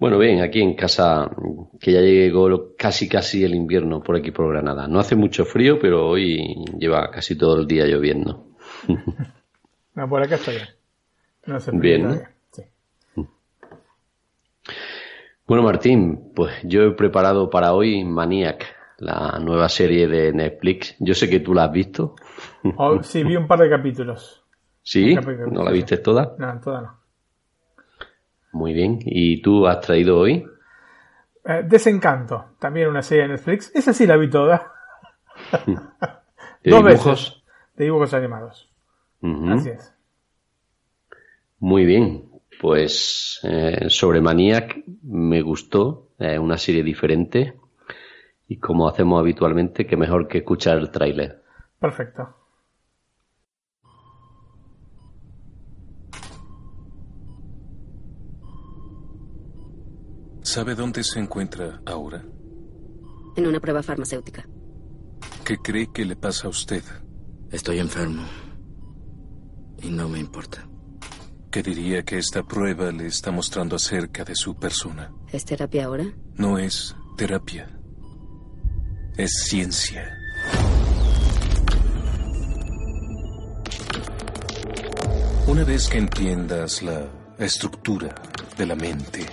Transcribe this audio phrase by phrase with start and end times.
[0.00, 1.30] Bueno, bien, aquí en casa,
[1.78, 4.88] que ya llegó casi casi el invierno por aquí por Granada.
[4.88, 8.46] No hace mucho frío, pero hoy lleva casi todo el día lloviendo.
[9.94, 10.68] no, por acá está bien.
[11.46, 12.22] No hace frío bien.
[15.46, 18.64] Bueno, Martín, pues yo he preparado para hoy Maniac,
[18.96, 20.96] la nueva serie de Netflix.
[20.98, 22.14] Yo sé que tú la has visto.
[22.78, 24.46] Oh, sí, vi un par de capítulos.
[24.82, 25.14] ¿Sí?
[25.50, 26.36] ¿No la viste toda?
[26.38, 26.99] No, toda no.
[28.52, 28.98] Muy bien.
[29.04, 30.46] ¿Y tú has traído hoy?
[31.44, 33.74] Eh, Desencanto, también una serie de Netflix.
[33.74, 34.72] Esa sí la vi toda.
[35.66, 37.44] ¿De Dos dibujos?
[37.76, 38.70] De dibujos animados.
[39.22, 39.94] Así es.
[41.58, 42.28] Muy bien.
[42.60, 47.54] Pues eh, sobre Maniac me gustó, eh, una serie diferente.
[48.48, 51.42] Y como hacemos habitualmente, que mejor que escuchar el tráiler.
[51.78, 52.39] Perfecto.
[60.50, 62.24] ¿Sabe dónde se encuentra ahora?
[63.36, 64.48] En una prueba farmacéutica.
[65.44, 66.82] ¿Qué cree que le pasa a usted?
[67.52, 68.24] Estoy enfermo.
[69.80, 70.68] Y no me importa.
[71.52, 75.12] ¿Qué diría que esta prueba le está mostrando acerca de su persona?
[75.30, 76.12] ¿Es terapia ahora?
[76.34, 77.70] No es terapia.
[79.16, 80.18] Es ciencia.
[85.46, 88.12] Una vez que entiendas la estructura
[88.58, 89.26] de la mente,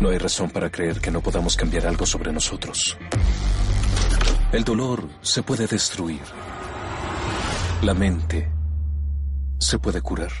[0.00, 2.96] no hay razón para creer que no podamos cambiar algo sobre nosotros.
[4.52, 6.22] El dolor se puede destruir.
[7.82, 8.50] La mente
[9.58, 10.32] se puede curar.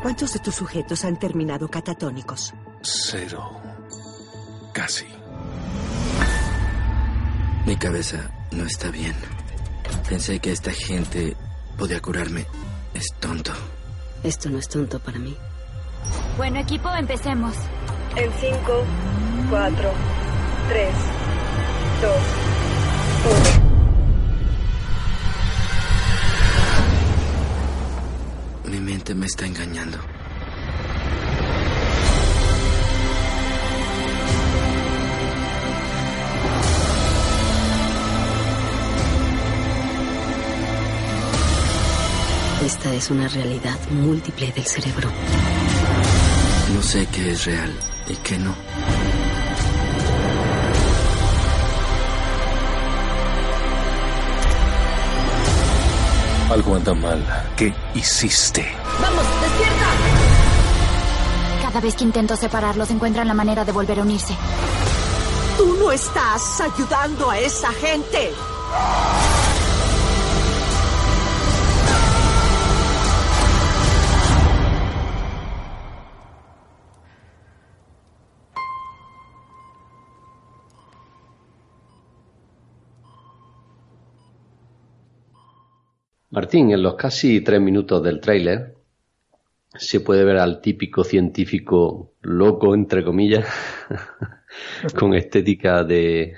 [0.00, 2.54] ¿Cuántos de tus sujetos han terminado catatónicos?
[2.82, 3.60] Cero.
[4.72, 5.04] Casi.
[7.66, 9.14] Mi cabeza no está bien.
[10.08, 11.36] Pensé que esta gente
[11.76, 12.46] podía curarme.
[12.94, 13.52] Es tonto.
[14.22, 15.36] Esto no es tonto para mí.
[16.36, 17.54] Bueno, equipo, empecemos.
[18.16, 18.84] En 5,
[19.50, 19.92] 4,
[20.68, 20.94] 3,
[22.02, 22.12] 2,
[28.64, 28.70] 1.
[28.70, 29.98] Mi mente me está engañando.
[42.64, 45.08] Esta es una realidad múltiple del cerebro.
[46.74, 47.72] No sé qué es real
[48.08, 48.52] y qué no.
[56.50, 57.24] Algo anda mal.
[57.56, 58.66] ¿Qué hiciste?
[59.00, 59.86] ¡Vamos, despierta!
[61.62, 64.34] Cada vez que intento separarlos, encuentran la manera de volver a unirse.
[65.56, 68.32] Tú no estás ayudando a esa gente.
[86.30, 88.74] Martín, en los casi tres minutos del tráiler
[89.74, 93.46] se puede ver al típico científico loco, entre comillas,
[94.98, 96.34] con estética de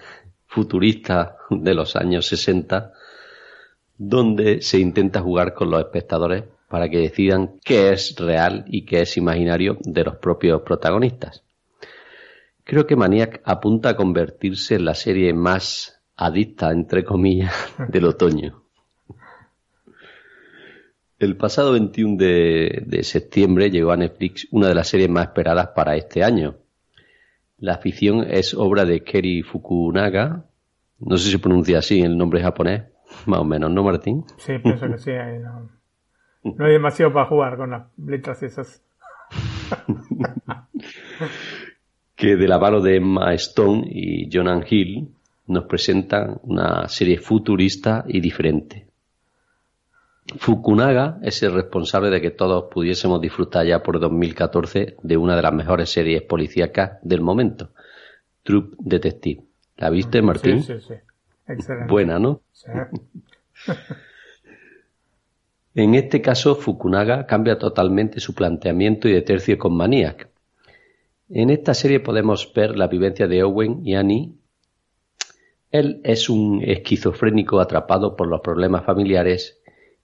[0.47, 2.93] futurista de los años 60,
[3.97, 9.03] donde se intenta jugar con los espectadores para que decidan qué es real y qué
[9.03, 11.43] es imaginario de los propios protagonistas.
[12.63, 17.53] Creo que Maniac apunta a convertirse en la serie más adicta, entre comillas,
[17.89, 18.63] del otoño.
[21.21, 25.95] El pasado 21 de, septiembre llegó a Netflix una de las series más esperadas para
[25.95, 26.55] este año.
[27.59, 30.47] La ficción es obra de Keri Fukunaga.
[30.99, 32.85] No sé si se pronuncia así el nombre japonés,
[33.27, 34.25] más o menos, ¿no, Martín?
[34.39, 35.11] Sí, pienso que sí.
[36.43, 38.83] No, hay demasiado para jugar con las letras esas.
[42.17, 45.11] que de la mano de Emma Stone y Jonan Hill
[45.49, 48.90] nos presentan una serie futurista y diferente.
[50.39, 55.43] Fukunaga es el responsable de que todos pudiésemos disfrutar ya por 2014 de una de
[55.43, 57.71] las mejores series policíacas del momento,
[58.43, 59.43] Troop Detective.
[59.77, 60.63] ¿La viste, Martín?
[60.63, 60.95] Sí, sí, sí.
[61.49, 61.91] Excelente.
[61.91, 62.43] Buena, ¿no?
[62.53, 62.71] Sí.
[65.75, 70.29] En este caso, Fukunaga cambia totalmente su planteamiento y de tercio con Maniac.
[71.29, 74.35] En esta serie podemos ver la vivencia de Owen y Annie.
[75.71, 79.60] Él es un esquizofrénico atrapado por los problemas familiares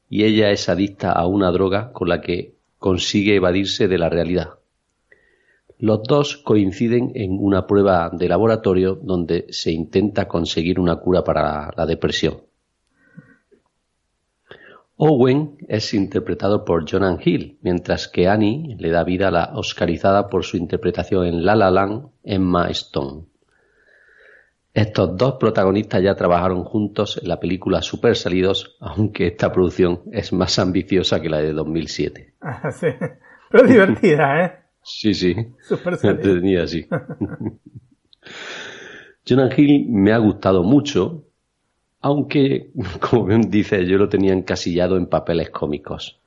[0.09, 4.51] y ella es adicta a una droga con la que consigue evadirse de la realidad.
[5.79, 11.71] Los dos coinciden en una prueba de laboratorio donde se intenta conseguir una cura para
[11.77, 12.39] la depresión.
[14.99, 20.29] Owen es interpretado por Jonan Hill, mientras que Annie le da vida a la oscarizada
[20.29, 23.25] por su interpretación en La La Land, Emma Stone.
[24.77, 30.35] Estos dos protagonistas ya trabajaron juntos en la película Super Salidos, aunque esta producción es
[30.35, 32.35] más ambiciosa que la de 2007.
[32.43, 32.89] Ah, sí.
[33.51, 34.53] Pero divertida, ¿eh?
[34.83, 35.35] Sí, sí.
[35.63, 36.87] Super Entretenida, sí.
[39.27, 41.25] Jonah Hill me ha gustado mucho,
[42.03, 42.71] aunque,
[43.01, 46.21] como bien dice, yo lo tenía encasillado en papeles cómicos.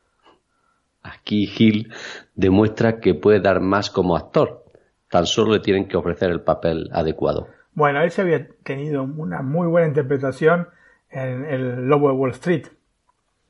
[1.03, 1.93] Aquí Hill
[2.33, 4.65] demuestra que puede dar más como actor,
[5.07, 7.58] tan solo le tienen que ofrecer el papel adecuado.
[7.73, 10.67] Bueno, él se había tenido una muy buena interpretación
[11.09, 12.67] en El Lobo de Wall Street.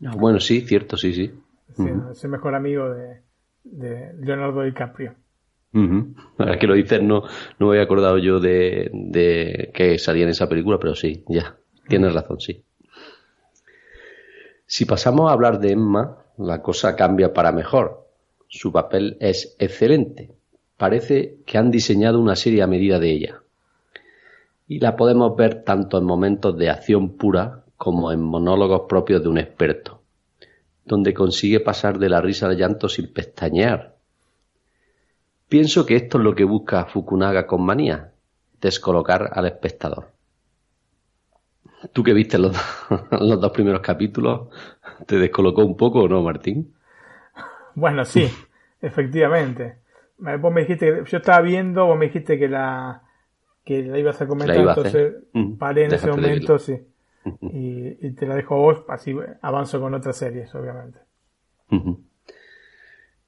[0.06, 1.34] Ah, bueno, sí, cierto, sí, sí.
[1.76, 3.22] Sí, Es el mejor amigo de,
[3.64, 5.16] de Leonardo DiCaprio.
[6.38, 7.24] Ahora que lo dices, no,
[7.60, 11.58] no me había acordado yo de, de que salía en esa película, pero sí, ya,
[11.88, 12.64] tienes razón, sí.
[14.66, 18.08] Si pasamos a hablar de Emma, la cosa cambia para mejor.
[18.48, 20.32] Su papel es excelente.
[20.78, 23.42] Parece que han diseñado una serie a medida de ella.
[24.70, 29.28] Y la podemos ver tanto en momentos de acción pura como en monólogos propios de
[29.28, 30.02] un experto,
[30.86, 33.98] donde consigue pasar de la risa al llanto sin pestañear.
[35.50, 38.14] Pienso que esto es lo que busca Fukunaga con manía,
[38.62, 40.14] descolocar al espectador.
[41.94, 42.56] Tú que viste los,
[43.12, 44.48] los dos primeros capítulos,
[45.06, 46.74] ¿te descolocó un poco o no, Martín?
[47.76, 48.30] Bueno, sí,
[48.82, 49.78] efectivamente.
[50.18, 53.04] Me- Vos me dijiste, que- yo estaba viendo, vos me dijiste que la
[53.70, 54.86] que la ibas a comentar, iba a hacer.
[54.88, 56.74] entonces Mm, paré en ese momento, sí.
[57.54, 60.98] Y, y te la dejo a vos, así avanzo con otras series, obviamente.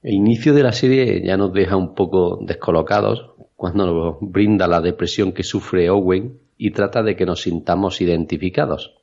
[0.02, 4.80] El inicio de la serie ya nos deja un poco descolocados cuando nos brinda la
[4.80, 8.96] depresión que sufre Owen y trata de que nos sintamos identificados.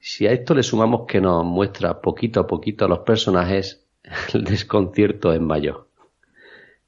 [0.00, 3.84] Si a esto le sumamos que nos muestra poquito a poquito a los personajes,
[4.32, 5.88] el desconcierto es mayor.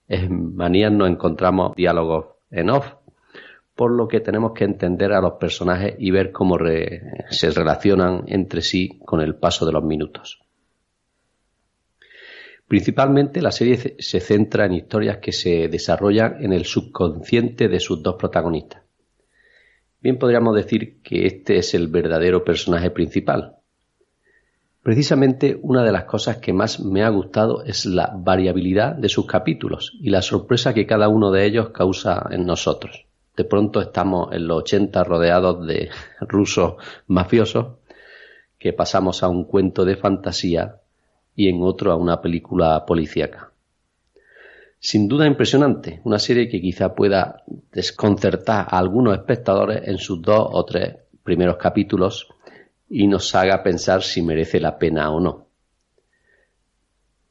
[0.08, 2.94] En Manías nos encontramos diálogos en off,
[3.80, 6.58] por lo que tenemos que entender a los personajes y ver cómo
[7.30, 10.38] se relacionan entre sí con el paso de los minutos.
[12.68, 18.02] Principalmente la serie se centra en historias que se desarrollan en el subconsciente de sus
[18.02, 18.82] dos protagonistas.
[20.02, 23.56] Bien podríamos decir que este es el verdadero personaje principal.
[24.82, 29.24] Precisamente una de las cosas que más me ha gustado es la variabilidad de sus
[29.24, 33.06] capítulos y la sorpresa que cada uno de ellos causa en nosotros.
[33.36, 35.90] De pronto estamos en los 80 rodeados de
[36.20, 36.74] rusos
[37.06, 37.78] mafiosos
[38.58, 40.80] que pasamos a un cuento de fantasía
[41.34, 43.50] y en otro a una película policíaca.
[44.78, 50.48] Sin duda impresionante, una serie que quizá pueda desconcertar a algunos espectadores en sus dos
[50.52, 52.28] o tres primeros capítulos
[52.88, 55.46] y nos haga pensar si merece la pena o no.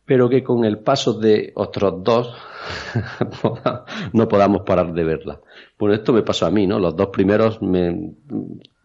[0.05, 2.33] Pero que con el paso de otros dos
[4.13, 5.39] no podamos parar de verla.
[5.77, 6.79] Bueno, esto me pasó a mí, ¿no?
[6.79, 8.13] Los dos primeros me,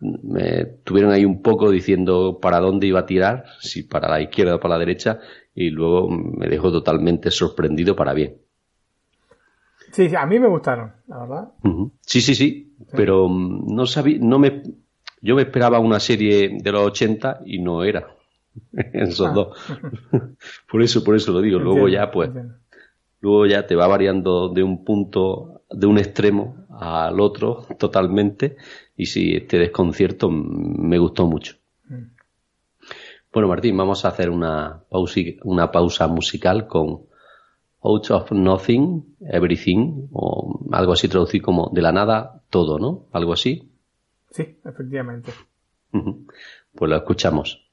[0.01, 4.57] me tuvieron ahí un poco diciendo para dónde iba a tirar, si para la izquierda
[4.57, 5.19] o para la derecha,
[5.55, 8.37] y luego me dejó totalmente sorprendido para bien.
[9.93, 11.49] Sí, sí, a mí me gustaron, la verdad.
[12.01, 14.63] Sí, sí, sí, pero mm, no sabía, no me,
[15.21, 18.09] yo me esperaba una serie de los 80 y no era
[18.93, 19.33] esos Ah.
[19.33, 19.57] dos.
[20.71, 21.59] por eso, por eso lo digo.
[21.59, 22.55] Luego Entiendo, ya, pues, entiendo.
[23.25, 28.59] Luego ya te va variando de un punto, de un extremo al otro totalmente.
[28.99, 31.57] Y sí, este desconcierto me gustó mucho.
[31.89, 32.03] Mm.
[33.33, 37.07] Bueno, Martín, vamos a hacer una pausa, una pausa musical con
[37.81, 43.07] Out of Nothing, Everything, o algo así traducido como de la nada, todo, ¿no?
[43.11, 43.73] Algo así.
[44.31, 45.33] Sí, efectivamente.
[45.91, 47.64] Pues lo escuchamos.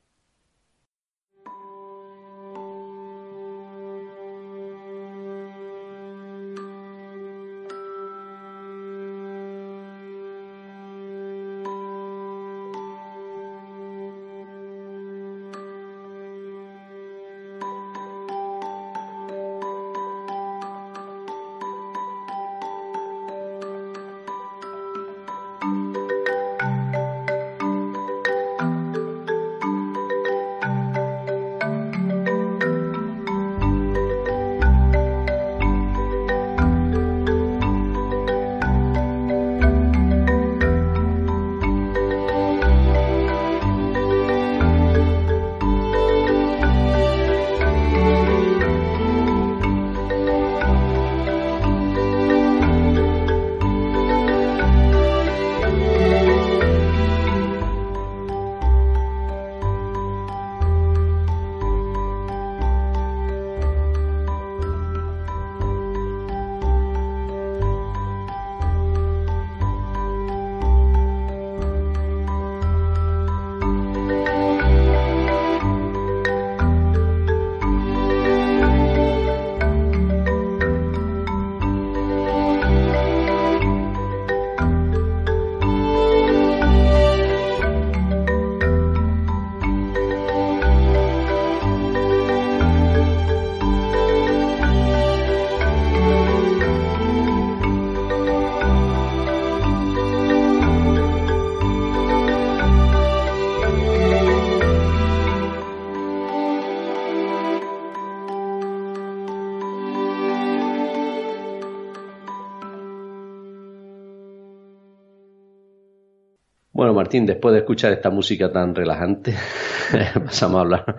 [117.20, 119.36] Después de escuchar esta música tan relajante,
[120.14, 120.98] pasamos a hablar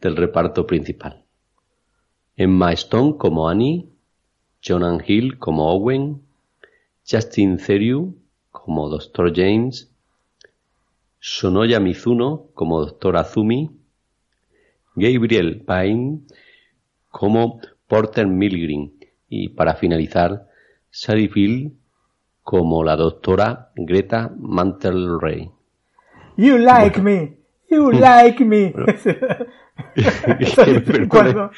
[0.00, 1.24] del reparto principal.
[2.36, 3.88] Emma Stone como Annie,
[4.64, 6.22] Jonan Hill como Owen,
[7.04, 8.14] Justin Theroux
[8.52, 9.32] como Dr.
[9.34, 9.92] James,
[11.18, 13.16] Sonoya Mizuno como Dr.
[13.16, 13.70] Azumi,
[14.94, 16.20] Gabriel Pine
[17.10, 18.92] como Porter Milgrim
[19.28, 20.46] y para finalizar,
[20.90, 21.72] Sally Field
[22.48, 25.50] como la doctora Greta Mantle-Ray.
[26.38, 27.36] You like me,
[27.68, 28.72] you like me.
[31.10, 31.50] Cuando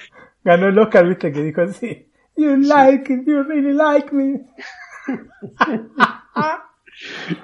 [0.42, 2.10] ganó el Oscar, viste que dijo así.
[2.36, 4.40] You like it, you really like me.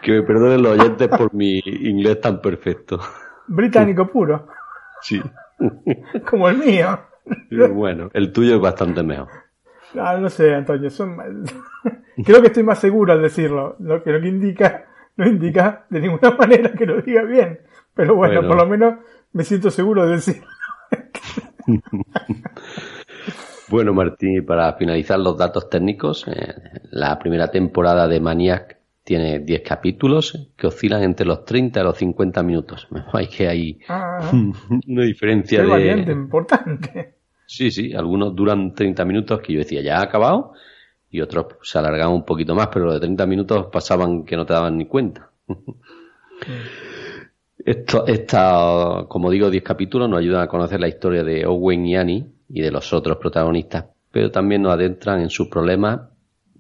[0.03, 2.99] que me perdonen los oyentes por mi inglés tan perfecto.
[3.47, 4.49] Británico puro.
[5.03, 5.23] Sí.
[6.29, 6.99] Como el mío.
[7.73, 9.46] bueno, el tuyo es bastante mejor.
[9.99, 10.91] Ah, no sé, Antonio.
[12.25, 13.77] Creo que estoy más seguro al decirlo.
[13.79, 14.87] Lo que, lo que indica
[15.17, 17.61] no indica de ninguna manera que lo diga bien.
[17.95, 18.95] Pero bueno, por lo menos
[19.33, 20.47] me siento seguro de decirlo.
[23.71, 26.55] bueno, Martín, para finalizar los datos técnicos, eh,
[26.91, 31.97] la primera temporada de Maniac tiene 10 capítulos que oscilan entre los 30 y los
[31.97, 32.89] 50 minutos.
[33.13, 34.31] Hay que hay ah.
[34.87, 36.13] una diferencia de...
[36.13, 37.16] importante.
[37.47, 40.53] Sí, sí, algunos duran 30 minutos que yo decía, ya ha acabado,
[41.11, 44.53] y otros se alargaban un poquito más, pero de 30 minutos pasaban que no te
[44.53, 45.31] daban ni cuenta.
[47.65, 51.97] Esto, esta, como digo, 10 capítulos nos ayudan a conocer la historia de Owen y
[51.97, 56.03] Annie y de los otros protagonistas, pero también nos adentran en sus problemas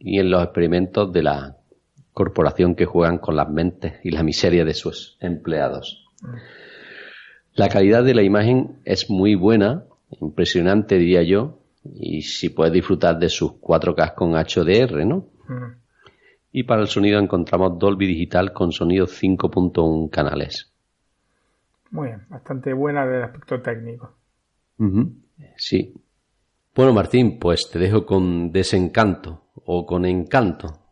[0.00, 1.56] y en los experimentos de la
[2.12, 6.08] corporación que juegan con las mentes y la miseria de sus empleados.
[7.54, 9.84] La calidad de la imagen es muy buena,
[10.20, 11.60] impresionante diría yo,
[11.94, 15.26] y si puedes disfrutar de sus 4K con HDR, ¿no?
[16.52, 20.72] Y para el sonido encontramos Dolby Digital con sonido 5.1 canales.
[21.90, 24.14] Muy bien, bastante buena del aspecto técnico.
[25.56, 25.94] Sí.
[26.74, 30.85] Bueno, Martín, pues te dejo con desencanto o con encanto.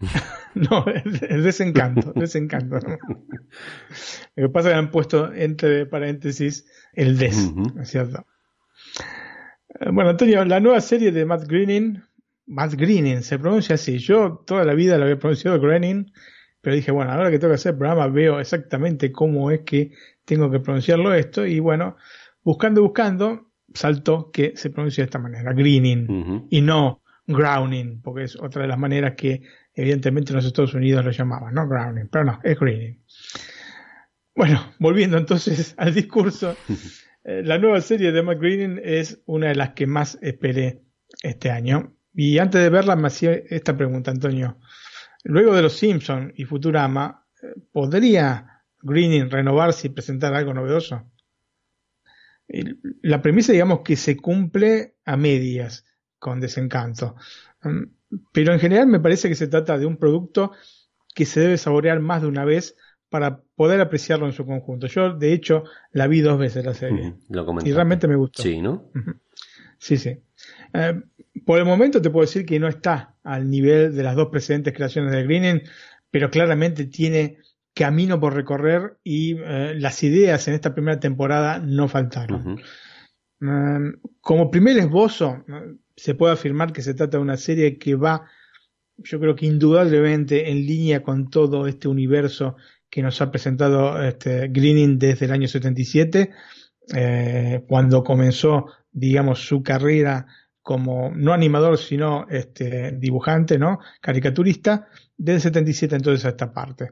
[0.54, 2.76] no, es, desencanto, desencanto.
[4.36, 8.26] Lo que pasa es que han puesto entre paréntesis el des, es cierto?
[9.80, 12.02] Eh, bueno, Antonio, la nueva serie de Matt Greening,
[12.46, 13.98] Matt Greening, se pronuncia así.
[13.98, 16.12] Yo toda la vida lo había pronunciado Greening,
[16.60, 19.92] pero dije, bueno, ahora que tengo que hacer el programa veo exactamente cómo es que
[20.24, 21.96] tengo que pronunciarlo esto y bueno,
[22.42, 28.36] buscando, buscando, saltó que se pronuncia de esta manera, Greening, y no Grounding, porque es
[28.36, 29.42] otra de las maneras que
[29.78, 31.68] evidentemente en los Estados Unidos lo llamaban, ¿no?
[31.68, 33.00] Grounding, pero no, es Greening.
[34.34, 36.56] Bueno, volviendo entonces al discurso,
[37.24, 40.82] eh, la nueva serie de Matt Greening es una de las que más esperé
[41.22, 41.96] este año.
[42.12, 44.58] Y antes de verla me hacía esta pregunta, Antonio.
[45.22, 47.28] Luego de Los Simpsons y Futurama,
[47.70, 51.08] ¿podría Greening renovarse y presentar algo novedoso?
[53.02, 55.84] La premisa, digamos, que se cumple a medias
[56.18, 57.16] con desencanto.
[57.62, 57.84] Mm,
[58.32, 60.52] pero en general me parece que se trata de un producto
[61.14, 62.76] que se debe saborear más de una vez
[63.08, 64.86] para poder apreciarlo en su conjunto.
[64.86, 67.14] Yo, de hecho, la vi dos veces la serie.
[67.64, 68.42] y realmente me gustó.
[68.42, 68.90] Sí, ¿no?
[69.78, 70.18] Sí, sí.
[70.74, 71.00] Eh,
[71.46, 74.74] por el momento te puedo decir que no está al nivel de las dos precedentes
[74.74, 75.62] creaciones de Greening,
[76.10, 77.38] pero claramente tiene
[77.74, 82.60] camino por recorrer y eh, las ideas en esta primera temporada no faltaron.
[83.40, 85.44] Eh, como primer esbozo,
[85.98, 88.30] se puede afirmar que se trata de una serie que va,
[88.96, 92.56] yo creo que indudablemente en línea con todo este universo
[92.88, 96.30] que nos ha presentado este, Greening desde el año 77,
[96.94, 100.26] eh, cuando comenzó, digamos, su carrera
[100.62, 103.80] como no animador, sino este, dibujante, ¿no?
[104.00, 104.86] Caricaturista,
[105.16, 106.90] desde 77 entonces a esta parte.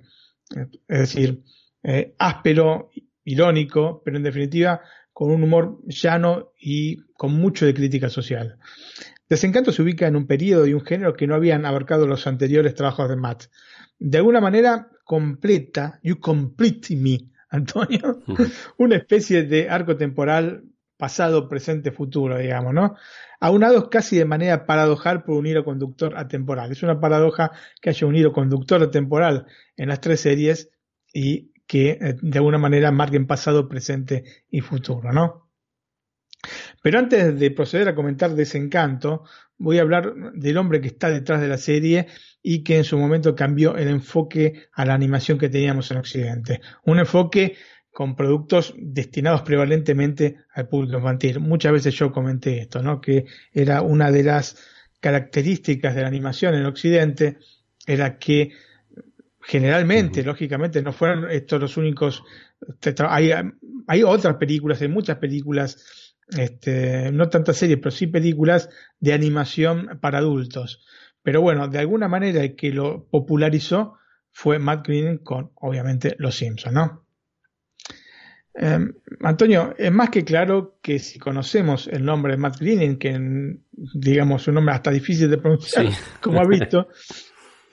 [0.89, 1.43] Es decir,
[1.83, 2.91] eh, áspero,
[3.25, 4.81] irónico, pero en definitiva
[5.17, 8.59] con un humor llano y con mucho de crítica social.
[9.31, 12.75] Desencanto se ubica en un periodo y un género que no habían abarcado los anteriores
[12.75, 13.45] trabajos de Matt.
[13.99, 18.21] De alguna manera completa, you complete me, Antonio,
[18.77, 20.65] una especie de arco temporal
[20.99, 22.95] pasado, presente, futuro, digamos, ¿no?
[23.41, 26.73] Aunados casi de manera paradojal por un hilo conductor atemporal.
[26.73, 29.47] Es una paradoja que haya un hilo conductor atemporal
[29.79, 30.69] en las tres series
[31.11, 35.51] y que eh, de alguna manera marquen pasado, presente y futuro, ¿no?
[36.83, 39.25] Pero antes de proceder a comentar Desencanto,
[39.59, 42.07] voy a hablar del hombre que está detrás de la serie
[42.43, 46.61] y que en su momento cambió el enfoque a la animación que teníamos en Occidente.
[46.85, 47.57] Un enfoque
[47.91, 51.41] con productos destinados prevalentemente al público infantil.
[51.41, 53.01] Muchas veces yo comenté esto, ¿no?
[53.01, 54.57] Que era una de las
[55.01, 57.39] características de la animación en Occidente,
[57.87, 58.53] era que
[59.47, 62.25] generalmente, lógicamente, no fueron estos los únicos.
[63.09, 63.31] Hay,
[63.87, 69.99] hay otras películas, hay muchas películas, este, no tantas series, pero sí películas de animación
[70.01, 70.85] para adultos.
[71.23, 73.95] Pero bueno, de alguna manera el que lo popularizó
[74.33, 77.07] fue Matt Groening con, obviamente, Los Simpsons, ¿no?
[78.59, 83.59] Em, Antonio, es más que claro que si conocemos el nombre de Matt Groening, que
[83.71, 85.87] digamos un nombre hasta difícil de pronunciar,
[86.21, 86.89] como ha visto,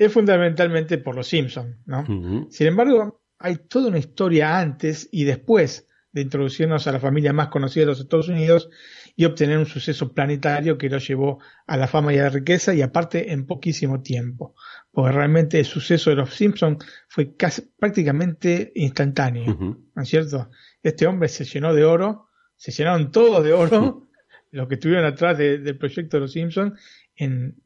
[0.05, 2.05] es fundamentalmente por los Simpsons, ¿no?
[2.49, 7.47] Sin embargo, hay toda una historia antes y después de introducirnos a la familia más
[7.47, 8.69] conocida de los Estados Unidos
[9.15, 12.73] y obtener un suceso planetario que lo llevó a la fama y a la riqueza
[12.73, 14.55] y aparte en poquísimo tiempo.
[14.91, 19.55] Porque realmente el suceso de los Simpsons fue casi, prácticamente instantáneo,
[19.95, 20.49] ¿no es cierto?
[20.81, 24.07] Este hombre se llenó de oro, se llenaron todos de oro,
[24.51, 26.79] los que estuvieron atrás del proyecto de los Simpsons,
[27.15, 27.62] en,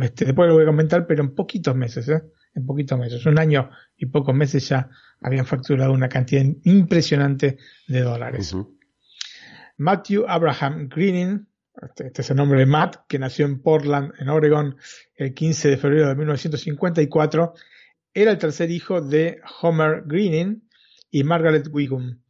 [0.00, 2.22] este, después lo voy a comentar, pero en poquitos meses, ¿eh?
[2.54, 4.88] En poquitos meses, un año y pocos meses ya
[5.20, 8.54] habían facturado una cantidad impresionante de dólares.
[9.76, 11.48] Matthew Abraham Greening,
[11.82, 14.76] este, este, es el nombre de Matt, que nació en Portland, en Oregon,
[15.16, 17.54] el 15 de febrero de 1954,
[18.12, 20.62] era el tercer hijo de Homer Greening
[21.10, 22.20] y Margaret Wiggum,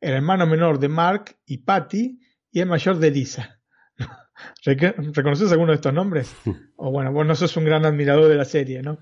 [0.00, 2.18] el hermano menor de Mark y Patty
[2.50, 3.53] y el mayor de Lisa.
[4.64, 6.34] ¿Reconoces alguno de estos nombres?
[6.76, 8.98] o bueno, vos no sos un gran admirador de la serie, ¿no?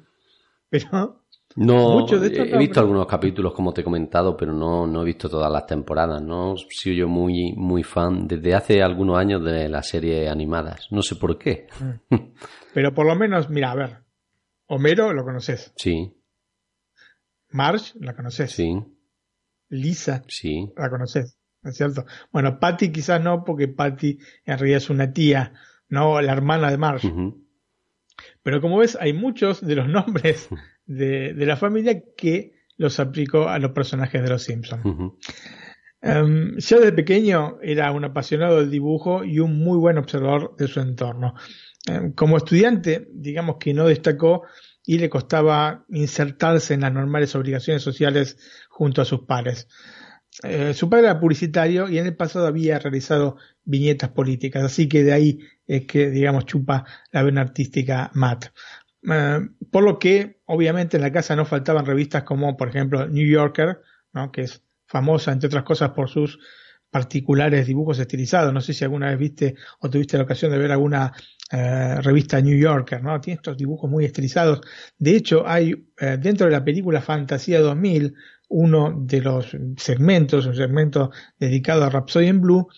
[0.69, 1.23] Pero
[1.57, 5.53] no, he visto algunos capítulos como te he comentado, pero no, no he visto todas
[5.53, 6.23] las temporadas.
[6.23, 10.89] No soy yo muy, muy fan desde hace algunos años de las series animadas.
[10.91, 11.67] No sé por qué.
[12.11, 12.17] Mm.
[12.75, 13.99] Pero por lo menos, mira, a ver.
[14.69, 15.73] Homero lo conoces.
[15.77, 16.17] Sí.
[17.51, 18.53] Marge la conoces.
[18.53, 18.75] Sí.
[19.69, 20.23] Lisa.
[20.29, 20.73] Sí.
[20.77, 21.39] La conoces.
[21.63, 22.05] ¿Es cierto?
[22.33, 25.53] Bueno, Patty quizás no, porque Patty en realidad es una tía,
[25.89, 27.13] no la hermana de Marge.
[28.43, 30.49] Pero como ves, hay muchos de los nombres
[30.87, 34.85] de, la familia que los aplicó a los personajes de los Simpsons.
[36.01, 40.67] Em, ya desde pequeño era un apasionado del dibujo y un muy buen observador de
[40.67, 41.35] su entorno.
[41.87, 44.43] Em, como estudiante, digamos que no destacó
[44.85, 48.37] y le costaba insertarse en las normales obligaciones sociales
[48.69, 49.69] junto a sus pares.
[50.43, 55.05] Eh, su padre era publicitario y en el pasado había realizado viñetas políticas, así que
[55.05, 58.47] de ahí es que, digamos, chupa la vena artística Matt.
[59.11, 59.41] Eh,
[59.71, 63.81] por lo que, obviamente, en la casa no faltaban revistas como, por ejemplo, New Yorker,
[64.15, 64.33] ¿no?
[64.33, 66.39] que es famosa, entre otras cosas, por sus
[66.91, 68.53] particulares dibujos estilizados.
[68.55, 71.13] No sé si alguna vez viste o tuviste la ocasión de ver alguna
[71.51, 73.21] eh, revista New Yorker, ¿no?
[73.21, 74.61] Tiene estos dibujos muy estilizados.
[74.99, 78.15] De hecho, hay dentro de la película Fantasía 2000
[78.53, 82.69] uno de los segmentos, un segmento dedicado a Rhapsody in Blue,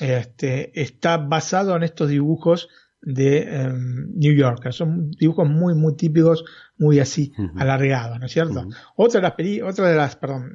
[0.00, 2.68] este, está basado en estos dibujos
[3.02, 4.70] de em, New York.
[4.72, 6.44] Son dibujos muy, muy típicos,
[6.78, 8.66] muy así, alargados, ¿no es cierto?
[8.96, 10.50] Otra de las otra de las, perdón,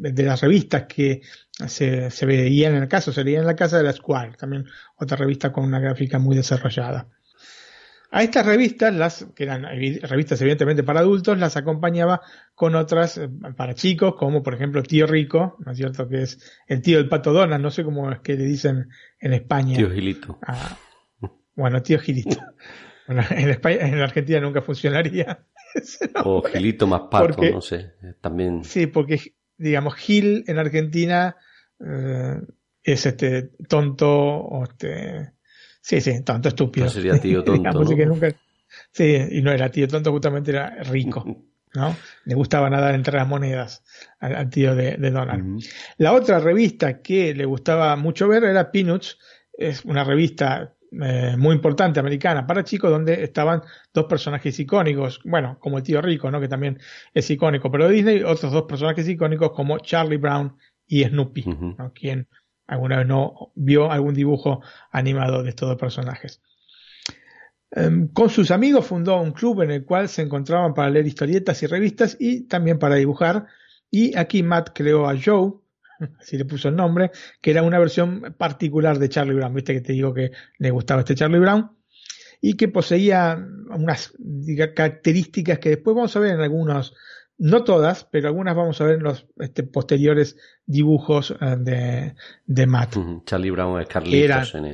[0.00, 1.22] de las revistas que
[1.66, 4.66] se, se veían en el caso, se leía en la casa de la Square, también
[4.96, 7.08] otra revista con una gráfica muy desarrollada.
[8.10, 12.20] A estas revistas, las que eran revistas evidentemente para adultos, las acompañaba
[12.54, 16.08] con otras eh, para chicos, como por ejemplo Tío Rico, ¿no es cierto?
[16.08, 18.88] Que es el tío del pato Donald, no sé cómo es que le dicen
[19.18, 19.76] en España.
[19.76, 20.38] Tío Gilito.
[20.46, 20.78] Ah,
[21.54, 22.36] bueno, tío Gilito.
[23.08, 25.46] Bueno, en, España, en Argentina nunca funcionaría.
[26.24, 27.92] o Gilito más pato, no sé.
[28.20, 28.64] También.
[28.64, 31.36] Sí, porque digamos Gil en Argentina
[31.78, 32.40] eh,
[32.82, 35.35] es este tonto o este
[35.86, 36.86] Sí, sí, tonto, estúpido.
[36.86, 37.84] No sería tío tonto.
[38.90, 41.24] Sí, y no era tío tonto, justamente era rico.
[41.74, 41.94] ¿no?
[42.24, 43.84] Le gustaba nadar entre las monedas
[44.18, 45.62] al, tío de, Donald.
[45.98, 49.16] La otra revista que le gustaba mucho ver era Peanuts,
[49.52, 53.62] es una revista eh, muy importante americana para chicos donde estaban
[53.94, 56.40] dos personajes icónicos, bueno, como el tío rico, ¿no?
[56.40, 56.80] que también
[57.14, 61.44] es icónico, pero Disney, otros dos personajes icónicos como Charlie Brown y Snoopy,
[61.78, 61.92] ¿no?
[61.92, 62.26] quien
[62.66, 66.40] alguna vez no vio algún dibujo animado de estos dos personajes.
[67.70, 71.62] Em, con sus amigos fundó un club en el cual se encontraban para leer historietas
[71.62, 73.46] y revistas y también para dibujar.
[73.90, 75.54] Y aquí Matt creó a Joe,
[76.20, 79.54] así le puso el nombre, que era una versión particular de Charlie Brown.
[79.54, 81.70] Viste que te digo que le gustaba este Charlie Brown.
[82.40, 84.12] Y que poseía unas
[84.74, 86.94] características que después vamos a ver en algunos
[87.38, 92.14] no todas, pero algunas vamos a ver en los este, posteriores dibujos eh, de,
[92.46, 92.96] de Matt.
[93.24, 94.54] Charlie Brown es Carlitos.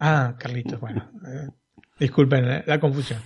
[0.00, 1.10] Ah, Carlitos, bueno.
[1.26, 1.48] Eh,
[1.98, 3.18] disculpen eh, la confusión.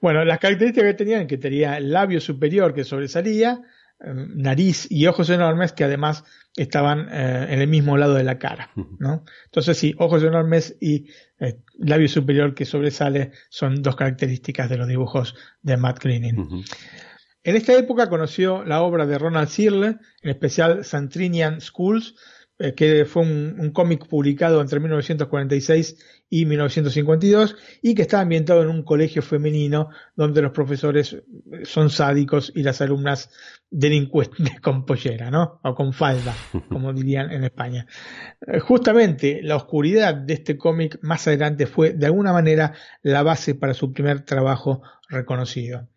[0.00, 3.60] Bueno, las características que tenían, que tenía el labio superior que sobresalía,
[3.98, 6.22] nariz y ojos enormes que además
[6.56, 9.24] estaban en el mismo lado de la cara, ¿no?
[9.46, 11.06] Entonces sí, ojos enormes y
[11.78, 16.64] labio superior que sobresale son dos características de los dibujos de Matt Groening.
[17.44, 22.14] En esta época conoció la obra de Ronald Searle, en especial Santrinian Schools,
[22.58, 25.96] eh, que fue un, cómic publicado entre 1946
[26.30, 31.16] y 1952 y que está ambientado en un colegio femenino donde los profesores
[31.64, 33.30] son sádicos y las alumnas
[33.68, 35.60] delincuentes con pollera, ¿no?
[35.64, 36.34] O con falda,
[36.68, 37.88] como dirían en España.
[38.46, 43.56] Eh, justamente la oscuridad de este cómic más adelante fue de alguna manera la base
[43.56, 45.88] para su primer trabajo reconocido.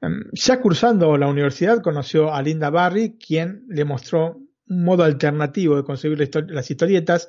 [0.00, 5.76] Em, ya cursando la universidad conoció a Linda Barry, quien le mostró un modo alternativo
[5.76, 7.28] de concebir las historietas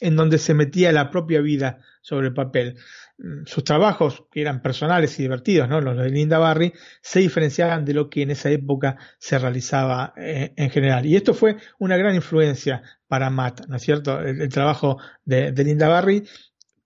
[0.00, 2.76] en donde se metía la propia vida sobre el papel.
[3.18, 5.80] Mm, sus trabajos, que eran personales y divertidos, ¿no?
[5.80, 10.52] los de Linda Barry, se diferenciaban de lo que en esa época se realizaba eh,
[10.56, 11.06] en general.
[11.06, 14.20] Y esto fue una gran influencia para Matt, ¿no es cierto?
[14.20, 16.24] El, trabajo de, Linda Barry,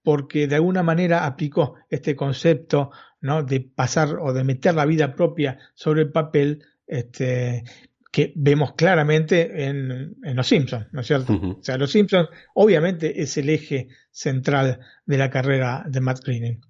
[0.03, 3.43] porque de alguna manera aplicó este concepto ¿no?
[3.43, 7.65] de pasar o de meter la vida propia sobre el papel este,
[8.13, 11.35] que vemos claramente en, Los Simpsons, ¿no es cierto?
[11.35, 16.61] O sea, Los Simpsons obviamente es el eje central de la carrera de Matt Groening.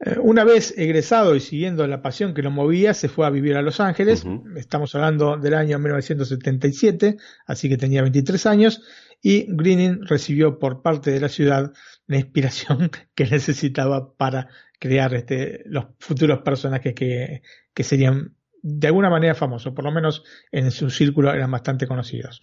[0.00, 3.56] Eh, una vez egresado y siguiendo la pasión que lo movía, se fue a vivir
[3.56, 4.24] a Los Ángeles.
[4.56, 7.16] Estamos hablando del año 1977,
[7.46, 8.82] así que tenía 23 años.
[9.22, 11.72] Y Greening recibió por parte de la ciudad
[12.06, 14.48] la inspiración que necesitaba para
[14.84, 17.40] crear este, los futuros personajes que,
[17.72, 22.42] que serían de alguna manera famoso, por lo menos en su círculo eran bastante conocidos.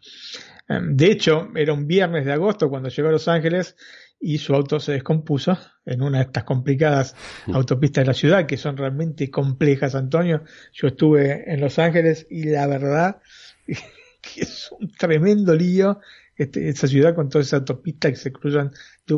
[0.67, 3.75] Em, de hecho, era un viernes de agosto cuando llegó a Los Ángeles
[4.19, 7.54] y su auto se descompuso en una de estas complicadas mm.
[7.54, 10.41] autopistas de la ciudad, que son realmente complejas, Antonio.
[10.73, 13.21] Yo estuve en Los Ángeles y la verdad
[13.67, 15.99] que es un tremendo lío
[16.36, 18.71] este, esa ciudad con todas esas autopistas que se cruzan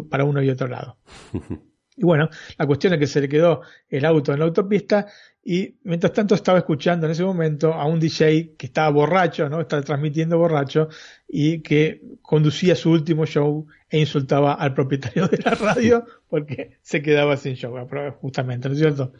[0.09, 0.97] para uno y otro lado.
[1.95, 5.07] Y bueno, la cuestión es que se le quedó el auto en la autopista
[5.45, 9.59] y mientras tanto estaba escuchando en ese momento a un DJ que estaba borracho, ¿no?
[9.59, 10.87] Estaba transmitiendo borracho
[11.27, 17.01] y que conducía su último show e insultaba al propietario de la radio porque se
[17.01, 17.75] quedaba sin show,
[18.21, 19.13] justamente, ¿no es cierto?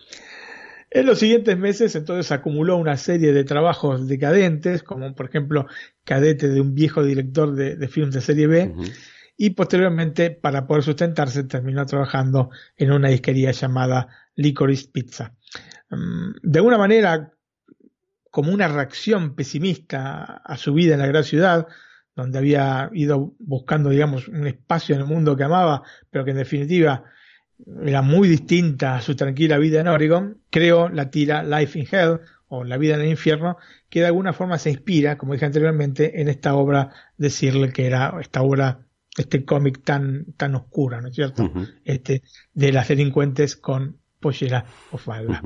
[0.89, 5.65] En los siguientes meses entonces acumuló una serie de trabajos decadentes, como por ejemplo
[6.05, 8.73] Cadete de un viejo director de, de films de serie B,
[9.37, 15.33] y posteriormente para poder sustentarse terminó trabajando en una disquería llamada Licorice Pizza.
[15.89, 17.33] Mm, de alguna manera,
[18.29, 21.67] como una reacción pesimista a su vida en la gran ciudad,
[22.15, 26.37] donde había ido buscando, digamos, un espacio en el mundo que amaba, pero que en
[26.37, 27.03] definitiva
[27.83, 32.19] era muy distinta a su tranquila vida en Oregon, creó la tira Life in Hell,
[32.55, 33.57] o La vida en el infierno,
[33.89, 38.15] que de alguna forma se inspira, como dije anteriormente, en esta obra, decirle que era
[38.21, 38.82] esta obra
[39.17, 41.51] este cómic tan, tan oscura, ¿no es cierto?
[41.83, 42.23] Este,
[42.53, 45.41] de las delincuentes con pollera o falda.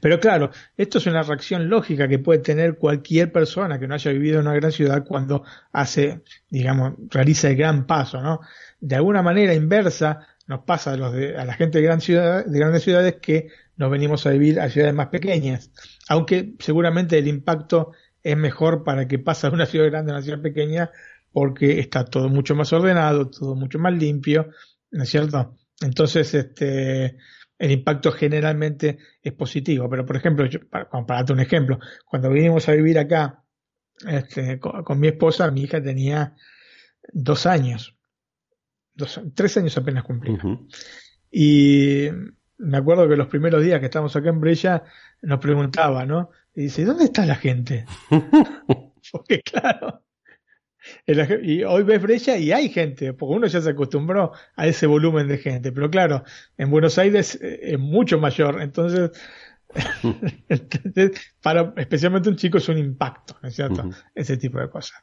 [0.00, 4.10] Pero claro, esto es una reacción lógica que puede tener cualquier persona que no haya
[4.12, 8.40] vivido en una gran ciudad cuando hace, digamos, realiza el gran paso, ¿no?
[8.80, 12.46] De alguna manera inversa nos pasa a, los de, a la gente de, gran ciudad,
[12.46, 15.70] de grandes ciudades que nos venimos a vivir a ciudades más pequeñas,
[16.08, 20.22] aunque seguramente el impacto es mejor para que pasa de una ciudad grande a una
[20.22, 20.90] ciudad pequeña
[21.36, 24.48] porque está todo mucho más ordenado, todo mucho más limpio,
[24.90, 25.54] ¿no es cierto?
[25.82, 27.18] Entonces, este,
[27.58, 29.86] el impacto generalmente es positivo.
[29.90, 33.44] Pero, por ejemplo, para, darte un ejemplo, cuando vinimos a vivir acá
[34.08, 36.34] este, con, mi esposa, mi hija tenía
[37.12, 37.94] dos años,
[38.94, 40.42] dos, tres años apenas cumplida.
[41.30, 42.08] Y
[42.56, 44.84] me acuerdo que los primeros días que estábamos acá en Brella
[45.20, 46.30] nos preguntaba, ¿no?
[46.54, 47.84] Y dice, ¿dónde está la gente?
[49.12, 50.05] Porque claro,
[51.06, 55.28] y hoy ves brecha y hay gente, porque uno ya se acostumbró a ese volumen
[55.28, 55.72] de gente.
[55.72, 56.24] Pero claro,
[56.56, 58.60] en Buenos Aires eh, es mucho mayor.
[58.60, 59.10] Entonces,
[61.42, 63.88] para especialmente un chico es un impacto, ¿no es cierto?
[64.14, 64.98] Ese tipo de cosas.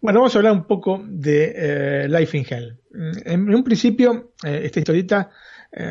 [0.00, 2.80] Bueno, vamos a hablar un poco de eh, Life in Hell.
[2.90, 5.30] Mm, en, un principio, eh, esta historieta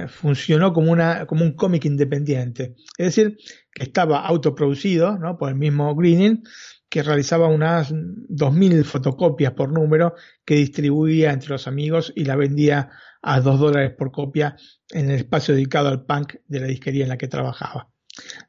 [0.10, 2.76] funcionó como, una, como un cómic independiente.
[2.98, 3.38] Es decir,
[3.72, 5.38] que estaba autoproducido ¿no?
[5.38, 6.44] por el mismo Greening
[6.90, 12.90] que realizaba unas 2.000 fotocopias por número que distribuía entre los amigos y la vendía
[13.22, 14.56] a 2 dólares por copia
[14.90, 17.90] en el espacio dedicado al punk de la disquería en la que trabajaba.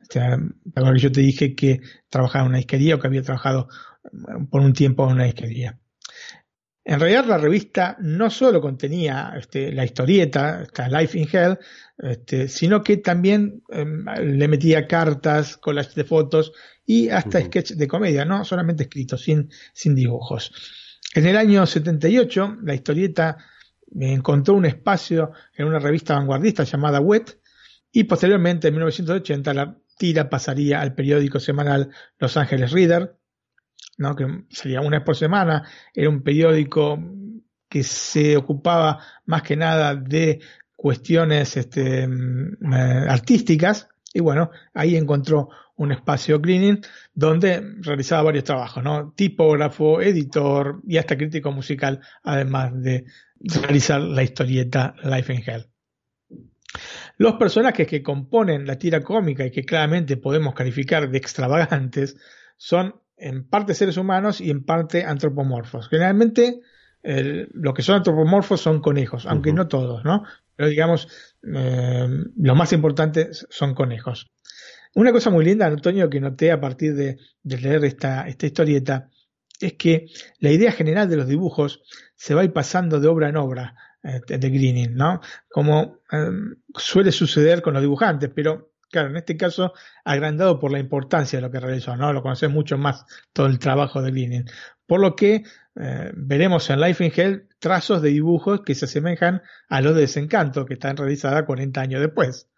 [0.00, 3.68] O sea, que yo te dije que trabajaba en una disquería o que había trabajado
[4.50, 5.78] por un tiempo en una disquería.
[6.82, 11.58] En realidad la revista no solo contenía este, la historieta, esta Life in Hell,
[11.98, 16.52] este, sino que también em, le metía cartas, collages de fotos
[16.90, 20.52] y hasta sketch de comedia, no solamente escritos, sin, sin dibujos.
[21.14, 23.36] En el año 78, la historieta
[23.96, 27.38] encontró un espacio en una revista vanguardista llamada Wet
[27.92, 33.16] y posteriormente en 1980 la tira pasaría al periódico semanal Los Ángeles Reader,
[33.98, 34.16] ¿no?
[34.16, 35.62] que sería una vez por semana,
[35.94, 36.98] era un periódico
[37.68, 40.40] que se ocupaba más que nada de
[40.74, 46.80] cuestiones este, mm, eh, artísticas, y bueno, ahí encontró un espacio cleaning
[47.14, 49.12] donde realizaba varios trabajos, ¿no?
[49.16, 53.04] Tipógrafo, editor y hasta crítico musical, además de
[53.38, 55.66] realizar la historieta Life in Hell.
[57.16, 62.16] Los personajes que componen la tira cómica y que claramente podemos calificar de extravagantes
[62.56, 65.88] son en parte seres humanos y en parte antropomorfos.
[65.88, 66.60] Generalmente
[67.02, 70.24] lo que son antropomorfos son conejos, aunque no todos, ¿no?
[70.56, 74.30] Pero digamos, eh, lo más importante son conejos.
[74.94, 79.08] Una cosa muy linda, Antonio, que noté a partir de, leer esta, historieta,
[79.60, 80.06] es que
[80.38, 81.82] la idea general de los dibujos
[82.16, 85.20] se va a ir pasando de obra en obra eh, de Greening, ¿no?
[85.48, 86.30] Como eh,
[86.74, 89.72] suele suceder con los dibujantes, pero claro, en este caso
[90.04, 92.12] agrandado por la importancia de lo que realizó, ¿no?
[92.12, 94.44] Lo conoces mucho más todo el trabajo de Greening.
[94.86, 95.44] Por lo que
[95.76, 100.02] eh, veremos en Life in Hell trazos de dibujos que se asemejan a los de
[100.02, 102.50] Desencanto, que están realizadas 40 años después.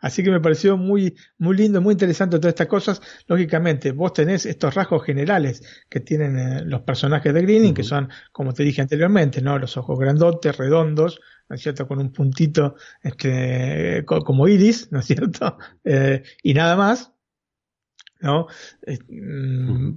[0.00, 3.02] Así que me pareció muy, muy lindo, muy interesante todas estas cosas.
[3.26, 8.08] Lógicamente, vos tenés estos rasgos generales que tienen eh, los personajes de Greening, que son,
[8.32, 9.58] como te dije anteriormente, ¿no?
[9.58, 11.86] Los ojos grandotes, redondos, ¿no es cierto?
[11.86, 15.58] Con un puntito, este, como iris, ¿no es cierto?
[15.84, 17.12] Eh, y nada más,
[18.20, 18.46] ¿no?
[19.08, 19.94] Mm,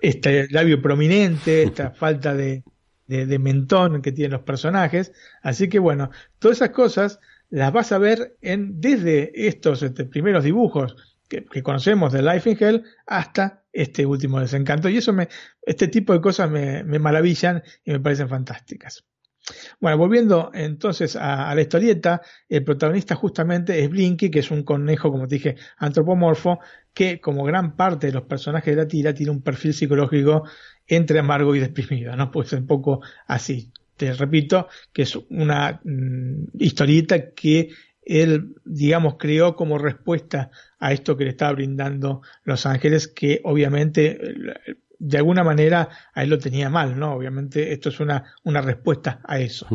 [0.00, 2.64] este labio prominente, esta falta de,
[3.06, 5.12] de, mentón que tienen los personajes.
[5.42, 10.44] Así que bueno, todas esas cosas las vas a ver en desde estos este, primeros
[10.44, 10.96] dibujos
[11.28, 14.88] que, conocemos de Life in Hell hasta este último desencanto.
[14.88, 15.28] Y eso me,
[15.62, 19.04] este tipo de cosas me, me maravillan y me parecen fantásticas.
[19.80, 25.10] Bueno, volviendo entonces a, la historieta, el protagonista justamente es Blinky, que es un conejo,
[25.10, 26.60] como te dije, antropomorfo,
[26.92, 30.44] que como gran parte de los personajes de la tira tiene un perfil psicológico
[30.86, 32.30] entre amargo y deprimido, ¿no?
[32.30, 33.72] Pues un poco así.
[33.96, 37.70] Te repito que es una mm, historieta que
[38.02, 44.18] él, digamos, creó como respuesta a esto que le estaba brindando Los Ángeles, que obviamente
[45.00, 47.14] de alguna manera a él lo tenía mal, ¿no?
[47.14, 49.66] Obviamente esto es una, una respuesta a eso.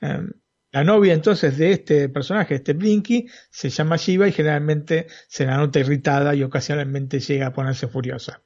[0.00, 0.30] Em,
[0.70, 5.56] la novia entonces de este personaje, este Blinky, se llama Shiva y generalmente se la
[5.56, 8.40] nota irritada y ocasionalmente llega a ponerse furiosa.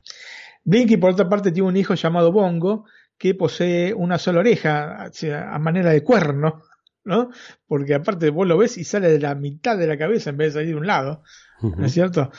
[0.65, 2.87] Blinky, por otra parte, tiene un hijo llamado Bongo
[3.19, 6.63] que posee una sola oreja a manera de cuerno,
[7.05, 7.31] ¿no?
[7.69, 10.55] Porque aparte vos lo ves y sale de la mitad de la cabeza en vez
[10.55, 11.23] de salir de un lado,
[11.61, 12.31] ¿no es cierto?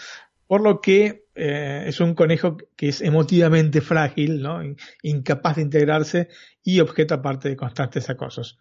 [0.48, 4.60] Por lo que eh, es un conejo que es emotivamente frágil, ¿no?
[5.04, 6.30] incapaz de integrarse
[6.64, 8.58] y objeto aparte de constantes acosos.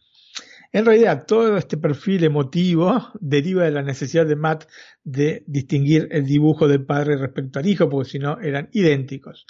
[0.72, 4.64] En realidad, todo este perfil emotivo deriva de la necesidad de Matt
[5.04, 9.46] de distinguir el dibujo del padre respecto al hijo, porque si no eran idénticos.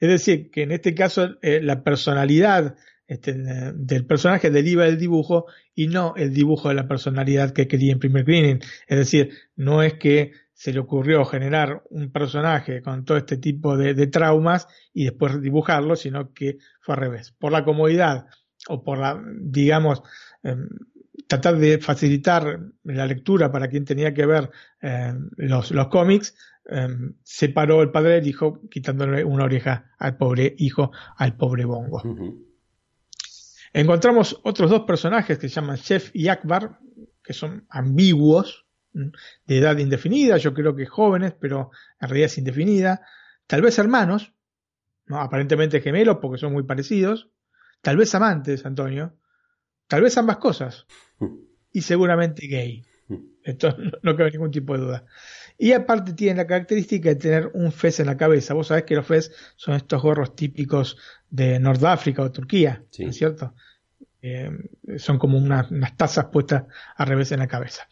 [0.00, 3.34] Es decir, que en este caso eh, la personalidad este,
[3.74, 8.24] del personaje deriva del dibujo y no el dibujo de la personalidad que quería imprimir
[8.24, 8.60] Greening.
[8.86, 10.32] Es decir, no es que
[10.64, 15.94] se le ocurrió generar un personaje con todo este tipo de, traumas y después dibujarlo,
[15.94, 17.32] sino que fue al revés.
[17.32, 18.28] Por la comodidad
[18.70, 20.02] o por la, digamos,
[20.42, 20.66] em,
[21.28, 24.50] tratar de facilitar la lectura para quien tenía que ver
[24.80, 30.54] em, los, los cómics, em, separó el padre del hijo quitándole una oreja al pobre
[30.56, 32.02] hijo, al pobre Bongo.
[33.74, 36.78] Encontramos otros dos personajes que se llaman Chef y Akbar,
[37.22, 38.63] que son ambiguos,
[38.94, 43.02] de edad indefinida, yo creo que jóvenes, pero en realidad es indefinida,
[43.46, 44.32] tal vez hermanos,
[45.06, 45.20] ¿no?
[45.20, 47.30] aparentemente gemelos porque son muy parecidos,
[47.82, 49.16] tal vez amantes, Antonio,
[49.88, 50.86] tal vez ambas cosas,
[51.72, 52.84] y seguramente gay.
[53.42, 55.06] Esto no, cabe ningún tipo de duda.
[55.58, 58.54] Y aparte tienen la característica de tener un fez en la cabeza.
[58.54, 60.96] Vos sabés que los fez son estos gorros típicos
[61.28, 63.54] de Nordáfrica o Turquía, ¿no es cierto?
[64.22, 64.50] Eh,
[64.96, 66.64] son como unas tazas puestas
[66.96, 67.86] al revés en la cabeza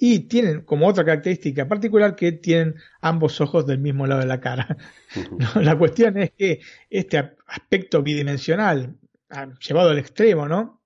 [0.00, 4.40] y tienen como otra característica particular que tienen ambos ojos del mismo lado de la
[4.40, 4.76] cara.
[5.56, 8.96] La cuestión es que este aspecto bidimensional,
[9.66, 10.80] llevado al extremo, ¿no?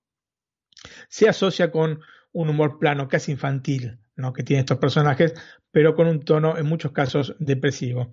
[1.08, 2.00] Se asocia con
[2.32, 4.32] un humor plano, casi infantil, ¿no?
[4.32, 5.34] Que tienen estos personajes,
[5.70, 8.10] pero con un tono en muchos casos depresivo.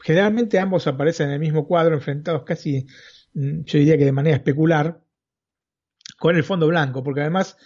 [0.00, 2.86] Generalmente ambos aparecen en el mismo cuadro, enfrentados casi,
[3.34, 5.00] mm, yo diría que de manera especular,
[6.18, 7.56] con el fondo blanco, porque además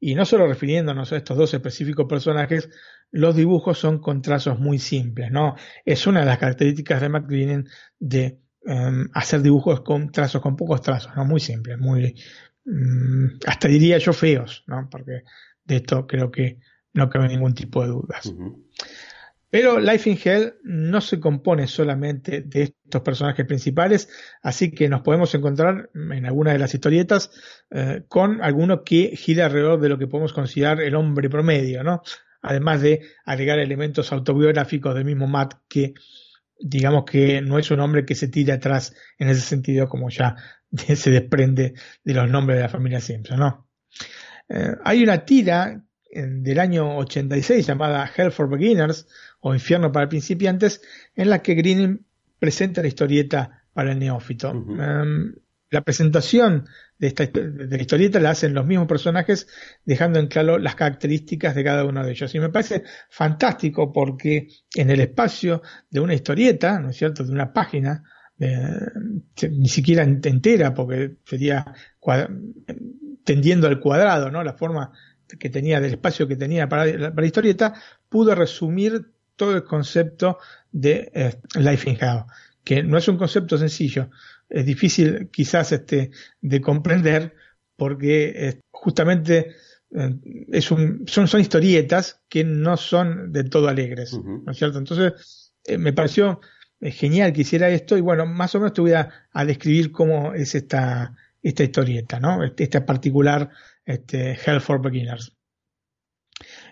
[0.00, 2.68] y no solo refiriéndonos a estos dos específicos personajes,
[3.10, 5.56] los dibujos son con trazos muy simples, ¿no?
[5.84, 10.82] Es una de las características de McLean de em, hacer dibujos con trazos, con pocos
[10.82, 11.24] trazos, ¿no?
[11.24, 12.14] Muy simples, muy,
[12.64, 14.88] mm, hasta diría yo feos, ¿no?
[14.90, 15.22] Porque
[15.64, 16.60] de esto creo que
[16.92, 18.32] no cabe ningún tipo de dudas.
[19.50, 24.08] Pero Life in Hell no se compone solamente de estos personajes principales,
[24.42, 27.30] así que nos podemos encontrar en alguna de las historietas
[27.70, 32.02] eh, con alguno que gira alrededor de lo que podemos considerar el hombre promedio, ¿no?
[32.42, 35.94] Además de agregar elementos autobiográficos del mismo Matt que
[36.60, 40.36] digamos que no es un hombre que se tira atrás en ese sentido como ya
[40.94, 43.68] se desprende de los nombres de la familia Simpson, ¿no?
[44.48, 49.06] Eh, hay una tira del año 86 llamada Hell for Beginners
[49.40, 50.80] o Infierno para principiantes
[51.14, 52.06] en la que Green
[52.38, 54.50] presenta la historieta para el neófito.
[54.50, 55.34] Em,
[55.70, 56.66] la presentación
[56.98, 59.46] de, esta, de la historieta la hacen los mismos personajes
[59.84, 62.34] dejando en claro las características de cada uno de ellos.
[62.34, 67.32] Y me parece fantástico porque en el espacio de una historieta, ¿no es cierto?, de
[67.32, 68.02] una página,
[68.38, 71.74] ni siquiera entera porque sería
[73.24, 74.42] tendiendo al cuadrado, ¿no?
[74.42, 74.92] La forma
[75.38, 77.74] que tenía, del espacio que tenía para, la historieta,
[78.08, 80.38] pudo resumir todo el concepto
[80.72, 82.24] de eh, Life in Hell,
[82.64, 84.10] que no es un concepto sencillo,
[84.48, 86.10] es difícil quizás este,
[86.40, 87.34] de comprender
[87.76, 89.54] porque eh, justamente
[89.94, 90.16] eh,
[90.48, 94.78] es un, son, son historietas que no son del todo alegres, ¿no es cierto?
[94.78, 96.40] Entonces, me pareció
[96.80, 99.10] genial que hiciera esto y bueno, más o menos te voy a,
[99.46, 102.44] describir cómo es esta, esta historieta, ¿no?
[102.44, 103.50] Este, esta particular
[103.88, 105.34] este, Hell for Beginners.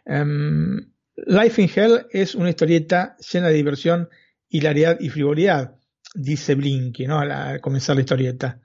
[0.05, 4.11] Em, Life in Hell es una historieta llena de diversión,
[4.51, 5.77] hilaridad y frivolidad,
[6.15, 7.19] dice Blinky, ¿no?
[7.19, 8.61] Al, comenzar la historieta.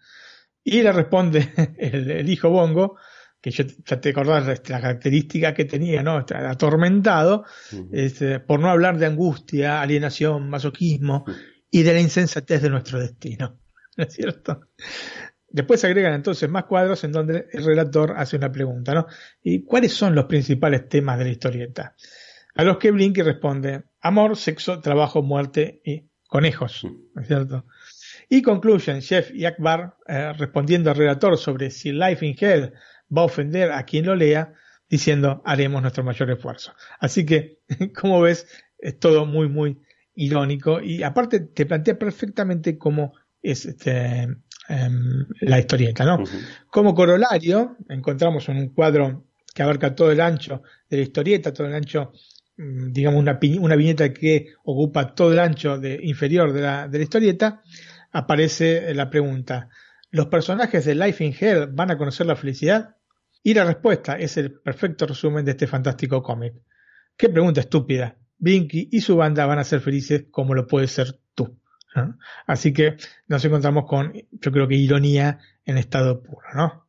[0.64, 2.98] Y le responde el, hijo Bongo,
[3.40, 6.18] que yo ya te acordás la característica que tenía, ¿no?
[6.18, 7.46] Atormentado,
[7.94, 11.24] este, por no hablar de angustia, alienación, masoquismo
[11.72, 13.62] y de la insensatez de nuestro destino.
[13.98, 14.68] ¿No es cierto?
[15.52, 19.08] Después se agregan entonces más cuadros en donde el relator hace una pregunta, ¿no?
[19.44, 21.96] ¿Y cuáles son los principales temas de la historieta?
[22.56, 27.66] A los que Blinky responde, amor, sexo, trabajo, muerte y conejos, ¿no es cierto?
[28.30, 32.74] Y concluyen Chef y Akbar eh, respondiendo al relator sobre si Life in Hell
[33.16, 34.54] va a ofender a quien lo lea,
[34.90, 36.74] diciendo haremos nuestro mayor esfuerzo.
[37.00, 37.60] Así que,
[38.00, 39.82] como ves, es todo muy, muy
[40.16, 44.28] irónico y aparte te plantea perfectamente cómo es este,
[44.72, 46.24] Em, la historieta, ¿no?
[46.70, 51.68] Como corolario, encontramos en un cuadro que abarca todo el ancho de la historieta, todo
[51.68, 52.14] el ancho,
[52.56, 56.98] mm, digamos, una, una viñeta que ocupa todo el ancho de, inferior de la, de
[57.00, 57.62] la historieta,
[58.14, 59.68] aparece la pregunta,
[60.10, 62.96] ¿los personajes de Life in Hell van a conocer la felicidad?
[63.44, 66.54] Y la respuesta es el perfecto resumen de este fantástico cómic.
[67.18, 68.18] Qué pregunta estúpida.
[68.38, 71.61] Binky y su banda van a ser felices como lo puede ser tú.
[72.48, 76.88] Así que nos encontramos con, yo creo que ironía en estado puro, ¿no?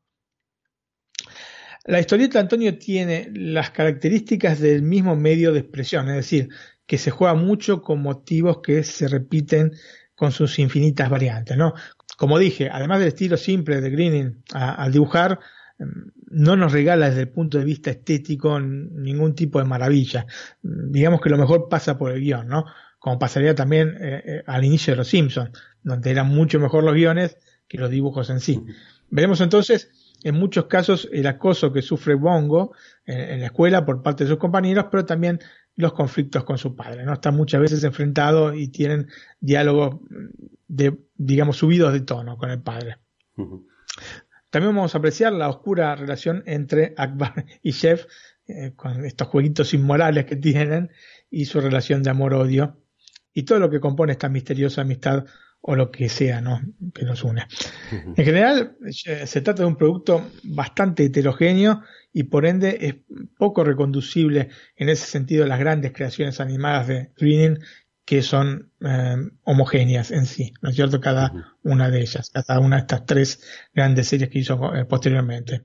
[1.85, 6.49] La historieta Antonio tiene las características del mismo medio de expresión, es decir,
[6.87, 9.73] que se juega mucho con motivos que se repiten
[10.15, 11.75] con sus infinitas variantes, ¿no?
[12.17, 15.41] Como dije, además del estilo simple de Greening al dibujar,
[15.79, 20.27] em, no nos regala desde el punto de vista estético ningún tipo de maravilla.
[20.63, 22.67] Digamos que lo mejor pasa por el guion, ¿no?
[23.03, 25.51] Como pasaría también eh, eh, al inicio de Los Simpsons,
[25.83, 27.37] donde eran mucho mejor los guiones
[27.67, 28.63] que los dibujos en sí.
[29.11, 29.91] Veremos entonces
[30.23, 34.39] en muchos casos el acoso que sufre Bongo en, la escuela por parte de sus
[34.39, 35.41] compañeros, pero también
[35.75, 37.15] los conflictos con su padre, ¿no?
[37.15, 39.09] Están muchas veces enfrentados y tienen
[39.41, 39.97] diálogos
[40.69, 42.99] de, digamos, subidos de tono con el padre.
[44.49, 48.07] También vamos a apreciar la oscura relación entre Akbar y Chef,
[48.47, 50.93] eh, con estos jueguitos inmorales que tienen,
[51.31, 52.79] y su relación de amor-odio,
[53.35, 55.25] y todo lo que compone esta misteriosa amistad
[55.63, 56.61] o lo que sea ¿no?
[56.93, 57.47] que nos une.
[57.91, 58.77] En general,
[59.07, 62.97] eh, se trata de un producto bastante heterogéneo y por ende es
[63.39, 67.59] poco reconducible en ese sentido a las grandes creaciones animadas de Greening
[68.05, 71.01] que son eh, homogéneas en sí, ¿no es cierto?
[71.01, 75.63] Cada una de ellas, cada una de estas tres grandes series que hizo eh, posteriormente.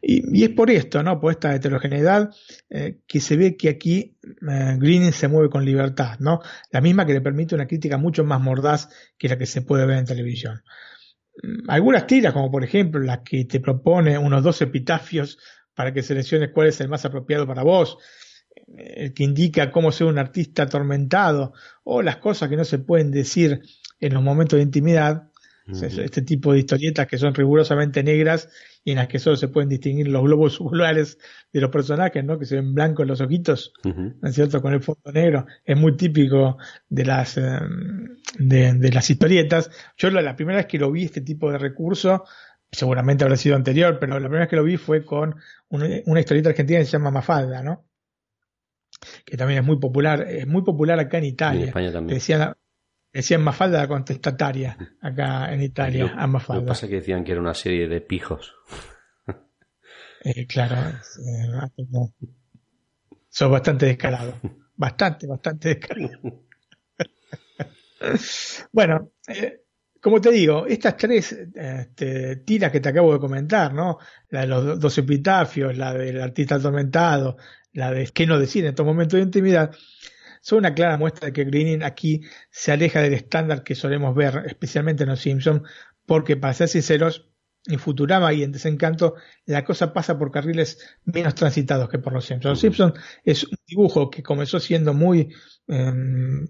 [0.00, 1.20] Y, es por esto, ¿no?
[1.20, 2.30] Por esta heterogeneidad
[2.70, 6.40] eh, que se ve que aquí eh, Greening se mueve con libertad, ¿no?
[6.70, 9.86] La misma que le permite una crítica mucho más mordaz que la que se puede
[9.86, 10.62] ver en televisión.
[11.42, 15.38] Mm, algunas tiras, como por ejemplo la que te propone unos dos epitafios
[15.74, 17.98] para que selecciones cuál es el más apropiado para vos,
[18.56, 21.52] eh, el que indica cómo ser un artista atormentado,
[21.84, 23.62] o las cosas que no se pueden decir
[24.00, 25.27] en los momentos de intimidad,
[25.70, 28.48] este tipo de historietas que son rigurosamente negras
[28.84, 31.18] y en las que solo se pueden distinguir los globos oculares
[31.52, 32.38] de los personajes, ¿no?
[32.38, 34.62] Que se ven blancos los ojitos, ¿no es cierto?
[34.62, 35.46] Con el fondo negro.
[35.64, 36.56] Es muy típico
[36.88, 39.70] de las, em, de, las historietas.
[39.96, 42.24] Yo la, primera vez que lo vi, este tipo de recurso,
[42.70, 45.36] seguramente habrá sido anterior, pero la primera vez que lo vi fue con
[45.68, 47.84] una, historieta argentina que se llama Mafalda, ¿no?
[49.24, 51.62] que también es muy popular, es muy popular acá en Italia.
[51.62, 52.18] en España también.
[52.18, 52.54] Decían,
[53.12, 56.60] decían Mafalda la contestataria acá en Italia, Lo- a Mafalda.
[56.60, 58.54] Lo que pasa es que decían que era una serie de pijos.
[60.24, 62.12] Eh, claro, eh, no.
[63.28, 64.34] sos bastante descarado.
[64.76, 66.10] Bastante, bastante descarado.
[68.72, 69.60] bueno, eh,
[70.00, 73.98] como te digo, estas tres este, tiras que te acabo de comentar, ¿no?
[74.30, 77.36] La de los do- dos epitafios, la del artista atormentado,
[77.72, 79.74] la de qué no decir en estos momentos de intimidad,
[80.40, 84.44] son una clara muestra de que Greening aquí se aleja del estándar que solemos ver,
[84.46, 85.62] especialmente en Los Simpsons,
[86.06, 87.28] porque para ser sinceros,
[87.66, 89.14] en Futurama y en Desencanto,
[89.44, 92.52] la cosa pasa por carriles menos transitados que por Los Simpsons.
[92.52, 95.34] Los Simpsons es un dibujo que comenzó siendo muy
[95.66, 96.46] em,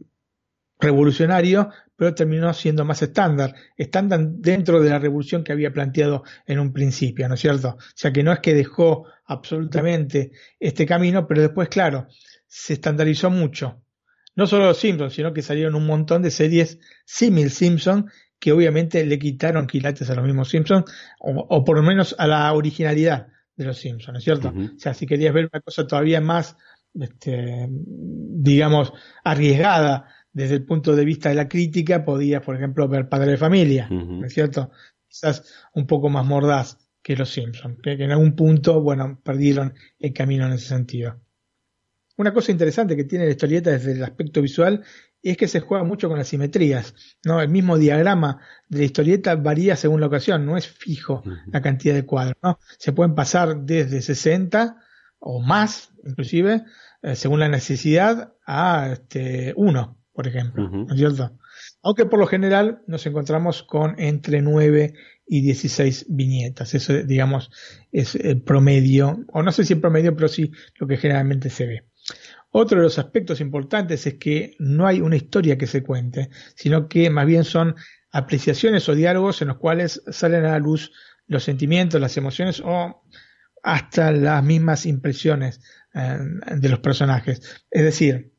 [0.79, 6.61] revolucionario, pero terminó siendo más estándar, estándar dentro de la revolución que había planteado en
[6.61, 7.71] un principio, ¿no es cierto?
[7.71, 10.31] O sea que no es que dejó absolutamente
[10.61, 12.07] este camino, pero después, claro,
[12.49, 13.81] se estandarizó mucho.
[14.35, 19.05] No solo los Simpsons, sino que salieron un montón de series símil Simpson que obviamente
[19.05, 20.85] le quitaron quilates a los mismos Simpsons,
[21.21, 24.49] o, o por lo menos a la originalidad de los Simpsons, ¿no es cierto?
[24.51, 26.57] O sea, si querías ver una cosa todavía más,
[26.95, 28.93] este, digamos,
[29.25, 33.37] arriesgada desde el punto de vista de la crítica, podías, por ejemplo, ver Padre de
[33.37, 33.89] Familia.
[33.91, 34.71] ¿no es cierto?
[35.09, 39.75] Quizás un poco más mordaz que los Simpsons, que, que en algún punto, bueno, perdieron
[39.99, 41.21] el camino en ese sentido.
[42.19, 44.83] Una cosa interesante que tiene la historieta desde el aspecto visual
[45.23, 46.93] es que se juega mucho con las simetrías,
[47.25, 47.41] ¿no?
[47.41, 51.95] El mismo diagrama de la historieta varía según la ocasión, no es fijo la cantidad
[51.95, 52.59] de cuadros, ¿no?
[52.77, 54.79] Se pueden pasar desde 60
[55.21, 56.65] o más, inclusive,
[57.03, 60.69] eh, según la necesidad, a este, uno, por ejemplo.
[60.69, 61.39] ¿no es cierto?
[61.83, 64.93] Aunque por lo general nos encontramos con entre 9
[65.25, 66.75] y 16 viñetas.
[66.75, 67.53] Eso, digamos,
[67.93, 70.51] es el promedio, o no sé si el promedio, pero sí
[70.81, 71.85] lo que generalmente se ve.
[72.51, 76.89] Otro de los aspectos importantes es que no hay una historia que se cuente, sino
[76.89, 77.75] que más bien son
[78.11, 80.93] apreciaciones o diálogos en los cuales salen a la luz
[81.27, 83.05] los sentimientos, las emociones o
[83.63, 85.61] hasta las mismas impresiones
[85.95, 86.19] eh,
[86.57, 87.65] de los personajes.
[87.71, 88.33] Es decir,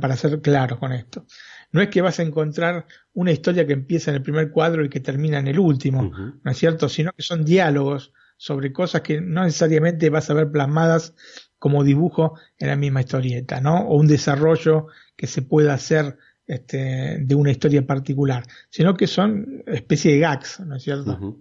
[0.00, 1.26] para ser claro con esto,
[1.72, 4.88] no es que vas a encontrar una historia que empieza en el primer cuadro y
[4.88, 6.10] que termina en el último.
[6.42, 6.88] ¿no es cierto?
[6.88, 11.14] Sino que son diálogos sobre cosas que no necesariamente vas a ver plasmadas
[11.58, 13.88] como dibujo en la misma historieta, ¿no?
[13.88, 14.86] O un desarrollo
[15.16, 20.60] que se pueda hacer este, de una historia particular, sino que son especie de gags,
[20.60, 21.40] ¿no es cierto?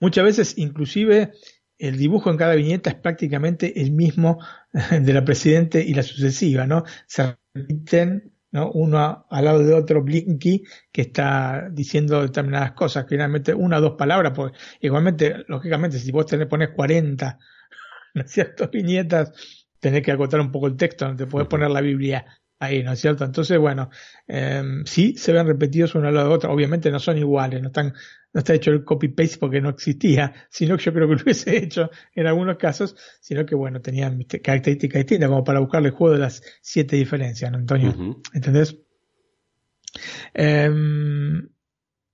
[0.00, 1.32] Muchas veces, inclusive,
[1.78, 4.38] el dibujo en cada viñeta es prácticamente el mismo
[5.00, 6.84] de la precedente y la sucesiva, ¿no?
[7.06, 8.70] Se repiten, ¿no?
[8.72, 13.94] Uno al lado de otro Blinky que está diciendo determinadas cosas, generalmente una o dos
[13.96, 17.38] palabras, porque igualmente, lógicamente, si vos tenés, pones 40,
[18.14, 18.68] ¿no es cierto?
[18.72, 19.32] Viñetas,
[19.80, 22.24] tenés que acotar un poco el texto, no te podés poner la Biblia
[22.58, 23.24] ahí, ¿no es cierto?
[23.24, 23.90] Entonces, bueno,
[24.26, 27.68] eh, sí se ven repetidos uno al lado de otro, obviamente no son iguales, no
[27.68, 27.94] están,
[28.32, 31.56] no está hecho el copy-paste porque no existía, sino que yo creo que lo hubiese
[31.56, 36.14] hecho en algunos casos, sino que bueno, tenían características distintas como para buscarle el juego
[36.14, 38.22] de las siete diferencias, ¿no, Antonio?
[38.32, 38.76] ¿Entendés?
[40.34, 41.48] Em,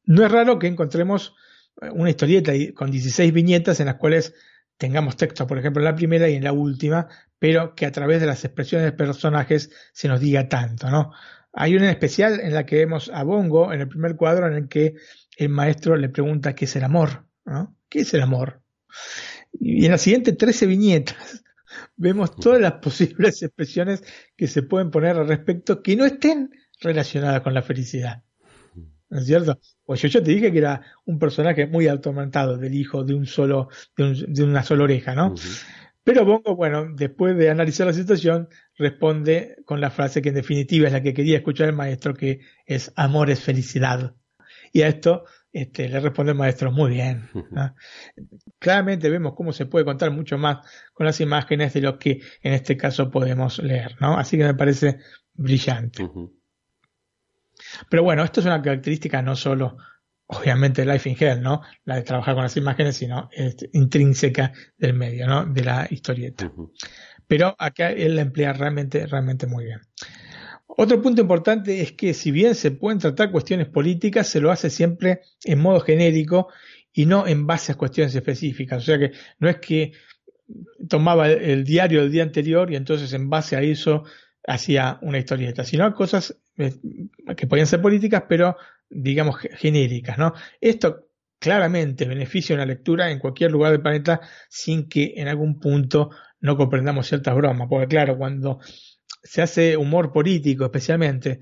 [0.06, 1.34] no es raro que encontremos
[1.92, 4.34] una historieta con 16 viñetas en las cuales
[4.84, 7.08] tengamos texto, por ejemplo, en la primera y en la última,
[7.38, 11.10] pero que a través de las expresiones de personajes se nos diga tanto, ¿no?
[11.54, 14.52] Hay una en especial en la que vemos a Bongo en el primer cuadro en
[14.52, 14.96] el que
[15.38, 17.74] el maestro le pregunta qué es el amor, ¿no?
[17.88, 18.60] ¿Qué es el amor?
[19.58, 21.42] Y en las siguientes 13 viñetas
[21.96, 24.04] vemos todas las posibles expresiones
[24.36, 28.22] que se pueden poner al respecto que no estén relacionadas con la felicidad.
[29.14, 29.60] ¿No es cierto?
[29.86, 33.26] Pues yo, yo te dije que era un personaje muy atormentado del hijo de un
[33.26, 35.34] solo, de, un- de una sola oreja, ¿no?
[36.02, 40.88] Pero Bongo, bueno, después de analizar la situación, responde con la frase que en definitiva
[40.88, 44.16] es la que quería escuchar el maestro, que es amor es felicidad.
[44.72, 47.28] Y a esto este, le responde el maestro, muy bien.
[47.52, 47.74] ¿no?
[48.58, 52.52] Claramente vemos cómo se puede contar mucho más con las imágenes de lo que en
[52.52, 54.18] este caso podemos leer, ¿no?
[54.18, 54.98] Así que me parece
[55.34, 56.02] brillante.
[57.88, 59.76] Pero bueno, esto es una característica no solo,
[60.26, 61.62] obviamente, de Life in Hell, ¿no?
[61.84, 65.44] La de trabajar con las imágenes, sino este, intrínseca del medio, ¿no?
[65.44, 66.50] De la historieta.
[67.26, 69.80] Pero acá él la emplea realmente, realmente muy bien.
[70.66, 74.70] Otro punto importante es que si bien se pueden tratar cuestiones políticas, se lo hace
[74.70, 76.48] siempre en modo genérico
[76.92, 78.82] y no en base a cuestiones específicas.
[78.82, 79.92] O sea que no es que
[80.88, 84.04] tomaba el, el diario del día anterior y entonces en base a eso
[84.46, 86.74] hacía una historieta, sino cosas eh,
[87.36, 88.56] que podían ser políticas, pero
[88.88, 90.34] digamos ge- genéricas, ¿no?
[90.60, 96.10] Esto claramente beneficia una lectura en cualquier lugar del planeta sin que en algún punto
[96.40, 97.68] no comprendamos ciertas bromas.
[97.68, 98.60] Porque claro, cuando
[99.22, 101.40] se hace humor político especialmente,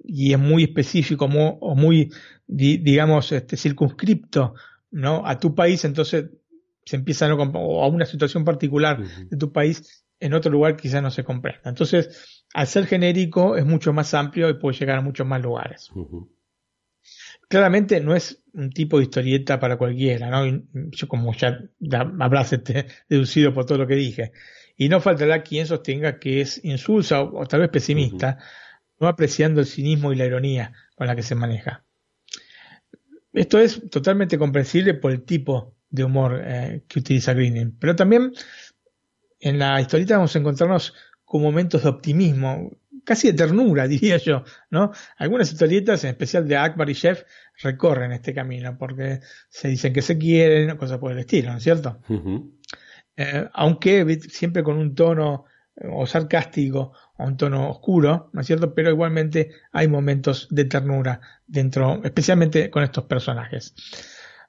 [0.00, 2.10] y es muy específico o muy,
[2.46, 4.54] digamos, este, circunscripto
[4.90, 5.26] ¿no?
[5.26, 6.26] a tu país, entonces
[6.84, 10.76] se empieza a, no, o a una situación particular de tu país, en otro lugar
[10.76, 11.68] quizás no se comprenda.
[11.68, 15.90] Entonces, al ser genérico es mucho más amplio y puede llegar a muchos más lugares.
[17.48, 20.62] Claramente no es un tipo de historieta para cualquiera, ¿no?
[20.90, 21.58] Yo como ya,
[22.18, 24.32] habrás este, deducido por todo lo que dije.
[24.76, 28.38] Y no faltará quien sostenga que es insulsa o, tal vez pesimista,
[29.00, 31.84] no apreciando el cinismo y la ironía con la que se maneja.
[33.32, 38.32] Esto es totalmente comprensible por el tipo de humor eh, que utiliza Greening, pero también
[39.40, 40.94] en la historieta vamos a encontrarnos
[41.28, 42.70] con momentos de optimismo,
[43.04, 44.90] casi de ternura, diría yo, ¿no?
[45.18, 47.22] Algunas historietas, en especial de Akbar y Chef,
[47.62, 51.62] recorren este camino porque se dicen que se quieren, cosas por el estilo, ¿no es
[51.64, 52.00] cierto?
[53.16, 55.44] Eh, aunque siempre con un tono
[55.92, 58.74] o sarcástico o un tono oscuro, ¿no es cierto?
[58.74, 63.74] Pero igualmente hay momentos de ternura dentro, especialmente con estos personajes.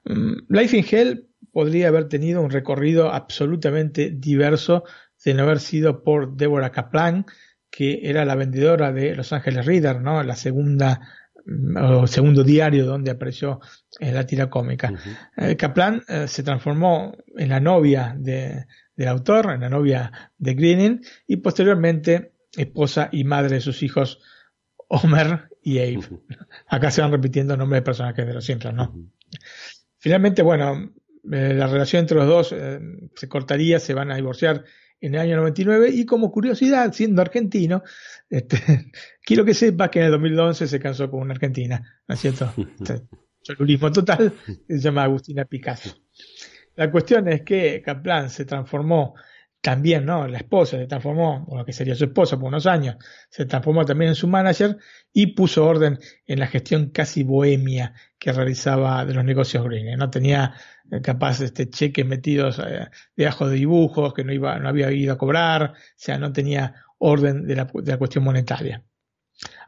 [0.04, 4.84] Mm, Life in Hell podría haber tenido un recorrido absolutamente diverso
[5.24, 7.26] de no haber sido por Deborah Kaplan,
[7.70, 10.22] que era la vendedora de Los Ángeles Reader, ¿no?
[10.22, 11.00] La segunda
[11.44, 13.60] mm, o segundo diario donde apareció
[13.98, 14.92] en la tira cómica.
[15.36, 18.66] Eh, Kaplan eh, se transformó en la novia de,
[18.96, 24.20] del autor, en la novia de Greening, y posteriormente esposa y madre de sus hijos
[24.88, 26.00] Homer y Abe.
[26.66, 28.94] Acá se van repitiendo nombres de personajes de los Simpsons, ¿no?
[29.98, 30.92] Finalmente, bueno,
[31.30, 32.80] eh, la relación entre los dos eh,
[33.14, 34.64] se cortaría, se van a divorciar
[35.00, 37.82] en el año 99 y como curiosidad, siendo argentino,
[38.28, 38.92] este,
[39.24, 42.52] quiero que sepas que en el 2011 se casó con una argentina, ¿no es cierto?
[43.42, 44.32] Cholurismo este, total,
[44.68, 45.96] se llama Agustina Picasso.
[46.76, 49.14] La cuestión es que Kaplan se transformó
[49.60, 50.26] también, ¿no?
[50.26, 52.96] La esposa se transformó, o lo que sería su esposa por unos años,
[53.28, 54.78] se transformó también en su manager
[55.12, 59.98] y puso orden en la gestión casi bohemia que realizaba de los negocios Green.
[59.98, 60.54] No tenía
[60.90, 65.12] eh, capaz este cheques metidos eh, debajo de dibujos que no iba, no había ido
[65.12, 68.82] a cobrar, o sea, no tenía orden de la, de la cuestión monetaria.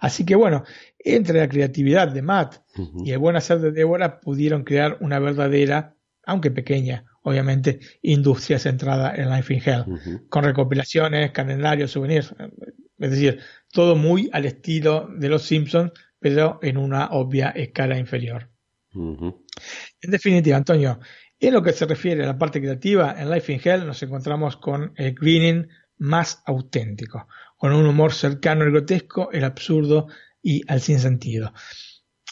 [0.01, 0.64] Así que bueno,
[0.99, 2.57] entre la creatividad de Matt
[3.05, 9.14] y el buen hacer de Débora pudieron crear una verdadera aunque pequeña, obviamente, industria centrada
[9.14, 9.84] en Life in Hell,
[10.28, 12.34] con recopilaciones, calendarios, souvenirs,
[12.98, 13.40] es decir,
[13.72, 18.48] todo muy al estilo de los Simpsons, pero en una obvia escala inferior.
[18.94, 21.00] En definitiva, Antonio,
[21.38, 24.56] en lo que se refiere a la parte creativa, en Life in Hell nos encontramos
[24.58, 25.66] con el greening
[25.98, 30.06] más auténtico, con un humor cercano al grotesco, el absurdo
[30.40, 31.52] y al sinsentido.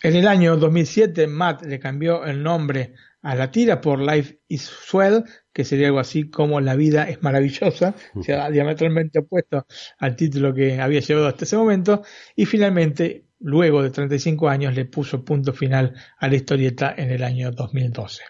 [0.03, 4.63] En el año 2007, Matt le cambió el nombre a la tira por Life is
[4.63, 9.67] Swell, que sería algo así como La vida es maravillosa, o sea, diametralmente opuesto
[9.99, 12.03] al título que había llevado hasta ese momento,
[12.35, 17.23] y finalmente, luego de 35 años, le puso punto final a la historieta en el
[17.23, 18.23] año 2012.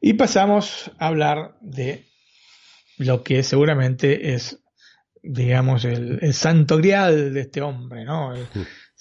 [0.00, 2.06] Y pasamos a hablar de
[2.98, 4.64] lo que seguramente es,
[5.22, 8.34] digamos, el, santo grial de este hombre, ¿no?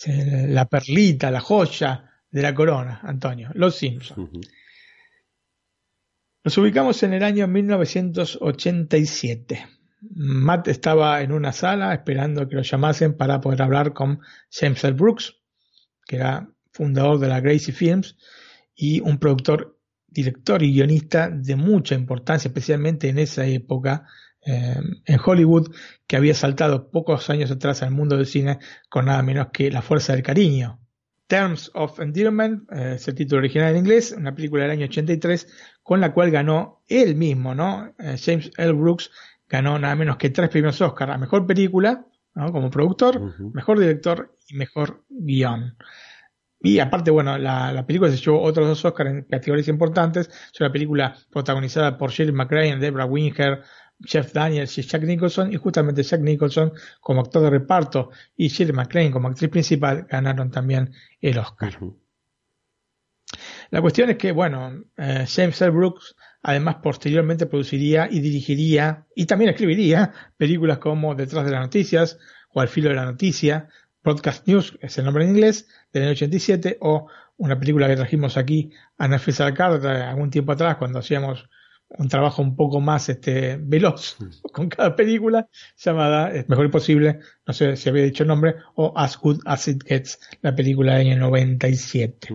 [0.05, 4.31] la perlita, la joya, de la corona, Antonio, Los Simpsons.
[6.43, 9.67] Nos ubicamos en el año 1987.
[10.09, 14.93] Matt estaba en una sala esperando que lo llamasen para poder hablar con James L.
[14.93, 15.35] Brooks,
[16.07, 18.17] que era fundador de la Gracie Films
[18.73, 19.77] y un productor,
[20.07, 24.07] director y guionista de mucha importancia, especialmente en esa época
[24.43, 25.71] eh, en Hollywood,
[26.07, 28.57] que había saltado pocos años atrás al mundo del cine
[28.89, 30.79] con nada menos que La Fuerza del Cariño,
[31.31, 35.47] Terms of Endearment, eh, es el título original en inglés, una película del año 83,
[35.81, 37.95] con la cual ganó él mismo, ¿no?
[37.99, 38.73] Eh, James L.
[38.73, 39.11] Brooks
[39.47, 42.05] ganó nada menos que tres premios Oscar a mejor película,
[42.35, 42.51] ¿no?
[42.51, 45.77] Como productor, mejor director y mejor guion.
[46.59, 50.29] Y aparte, bueno, la, película se llevó otros dos Oscars en categorías importantes.
[50.53, 53.63] Es una película protagonizada por Shirley MacLaine, Deborah Winger,
[54.03, 58.75] Jeff Daniels y Jack Nicholson, y justamente Jack Nicholson como actor de reparto y Shirley
[58.75, 61.77] MacLaine como actriz principal ganaron también el Oscar.
[63.69, 65.71] La cuestión es que, bueno, eh, James L.
[65.71, 72.17] Brooks además posteriormente produciría y dirigiría y también escribiría películas como Detrás de las Noticias
[72.53, 73.69] o Al filo de la noticia,
[74.03, 78.35] Broadcast News, es el nombre en inglés, del año 87, o una película que trajimos
[78.35, 81.47] aquí a Netflix Arcade algún tiempo atrás cuando hacíamos
[81.97, 84.17] un trabajo un poco más este, veloz
[84.53, 88.93] con cada película, llamada es Mejor Imposible, no sé si había dicho el nombre, o
[88.95, 92.29] As Good As It Gets, la película del año 97.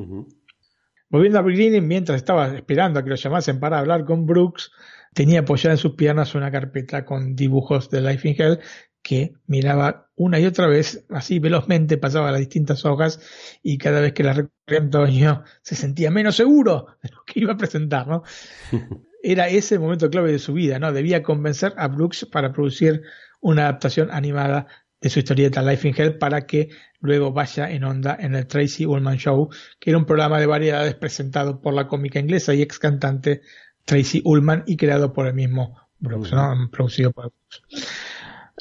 [1.09, 4.73] Volviendo a Greening, mientras estaba esperando a que lo llamasen para hablar con Brooks,
[5.15, 8.59] tenía apoyada en sus piernas una carpeta con dibujos de Life in Hell
[9.03, 13.21] que miraba una y otra vez, así velozmente pasaba las distintas hojas
[13.63, 17.53] y cada vez que la recorría Antonio se sentía menos seguro de lo que iba
[17.53, 18.25] a presentar, ¿no?
[19.23, 20.93] Era ese el momento clave de su vida, ¿no?
[20.93, 23.03] Debía convencer a Brooks para producir
[23.41, 24.67] una adaptación animada
[25.01, 28.87] de su historieta Life in Hell para que luego vaya en onda en el Tracy
[28.87, 32.79] Ullman Show, que era un programa de variedades presentado por la cómica inglesa y ex
[32.79, 33.43] cantante
[33.85, 36.69] Tracy Ullman y creado por el mismo Brooks, ¿no?
[36.71, 37.63] Producido por Brooks.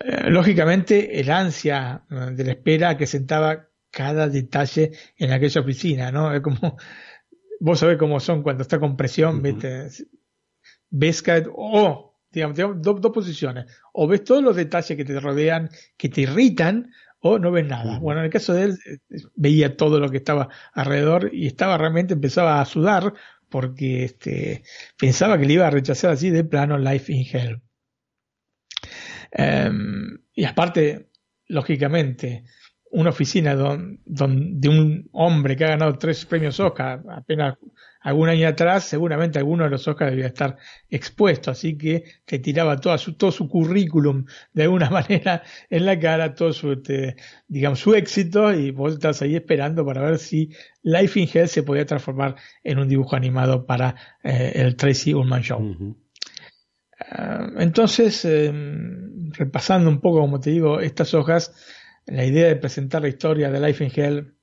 [0.04, 6.12] Eh, lógicamente, el ansia eh, de la espera que sentaba cada detalle en aquella oficina,
[6.12, 6.34] ¿no?
[6.34, 6.78] Es como,
[7.60, 9.42] vos sabés cómo son cuando está con presión,
[10.90, 13.66] ves que, o digamos, dos, posiciones.
[13.94, 18.00] O ves todos los detalles que te rodean, que te irritan, o no ves nada.
[18.00, 21.78] Bueno, en el caso de él, eh, veía todo lo que estaba alrededor y estaba
[21.78, 23.14] realmente, empezaba a sudar
[23.50, 24.64] porque este,
[24.98, 27.62] pensaba que le iba a rechazar así de plano Life in Hell.
[29.32, 31.10] Em, y aparte,
[31.48, 32.44] lógicamente,
[32.92, 37.56] una oficina de un hombre que ha ganado tres premios Oscar apenas
[38.06, 40.58] algún año atrás, seguramente alguno de los Oscars debía estar
[40.92, 45.42] expuesto, así que te tiraba todo su, todo su currículum de alguna manera
[45.72, 47.16] en la cara, todo su, este,
[47.48, 50.52] digamos, su éxito, y vos estás ahí esperando para ver si
[50.84, 55.42] Life in Hell se podía transformar en un dibujo animado para eh, el Tracy Ullman
[55.42, 55.98] Show.
[57.10, 61.56] Ah, entonces, em, repasando un poco, como te digo, estas hojas,
[62.06, 64.36] la idea de presentar la historia de Life in Hell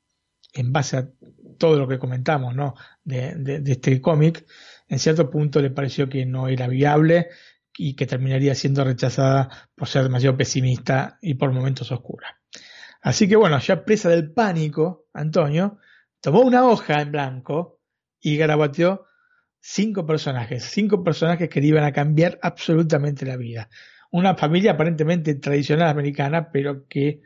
[0.52, 1.08] en base a
[1.56, 2.74] todo lo que comentamos, ¿no?
[3.04, 4.46] De, de, este cómic,
[4.88, 7.28] en cierto punto le pareció que no era viable
[7.76, 12.40] y que terminaría siendo rechazada por ser demasiado pesimista y por momentos oscura.
[13.00, 15.78] Así que bueno, ya presa del pánico, Antonio
[16.20, 17.80] tomó una hoja en blanco
[18.20, 19.06] y garabateó
[19.62, 23.68] cinco personajes, cinco personajes que le iban a cambiar absolutamente la vida.
[24.10, 27.22] Una familia aparentemente tradicional americana, pero que,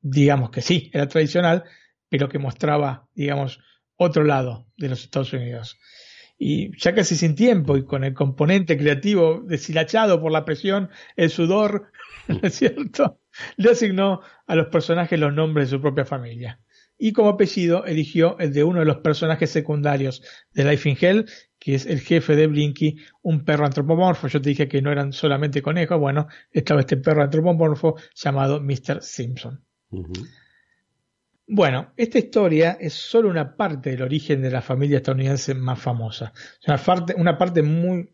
[0.00, 1.64] digamos que sí, era tradicional,
[2.10, 3.60] pero que mostraba, digamos,
[3.96, 5.78] otro lado de los Estados Unidos.
[6.36, 11.30] Y ya casi sin tiempo y con el componente creativo deshilachado por la presión, el
[11.30, 11.92] sudor,
[12.28, 13.20] ¿no es cierto?
[13.56, 16.60] Le asignó a los personajes los nombres de su propia familia.
[17.02, 21.26] Y como apellido eligió el de uno de los personajes secundarios de Life in Hell,
[21.58, 24.28] que es el jefe de Blinky, un perro antropomorfo.
[24.28, 29.02] Yo te dije que no eran solamente conejos, bueno, estaba este perro antropomorfo llamado Mr.
[29.02, 29.64] Simpson.
[31.52, 36.32] Bueno, esta historia es solo una parte del origen de la familia estadounidense más famosa.
[36.64, 38.08] Una parte, una parte muy,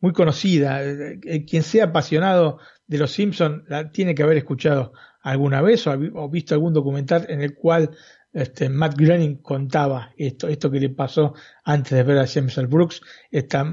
[0.00, 0.84] muy conocida.
[0.84, 4.92] Eh, eh, quien sea apasionado de los Simpsons la tiene que haber escuchado
[5.22, 7.90] alguna vez o, visto algún documental en el cual
[8.34, 11.32] este, Matt Groening contaba esto, esto que le pasó
[11.64, 12.66] antes de ver a James L.
[12.66, 13.00] Brooks,
[13.30, 13.64] esta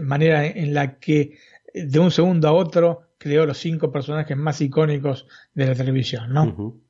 [0.00, 1.36] manera en la que
[1.74, 6.80] de un segundo a otro creó los cinco personajes más icónicos de la televisión, ¿no?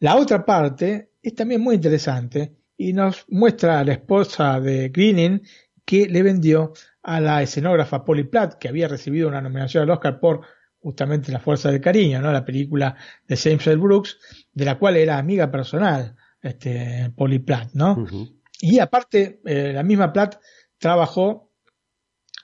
[0.00, 5.42] La otra parte es también muy interesante y nos muestra a la esposa de Greening
[5.84, 6.72] que le vendió
[7.02, 10.42] a la escenógrafa Polly Platt, que había recibido una nominación al Oscar por
[10.78, 12.30] justamente La Fuerza del Cariño, ¿no?
[12.30, 12.94] la película
[13.26, 13.76] de James L.
[13.76, 14.18] Brooks,
[14.52, 17.70] de la cual era amiga personal este, Polly Platt.
[17.72, 18.06] ¿no?
[18.60, 20.40] Y aparte, eh, la misma Platt
[20.78, 21.52] trabajó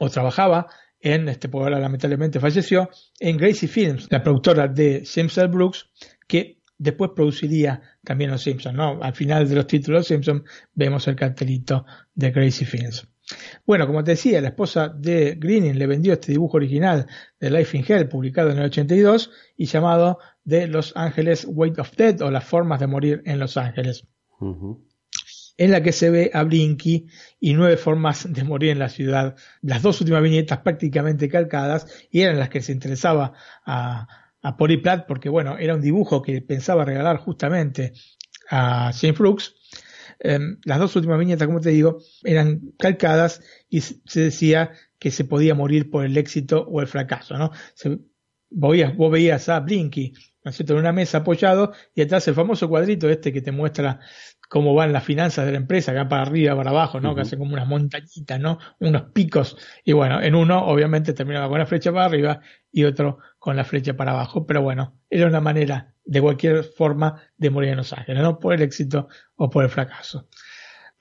[0.00, 0.66] o trabajaba
[0.98, 2.88] en, este, porque ahora lamentablemente falleció,
[3.20, 5.48] en Gracie Films, la productora de James L.
[5.48, 5.90] Brooks,
[6.26, 9.02] que después produciría también Los Simpsons, ¿no?
[9.02, 10.42] Al final de los títulos Los Simpsons
[10.74, 13.08] vemos el cartelito de Crazy Films.
[13.66, 17.06] Bueno, como te decía, la esposa de Greening le vendió este dibujo original
[17.40, 21.96] de Life in Hell, publicado en el 82 y llamado de Los Ángeles Weight of
[21.96, 24.06] Death o las formas de morir en Los Ángeles.
[25.56, 27.06] En la que se ve a Blinky
[27.40, 29.36] y nueve formas de morir en la ciudad.
[29.62, 33.32] Las dos últimas viñetas prácticamente calcadas y eran las que se interesaba
[33.64, 37.94] a, a Polly porque bueno, era un dibujo que pensaba regalar justamente
[38.50, 39.54] a James Brooks.
[40.20, 45.24] Em, las dos últimas viñetas, como te digo, eran calcadas y se decía que se
[45.24, 47.52] podía morir por el éxito o el fracaso, ¿no?
[47.74, 47.98] Se,
[48.50, 50.12] vos, veías a Blinky,
[50.44, 53.50] ¿no es cierto?, en una mesa apoyado y atrás el famoso cuadrito este que te
[53.50, 54.00] muestra
[54.48, 57.14] cómo van las finanzas de la empresa, van para arriba, para abajo, ¿no?
[57.14, 58.58] Que hacen como unas montañitas, ¿no?
[58.80, 59.56] Unos picos.
[59.84, 62.40] Y bueno, en uno obviamente terminaba con la flecha para arriba
[62.70, 64.46] y otro con la flecha para abajo.
[64.46, 68.38] Pero bueno, era una manera de cualquier forma de morir en Los Ángeles, ¿no?
[68.38, 70.28] Por el éxito o por el fracaso.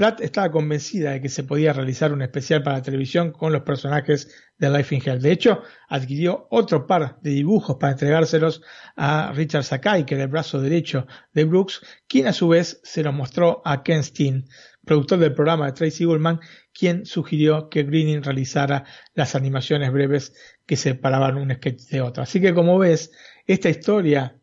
[0.04, 3.62] Platt estaba convencida de que se podía realizar un especial para la televisión con los
[3.62, 4.28] personajes
[4.58, 5.22] de Life in Hell.
[5.22, 8.62] De hecho, adquirió otro par de dibujos para entregárselos
[8.98, 13.02] a Richard Sakai, que era el brazo derecho de Brooks, quien a su vez se
[13.02, 14.46] los mostró a Ken Steen
[14.84, 16.42] productor del programa de Tracy Ullman,
[16.74, 18.84] quien sugirió que Greening realizara
[19.14, 20.34] las animaciones breves
[20.66, 22.24] que separaban un sketch de otro.
[22.24, 23.14] Así que como ves,
[23.48, 24.38] esta historia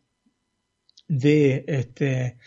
[1.07, 2.39] de, este,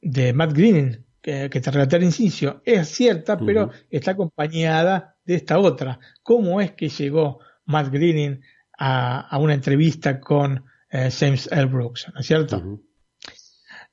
[0.00, 5.58] de Matt Greening que, te relaté al inicio es cierta, pero está acompañada de esta
[5.58, 6.00] otra.
[6.22, 8.40] ¿Cómo es que llegó Matt Greening
[8.78, 11.66] a, una entrevista con eh, James L.
[11.66, 12.08] Brooks?
[12.12, 12.80] ¿No es cierto?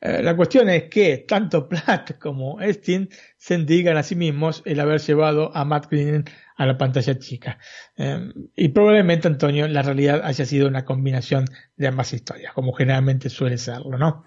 [0.01, 4.79] Eh, la cuestión es que tanto Platt como Estin se indican a sí mismos el
[4.79, 6.25] haber llevado a Matt Greening
[6.55, 7.59] a la pantalla chica.
[7.95, 13.29] Eh, y probablemente, Antonio, la realidad haya sido una combinación de ambas historias, como generalmente
[13.29, 14.25] suele serlo, ¿no?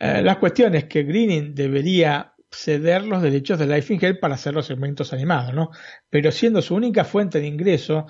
[0.00, 4.34] Eh, la cuestión es que Greening debería ceder los derechos de Life in Hell para
[4.34, 5.70] hacer los segmentos animados, ¿no?
[6.08, 8.06] Pero siendo su única fuente de ingreso,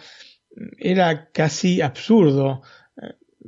[0.78, 2.62] era casi absurdo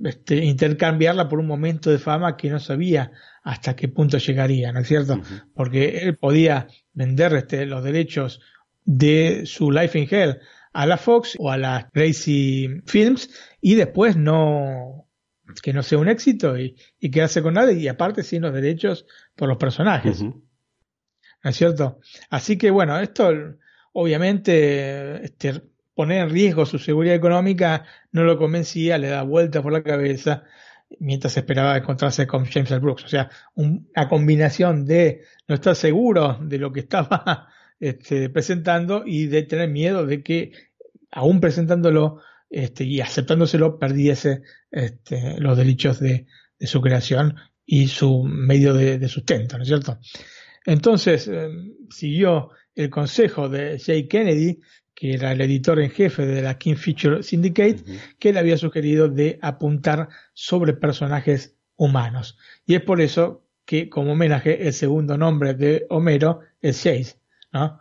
[0.05, 3.12] este, intercambiarla por un momento de fama que no sabía
[3.43, 5.20] hasta qué punto llegaría, ¿no es cierto?
[5.55, 8.40] Porque él podía vender este, los derechos
[8.84, 10.40] de su Life in Hell
[10.72, 13.30] a la Fox o a la Crazy Films
[13.61, 15.09] y después no
[15.61, 19.07] que no sea un éxito y, y quedarse con nada y aparte sin los derechos
[19.36, 20.22] por los personajes.
[20.22, 20.42] ¿No
[21.50, 21.98] es cierto?
[22.30, 23.30] Así que bueno, esto
[23.92, 25.61] obviamente este,
[25.94, 30.44] poner en riesgo su seguridad económica no lo convencía, le da vueltas por la cabeza
[31.00, 32.80] mientras esperaba encontrarse con James L.
[32.80, 33.05] Brooks.
[33.05, 37.48] O sea, una combinación de no estar seguro de lo que estaba
[37.80, 40.53] este, presentando y de tener miedo de que,
[41.11, 42.20] aún presentándolo
[42.53, 46.26] este, y aceptándoselo, perdiese este, los derechos de,
[46.61, 47.34] su creación
[47.66, 49.98] y su medio de, sustento, ¿no es cierto?
[50.64, 51.48] Entonces, eh,
[51.90, 54.61] siguió el consejo de Jay Kennedy
[54.94, 57.82] que era el editor en jefe de la King Feature Syndicate,
[58.18, 62.38] que le había sugerido de apuntar sobre personajes humanos.
[62.66, 67.16] Y es por eso que, como homenaje, el segundo nombre de Homero es Chase,
[67.53, 67.80] ¿no?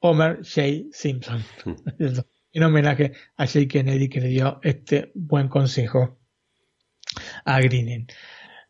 [0.00, 0.88] Homer J.
[0.92, 1.42] Simpson.
[2.52, 6.18] en homenaje a Jay Kennedy que le dio este buen consejo
[7.44, 8.06] a Greening.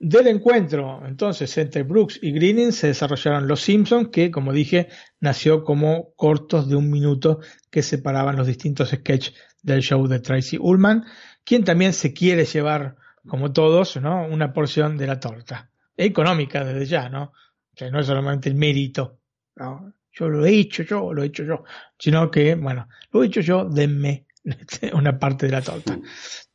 [0.03, 4.89] Del encuentro, entonces, entre Brooks y Greening se desarrollaron Los Simpsons, que, como dije,
[5.21, 10.57] nació como cortos de un minuto que separaban los distintos sketches del show de Tracy
[10.59, 11.05] Ullman,
[11.45, 12.97] quien también se quiere llevar,
[13.29, 14.27] como todos, ¿no?
[14.27, 15.71] una porción de la torta.
[15.95, 17.35] Económica desde ya, ¿no?
[17.75, 19.21] Que no es solamente el mérito,
[19.57, 19.93] ¿no?
[20.21, 21.65] Yo lo he hecho yo, lo he hecho yo,
[21.99, 24.27] sino que, bueno, lo he hecho yo, denme
[24.93, 25.99] una parte de la torta.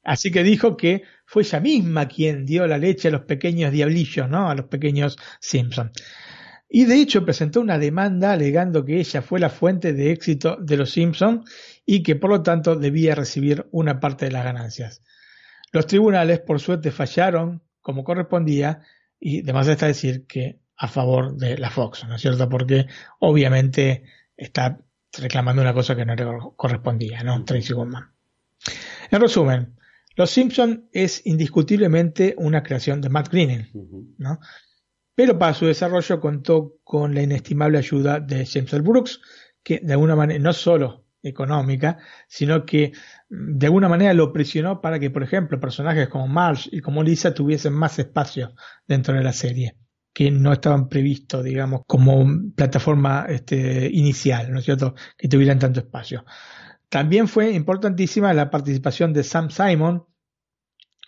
[0.04, 4.30] Así que dijo que fue ella misma quien dio la leche a los pequeños diablillos,
[4.30, 4.52] ¿no?
[4.52, 5.92] A los pequeños Simpson.
[6.70, 10.78] Y de hecho presentó una demanda alegando que ella fue la fuente de éxito de
[10.78, 11.44] los Simpson
[11.88, 15.02] y que por lo tanto debía recibir una parte de las ganancias.
[15.72, 18.82] Los tribunales, por suerte, fallaron como correspondía
[19.20, 22.50] y además está decir que a favor de la Fox, ¿no es cierto?
[22.50, 22.88] Porque
[23.20, 24.04] obviamente
[24.36, 24.80] está
[25.18, 27.44] reclamando una cosa que no le correspondía, ¿no?
[27.46, 28.12] Tracy Goldman.
[29.12, 29.76] En resumen,
[30.16, 34.40] los Simpson es indiscutiblemente una creación de Matt Groening, ¿no?
[35.14, 38.82] Pero para su desarrollo contó con la inestimable ayuda de James L.
[38.82, 39.22] Brooks,
[39.64, 41.98] que de alguna manera, no solo económica,
[42.28, 42.94] sino que
[43.30, 47.04] mm, de alguna manera lo presionó para que, por ejemplo, personajes como Marsh y como
[47.04, 48.54] Lisa tuviesen más espacio
[48.88, 49.76] dentro de la serie,
[50.16, 55.82] que no estaban previstos, digamos, como plataforma este, inicial, ¿no es cierto?, que tuvieran tanto
[55.82, 56.24] espacio.
[56.88, 60.06] También fue importantísima la participación de Sam Simon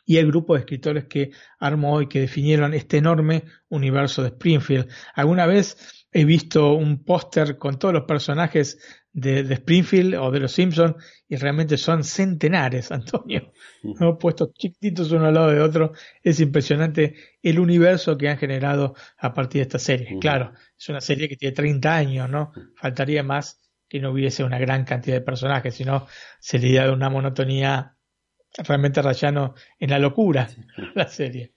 [0.05, 4.89] y el grupo de escritores que armó y que definieron este enorme universo de Springfield.
[5.15, 8.77] Alguna vez he visto un póster con todos los personajes
[9.17, 10.95] de, Springfield o de los Simpsons
[11.27, 13.51] y realmente son centenares, Antonio,
[13.83, 14.17] ¿no?
[14.17, 15.93] puestos chiquititos uno al lado de otro.
[16.21, 20.19] Es impresionante el universo que han generado a partir de esta serie.
[20.19, 22.51] Claro, es una serie que tiene 30 años, ¿no?
[22.75, 23.59] Faltaría más
[23.89, 26.05] que no hubiese una gran cantidad de personajes, sino
[26.39, 27.95] sería de una monotonía
[28.57, 30.47] realmente rayano en la locura
[30.95, 31.53] la serie.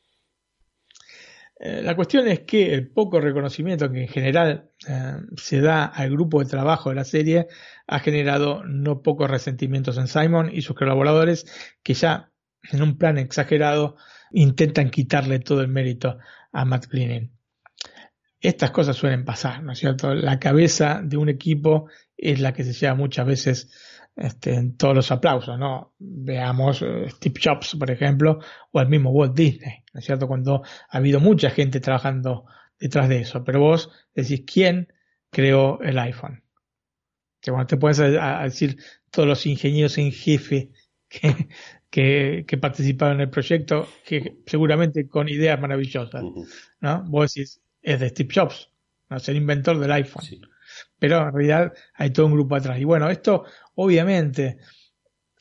[1.63, 6.11] Eh, la cuestión es que el poco reconocimiento que en general eh, se da al
[6.11, 7.49] grupo de trabajo de la serie
[7.87, 11.47] ha generado no pocos resentimientos en Simon y sus colaboradores
[11.83, 12.33] que ya
[12.73, 13.97] en un plan exagerado
[14.33, 16.19] intentan quitarle todo el mérito
[16.53, 17.31] a Matt Groening
[18.41, 20.15] estas cosas suelen pasar, ¿no es cierto?
[20.15, 23.71] La cabeza de un equipo es la que se lleva muchas veces
[24.21, 25.95] este, en todos los aplausos, ¿no?
[25.99, 28.39] Veamos eh, Steve Jobs, por ejemplo,
[28.71, 30.29] o el mismo Walt Disney, ¿no es cierto?
[30.29, 32.45] Cuando ha habido mucha gente trabajando
[32.79, 34.93] detrás de eso, pero vos decís, ¿quién
[35.31, 36.45] creó el iPhone?
[37.41, 38.77] Que bueno, te puedes decir
[39.11, 40.71] todos los ingenieros en jefe
[41.09, 41.49] que,
[41.89, 46.23] que, que, participaron en el proyecto, que seguramente con ideas maravillosas,
[46.81, 47.05] ¿no?
[47.05, 48.71] Vos decís, es de Steve Jobs.
[49.09, 49.17] ¿no?
[49.17, 50.25] es el inventor del iPhone.
[50.99, 52.79] Pero en realidad hay todo un grupo atrás.
[52.79, 53.45] Y bueno, esto
[53.83, 54.59] obviamente,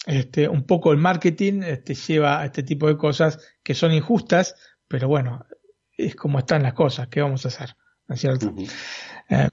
[0.08, 4.56] este, un poco el marketing este, lleva a este tipo de cosas que son injustas,
[4.88, 5.46] pero bueno,
[5.98, 7.76] es como están las cosas, ¿qué vamos a hacer?
[8.08, 8.56] ¿No es cierto?
[9.30, 9.50] Eh,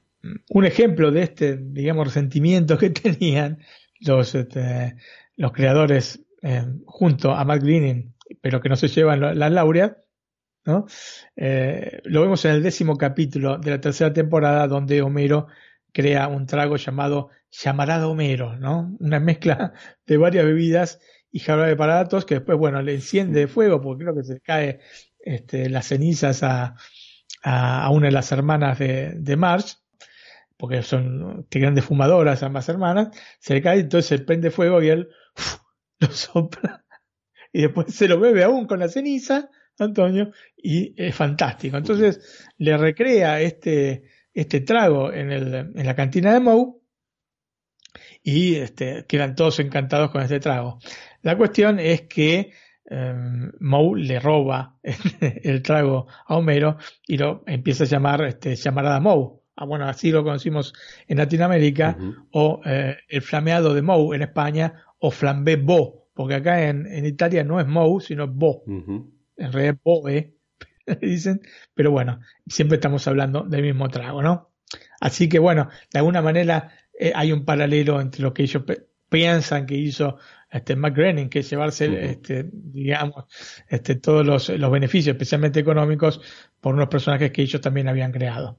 [0.51, 3.59] un ejemplo de este, digamos, resentimiento que tenían
[4.01, 4.95] los, este,
[5.35, 9.97] los creadores eh, junto a Matt Greening, pero que no se llevan las laureas,
[10.65, 10.87] ¿no?
[11.35, 15.49] Eh, lo vemos en el décimo capítulo de la tercera temporada, donde Homero
[15.93, 17.31] crea un trago llamado
[17.63, 18.97] llamarada Homero, ¿no?
[19.01, 19.73] Una mezcla
[20.07, 21.01] de varias bebidas
[21.31, 24.81] y jarabe de paratos que después, bueno, le enciende fuego porque creo que se cae
[25.19, 26.75] este, las cenizas a,
[27.91, 29.77] una de las hermanas de, de Marge,
[30.57, 35.09] porque son grandes fumadoras ambas hermanas, se le cae, entonces se prende fuego y él
[36.01, 36.85] lo sopla
[37.53, 39.49] y después se lo bebe aún con la ceniza,
[39.79, 41.77] Antonio, y es fantástico.
[41.77, 44.05] Entonces le recrea este,
[44.35, 46.75] este trago en, en la cantina de Moe
[48.27, 50.81] y este, quedan todos encantados con este trago.
[51.23, 52.51] La cuestión es que
[52.91, 58.99] um, Moe le roba el trago a Homero y lo empieza a llamar este, llamarada
[58.99, 59.39] Moe.
[59.55, 60.75] Ah, bueno, así lo conocimos
[61.07, 61.97] en Latinoamérica,
[62.33, 67.07] o eh, el flameado de Moe en España, o flambé Bo, porque acá en, en
[67.07, 68.65] Italia no es Moe, sino Bo.
[68.67, 70.35] En realidad Boe,
[71.01, 71.43] dicen,
[71.75, 74.51] pero bueno, siempre estamos hablando del mismo trago, ¿no?
[75.01, 78.63] Así que bueno, de alguna manera eh, hay un paralelo entre lo que ellos
[79.09, 80.19] piensan que hizo
[80.51, 83.25] este McGrenning, que es llevarse, este, digamos,
[83.69, 86.21] este, todos los, los beneficios, especialmente económicos,
[86.61, 88.59] por unos personajes que ellos también habían creado.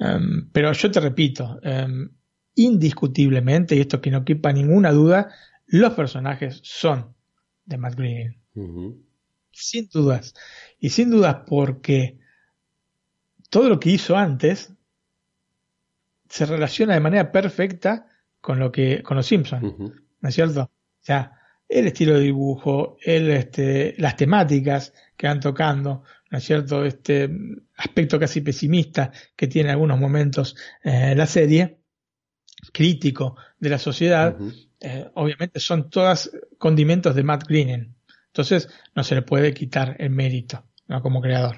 [0.00, 2.08] Um, pero yo te repito, um,
[2.54, 5.30] indiscutiblemente, y esto que no quepa ninguna duda,
[5.66, 7.14] los personajes son
[7.64, 8.36] de Matt Groening.
[9.52, 10.34] Sin dudas.
[10.78, 12.18] Y sin dudas porque
[13.50, 14.72] todo lo que hizo antes
[16.28, 18.06] se relaciona de manera perfecta
[18.40, 20.62] con lo que con los Simpsons, ¿no es cierto?
[20.62, 20.70] O
[21.00, 21.32] sea,
[21.68, 26.84] el estilo de dibujo, el, este, las temáticas que van tocando, ¿no es cierto?
[26.84, 27.30] Este
[27.76, 31.78] aspecto casi pesimista que tiene en algunos momentos eh, la serie,
[32.72, 34.36] crítico de la sociedad,
[34.80, 37.94] eh, obviamente son todas condimentos de Matt Groening.
[38.26, 41.02] Entonces no se le puede quitar el mérito ¿no?
[41.02, 41.56] como creador.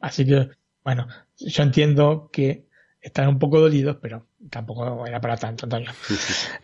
[0.00, 0.50] Así que,
[0.84, 1.06] bueno,
[1.36, 2.67] yo entiendo que
[3.00, 5.90] están un poco dolidos, pero tampoco era para tanto, Antonio.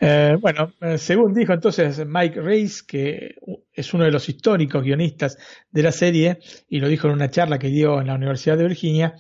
[0.01, 3.37] Eh, bueno, eh, según dijo entonces Mike Reis, que
[3.73, 5.39] es uno de los históricos guionistas
[5.71, 8.65] de la serie, y lo dijo en una charla que dio en la Universidad de
[8.65, 9.15] Virginia,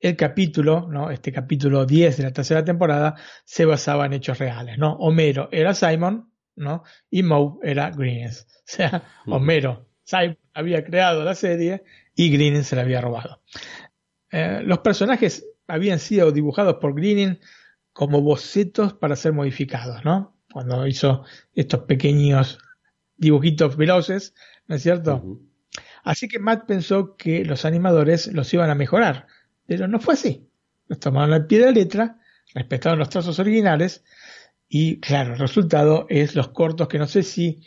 [0.00, 1.10] el capítulo, ¿no?
[1.10, 4.76] este capítulo 10 de la tercera temporada, se basaba en hechos reales.
[4.78, 4.94] ¿no?
[4.94, 6.82] Homero era Simon ¿no?
[7.10, 8.46] y Moe era Greens.
[8.66, 11.84] O sea, Homero, Simon había creado la serie
[12.14, 13.42] y Greening se la había robado.
[14.30, 17.38] Eh, los personajes habían sido dibujados por Greening
[17.92, 20.36] como bocetos para ser modificados, ¿no?
[20.52, 22.58] Cuando hizo estos pequeños
[23.16, 24.34] dibujitos veloces,
[24.66, 25.40] ¿no es cierto?
[26.02, 29.26] Así que Matt pensó que los animadores los iban a mejorar,
[29.66, 30.48] pero no fue así.
[30.88, 32.20] Los tomaron al pie de la letra,
[32.54, 34.04] respetaron los trazos originales
[34.68, 37.62] y claro, el resultado es los cortos que no sé si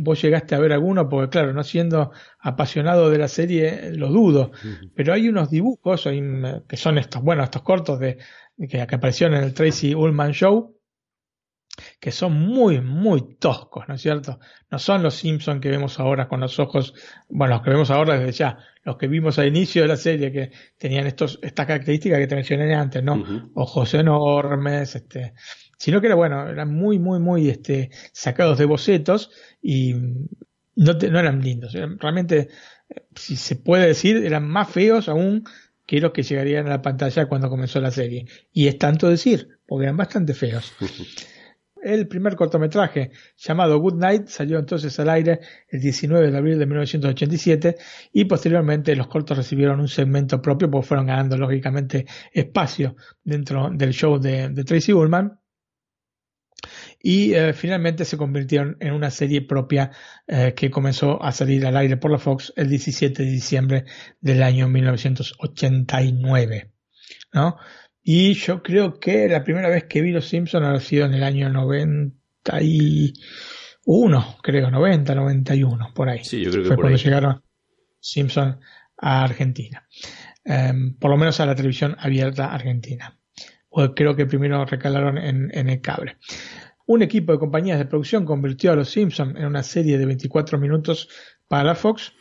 [0.00, 4.52] vos llegaste a ver alguno, porque claro, no siendo apasionado de la serie, lo dudo,
[4.94, 6.08] pero hay unos dibujos
[6.68, 8.18] que son estos, bueno, estos cortos de,
[8.68, 10.74] que, aparecieron en el Tracy Ullman Show,
[12.00, 14.40] que son muy, muy toscos, ¿no es cierto?
[14.70, 16.92] No son los Simpsons que vemos ahora con los ojos,
[17.28, 20.32] bueno, los que vemos ahora desde ya, los que vimos al inicio de la serie
[20.32, 23.50] que tenían estos, estas características que te mencioné antes, ¿no?
[23.54, 25.34] Ojos enormes, este,
[25.78, 29.30] sino que era bueno, eran muy, muy, muy este, sacados de bocetos
[29.62, 31.72] y no, no eran lindos.
[31.72, 32.48] realmente,
[33.14, 35.44] si se puede decir, eran más feos aún
[35.86, 38.26] que los que llegarían a la pantalla cuando comenzó la serie.
[38.52, 40.72] Y es tanto decir, porque eran bastante feos.
[41.80, 46.66] El primer cortometraje, llamado Good Night, salió entonces al aire el 19 de abril de
[46.66, 47.76] 1987
[48.12, 53.92] y posteriormente los cortos recibieron un segmento propio porque fueron ganando lógicamente espacio dentro del
[53.92, 55.37] show de, de Tracy Ullman
[57.00, 59.90] y eh, finalmente se convirtieron en una serie propia
[60.26, 63.84] eh, que comenzó a salir al aire por la Fox el 17 de diciembre
[64.20, 66.72] del año 1989.
[67.32, 67.56] ¿no?
[68.02, 71.22] Y yo creo que la primera vez que vi Los Simpsons ha sido en el
[71.22, 76.24] año 91, creo, 90, 91, por ahí.
[76.24, 77.04] Sí, yo creo que Fue por cuando ahí.
[77.04, 77.42] llegaron
[78.00, 78.56] Simpsons
[78.96, 79.86] a Argentina.
[80.44, 83.18] Em, por lo menos a la televisión abierta argentina.
[83.68, 86.16] O creo que primero recalaron en, en el cable.
[86.88, 90.58] Un equipo de compañías de producción convirtió a Los Simpsons en una serie de 24
[90.58, 91.10] minutos
[91.46, 92.14] para la Fox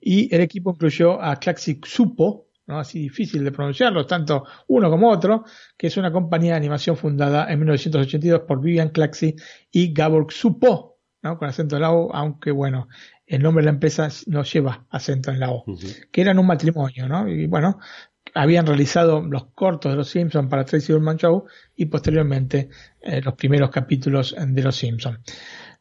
[0.00, 2.78] y el equipo incluyó a Claxic Supo, ¿no?
[2.78, 5.44] así difícil de pronunciarlo, tanto uno como otro,
[5.76, 9.34] que es una compañía de animación fundada en 1982 por Vivian Claxi
[9.72, 11.36] y Gabor Supo, ¿no?
[11.36, 12.86] con acento en la O, aunque bueno,
[13.26, 15.64] el nombre de la empresa no lleva acento en la O,
[16.12, 17.28] que eran un matrimonio, ¿no?
[17.28, 17.80] Y bueno,
[18.34, 21.44] habían realizado los cortos de Los Simpsons para Tracy Ullman Show
[21.76, 22.68] y posteriormente
[23.00, 25.20] eh, los primeros capítulos de Los Simpsons.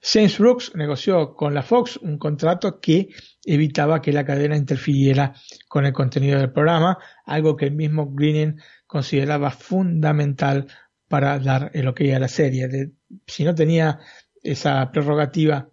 [0.01, 3.09] James Brooks negoció con la Fox un contrato que
[3.45, 5.33] evitaba que la cadena interfiriera
[5.67, 10.67] con el contenido del programa, algo que el mismo Greening consideraba fundamental
[11.07, 12.91] para dar el ok a la serie.
[13.25, 13.99] si no tenía
[14.41, 15.69] esa prerrogativa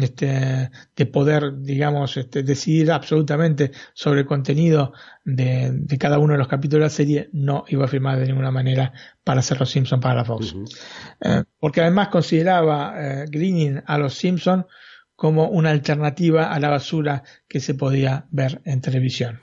[0.00, 4.92] este, de poder, digamos, este, decidir absolutamente sobre el contenido
[5.24, 8.50] de, cada uno de los capítulos de la serie, no iba a firmar de ninguna
[8.50, 8.92] manera
[9.22, 10.54] para hacer los Simpsons para la Fox.
[11.20, 14.64] Eh, porque además consideraba eh, Greening a los Simpsons
[15.16, 19.40] como una alternativa a la basura que se podía ver en televisión.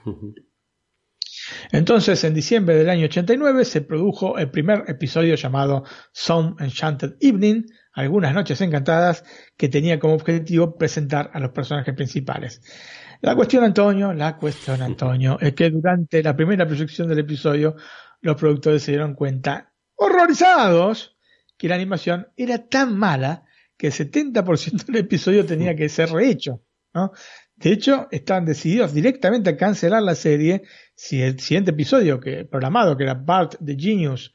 [1.70, 7.64] Entonces, en diciembre del año 89 se produjo el primer episodio llamado Some Enchanted Evening,
[7.92, 9.24] algunas noches encantadas,
[9.56, 12.62] que tenía como objetivo presentar a los personajes principales.
[13.20, 17.76] La cuestión, Antonio, la cuestión, Antonio, es que durante la primera proyección del episodio,
[18.20, 21.16] los productores se dieron cuenta, horrorizados,
[21.56, 23.44] que la animación era tan mala
[23.76, 26.62] que el 70% del episodio tenía que ser rehecho.
[26.94, 27.12] ¿no?
[27.62, 30.62] De hecho, estaban decididos directamente a cancelar la serie
[30.94, 34.34] si el siguiente episodio que programado, que era Bart the Genius,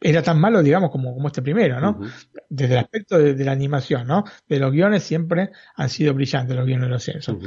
[0.00, 2.00] era tan malo, digamos, como, como este primero, ¿no?
[2.48, 4.24] Desde el aspecto de, la animación, ¿no?
[4.48, 7.44] De los guiones siempre han sido brillantes los guiones de los Simpsons.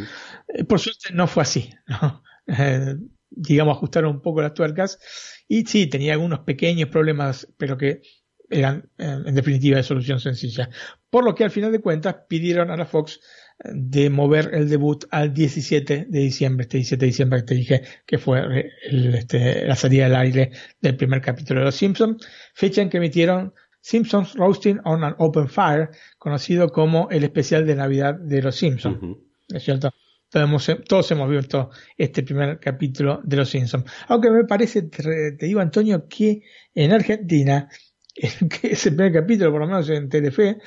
[0.50, 2.24] Eh, por suerte no fue así, ¿no?
[2.48, 2.96] Eh,
[3.30, 5.00] digamos, ajustaron un poco las tuercas
[5.48, 8.02] y sí, tenía algunos pequeños problemas, pero que
[8.50, 10.70] eran eh, en definitiva de solución sencilla.
[11.10, 13.22] Por lo que al final de cuentas pidieron a la Fox
[13.64, 17.82] de mover el debut al 17 de diciembre, este 17 de diciembre que te dije
[18.06, 20.52] que fue este, la salida del aire
[20.82, 25.48] del primer capítulo de Los Simpsons, fecha en que emitieron Simpsons Roasting on an Open
[25.48, 29.18] Fire, conocido como el especial de Navidad de Los Simpsons.
[29.50, 29.92] ¿Es cierto?
[30.30, 33.84] Todos hemos, visto este primer capítulo de Los Simpsons.
[34.08, 36.44] Aunque me parece, te, digo Antonio, que
[36.74, 37.68] en Argentina,
[38.16, 40.60] ese primer capítulo, por lo menos en Telefe,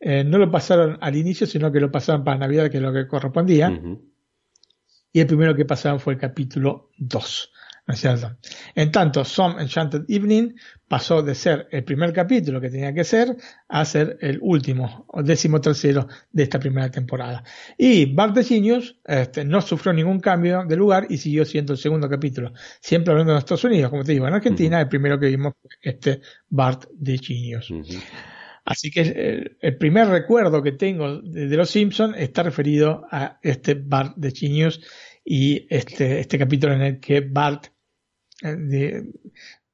[0.00, 2.92] eh, no lo pasaron al inicio, sino que lo pasaron para Navidad, que es lo
[2.92, 3.80] que correspondía.
[5.12, 7.52] Y el primero que pasaron fue el capítulo 2.
[7.86, 8.36] ¿No es cierto?
[8.74, 10.54] En tanto, Some Enchanted Evening
[10.88, 13.36] pasó de ser el primer capítulo que tenía que ser
[13.68, 17.44] a ser el último, o décimo tercero de esta primera temporada.
[17.78, 21.78] Y Bart the Genius este, no sufrió ningún cambio de lugar y siguió siendo el
[21.78, 22.52] segundo capítulo.
[22.80, 25.70] Siempre hablando de Estados Unidos, como te digo, en Argentina el primero que vimos fue
[25.80, 27.72] este Bart the Genius.
[28.66, 34.16] Así que el, primer recuerdo que tengo de, Los Simpsons está referido a este Bart
[34.16, 34.80] de Genius
[35.24, 37.68] y este, este capítulo en el que Bart
[38.42, 39.04] eh,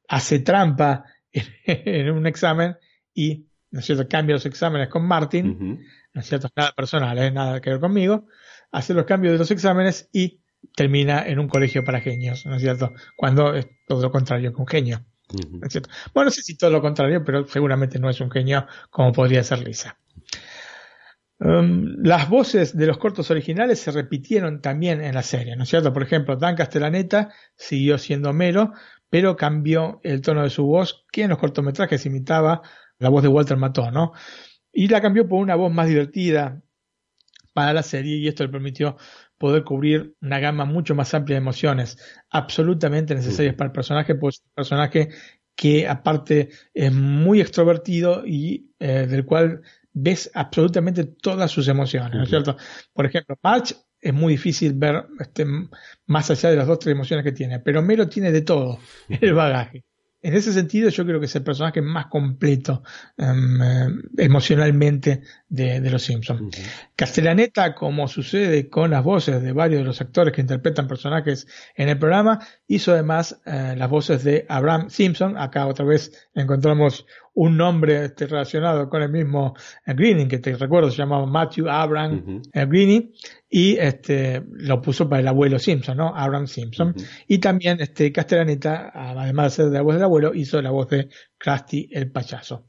[0.09, 2.77] hace trampa en, un examen
[3.15, 5.81] y, ¿no es cierto?, cambia los exámenes con Martin,
[6.13, 7.31] ¿no es cierto?, nada personal, ¿eh?
[7.31, 8.27] nada que ver conmigo,
[8.73, 10.43] hace los cambios de los exámenes y
[10.77, 14.67] termina en un colegio para genios, ¿no es cierto?, cuando es todo lo contrario con
[14.67, 15.07] genio.
[16.13, 19.43] Bueno, no sé si todo lo contrario, pero seguramente no es un genio como podría
[19.43, 19.99] ser Lisa.
[21.39, 25.71] Um, las voces de los cortos originales se repitieron también en la serie, ¿no es
[25.71, 25.93] cierto?
[25.93, 28.73] Por ejemplo, Dan Castellaneta siguió siendo Mero,
[29.11, 32.63] pero cambió el tono de su voz, que en los cortometrajes imitaba
[32.99, 34.13] la voz de Walter Mató, ¿no?
[34.73, 36.63] Y la cambió por una voz más divertida
[37.53, 38.97] para la serie y esto le permitió
[39.43, 41.99] poder cubrir una gama mucho más amplia de emociones,
[42.31, 45.09] absolutamente necesarias para el personaje, pues un personaje
[45.57, 49.63] que aparte es muy extrovertido y eh, del cual
[49.93, 52.57] ves absolutamente todas sus emociones, ¿no es cierto?
[52.93, 55.45] Por ejemplo, March es muy difícil ver este,
[56.07, 58.79] más allá de las dos tres emociones que tiene, pero Mero tiene de todo
[59.09, 59.85] el bagaje.
[60.23, 62.85] En ese sentido yo creo que es el personaje más completo
[63.17, 63.89] em, eh,
[64.19, 65.23] emocionalmente
[65.53, 66.57] de, Los Simpsons.
[66.97, 71.47] Castellaneta, como sucede con las voces de varios de los actores que interpretan personajes
[71.77, 75.37] en el programa, hizo además eh, las voces de Abraham Simpson.
[75.37, 80.57] Acá otra vez encontramos un nombre este, relacionado con el mismo eh, Greening, que te
[80.57, 83.13] recuerdo se llamaba Matthew Abraham Greening,
[83.51, 86.17] y este, lo puso para el abuelo Simpson, ¿no?
[86.17, 86.95] Abraham Simpson.
[87.29, 90.89] Y también este, Castellaneta, además de ser de la voz del abuelo, hizo la voz
[90.89, 92.67] de Krusty el payaso.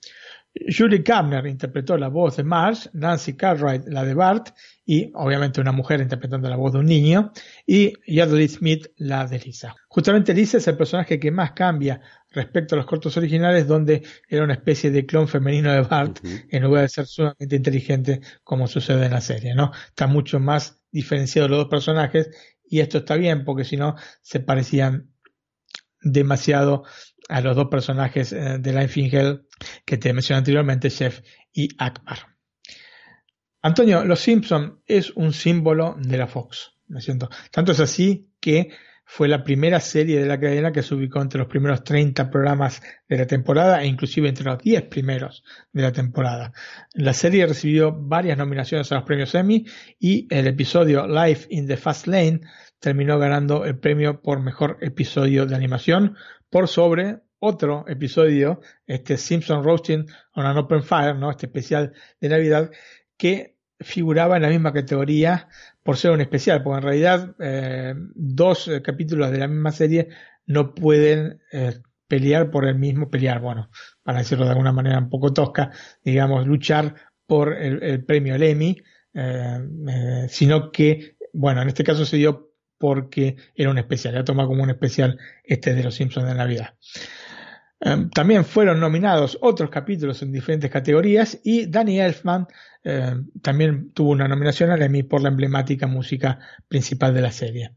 [0.55, 5.71] Julie Kamner interpretó la voz de Marge, Nancy Cartwright la de Bart y obviamente una
[5.71, 7.31] mujer interpretando la voz de un niño
[7.65, 9.75] y Yardley Smith la de Lisa.
[9.87, 14.43] Justamente Lisa es el personaje que más cambia respecto a los cortos originales donde era
[14.43, 19.05] una especie de clon femenino de Bart en lugar de ser sumamente inteligente como sucede
[19.05, 19.71] en la serie, ¿no?
[19.87, 22.29] Está mucho más diferenciado los dos personajes
[22.63, 25.09] y esto está bien porque si no se parecían
[26.03, 26.83] demasiado
[27.29, 29.47] a los dos personajes eh, de Life in Hell
[29.85, 31.21] que te mencioné anteriormente, Chef
[31.53, 32.19] y Akbar.
[33.61, 37.29] Antonio, Los Simpson es un símbolo de la Fox, ¿me siento?
[37.49, 38.71] Tanto es así que
[39.05, 42.81] fue la primera serie de la cadena que se ubicó entre los primeros 30 programas
[43.07, 46.51] de la temporada e inclusive entre los 10 primeros de la temporada.
[46.93, 49.65] La serie recibió varias nominaciones a los premios Emmy
[49.99, 52.41] y el episodio Life in the Fast Lane
[52.83, 56.17] terminó ganando el premio por mejor episodio de animación
[56.49, 61.31] por sobre otro episodio, este Simpson Roasting on an Open Fire, ¿no?
[61.31, 62.71] este especial de Navidad,
[63.15, 65.47] que figuraba en la misma categoría
[65.81, 70.09] por ser un especial, porque en realidad eh, dos eh, capítulos de la misma serie
[70.45, 71.79] no pueden eh,
[72.09, 73.69] pelear por el mismo, pelear, bueno,
[74.03, 75.71] para decirlo de alguna manera un poco tosca,
[76.03, 78.75] digamos, luchar por el, premio al Emmy,
[80.27, 82.52] sino que, bueno, en este caso se dio
[82.83, 86.73] porque era un especial, ya toma como un especial este de los Simpsons de Navidad.
[87.79, 92.45] Em, también fueron nominados otros capítulos en diferentes categorías y Danny Elfman
[92.83, 97.71] em, también tuvo una nominación al Emmy por la emblemática música principal de la serie.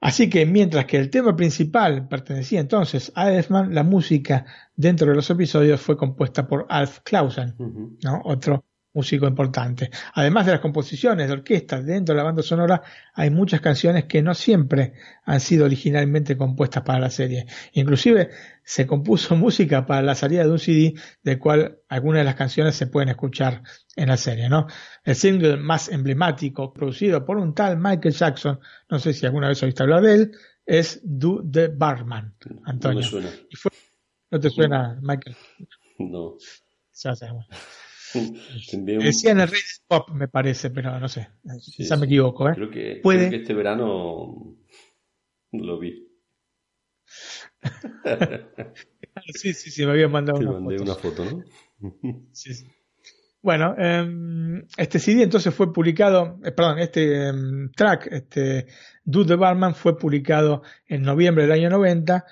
[0.00, 5.14] Así que mientras que el tema principal pertenecía entonces a Elfman, la música dentro de
[5.14, 7.54] los episodios fue compuesta por Alf Clausen,
[8.02, 8.22] ¿no?
[8.24, 8.64] otro
[8.96, 9.90] músico importante.
[10.14, 12.82] Además de las composiciones de orquesta dentro de la banda sonora,
[13.12, 14.94] hay muchas canciones que no siempre
[15.26, 17.46] han sido originalmente compuestas para la serie.
[17.74, 18.30] Inclusive
[18.64, 22.74] se compuso música para la salida de un CD del cual algunas de las canciones
[22.74, 23.62] se pueden escuchar
[23.94, 24.66] en la serie, ¿no?
[25.04, 29.62] El single más emblemático producido por un tal Michael Jackson, no sé si alguna vez
[29.62, 30.32] oíste hablar de él,
[30.64, 32.34] es Do the Barman,
[32.64, 33.00] Antonio.
[33.00, 33.30] No, suena.
[34.30, 35.36] ¿No te suena, Michael?
[35.98, 36.36] No.
[36.94, 37.28] Ya Decía
[38.72, 41.28] en el Rey Pop, me parece, pero no sé.
[41.76, 42.52] Quizá me equivoco, ¿eh?
[42.54, 43.34] Creo que, ¿Puede?
[43.34, 44.56] este verano
[45.52, 46.06] lo vi.
[49.34, 51.42] sí, sí, sí, me había mandado una, mandé una foto, ¿no?
[52.32, 52.66] sí, sí.
[53.42, 58.66] Bueno, em, este CD entonces fue publicado, eh, perdón, este em, track, este
[59.04, 62.24] Dude the Barman fue publicado en noviembre del año 90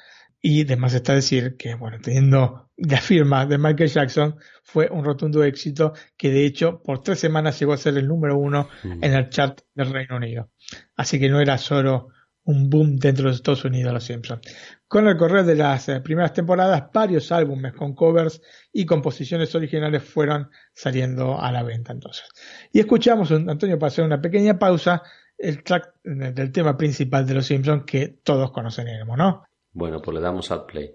[0.46, 5.42] y además está decir que, bueno, teniendo la firma de Michael Jackson, fue un rotundo
[5.42, 9.02] éxito que de hecho por tres semanas llegó a ser el número uno mm.
[9.02, 10.50] en el chart del Reino Unido.
[10.96, 12.08] Así que no era solo
[12.42, 14.42] un boom dentro de Estados Unidos Los Simpsons.
[14.86, 20.02] Con el correr de las eh, primeras temporadas, varios álbumes con covers y composiciones originales
[20.02, 22.26] fueron saliendo a la venta entonces.
[22.70, 25.02] Y escuchamos, Antonio, para hacer una pequeña pausa,
[25.38, 29.44] el track eh, del tema principal de Los Simpsons que todos conoceremos, ¿no?
[29.74, 30.94] Bueno, pues le damos al play.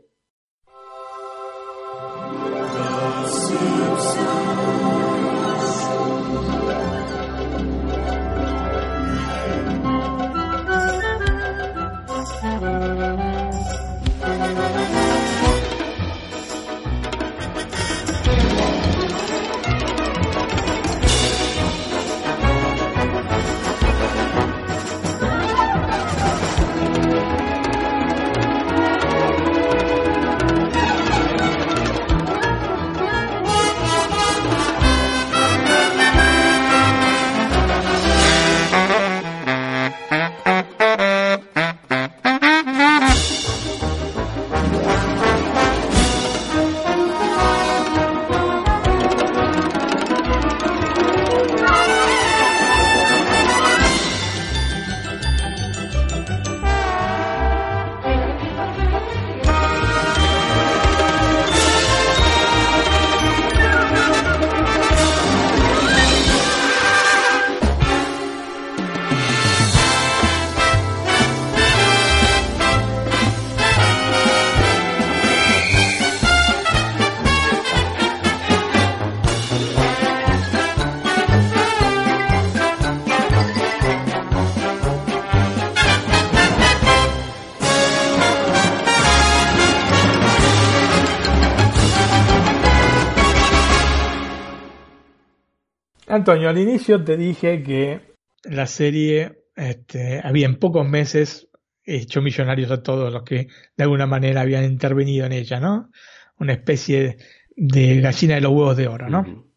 [96.30, 101.50] Antonio, al inicio te dije que la serie este, había en pocos meses
[101.84, 105.90] hecho millonarios a todos los que de alguna manera habían intervenido en ella, ¿no?
[106.38, 107.18] Una especie
[107.56, 109.48] de gallina de los huevos de oro, ¿no?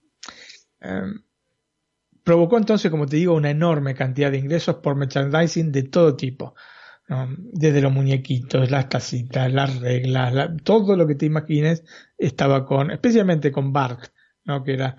[0.80, 1.22] Em,
[2.24, 6.54] provocó entonces, como te digo, una enorme cantidad de ingresos por merchandising de todo tipo.
[7.36, 10.32] Desde los muñequitos, las tacitas, las reglas,
[10.64, 11.84] todo lo que te imagines
[12.16, 14.06] estaba con, especialmente con Bart,
[14.44, 14.64] ¿no?
[14.64, 14.96] Que era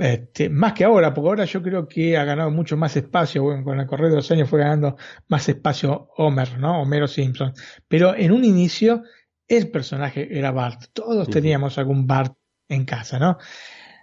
[0.00, 3.62] este, más que ahora, porque ahora yo creo que ha ganado mucho más espacio, bueno,
[3.62, 4.96] con el correr de los años fue ganando
[5.28, 6.80] más espacio Homer, ¿no?
[6.80, 7.52] Homero Simpson.
[7.86, 9.02] Pero en un inicio
[9.46, 10.84] el personaje era Bart.
[10.92, 12.34] Todos teníamos algún Bart
[12.68, 13.36] en casa, ¿no?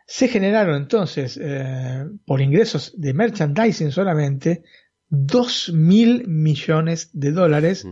[0.05, 4.63] Se generaron entonces, eh, por ingresos de merchandising solamente,
[5.09, 7.87] 2 mil millones de dólares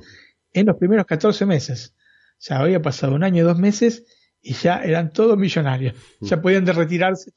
[0.53, 1.95] en los primeros 14 meses.
[2.33, 4.03] O sea, había pasado un año y dos meses
[4.41, 5.95] y ya eran todos millonarios.
[6.21, 7.31] Ya podían de retirarse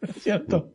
[0.00, 0.16] todos.
[0.22, 0.74] ¿Cierto?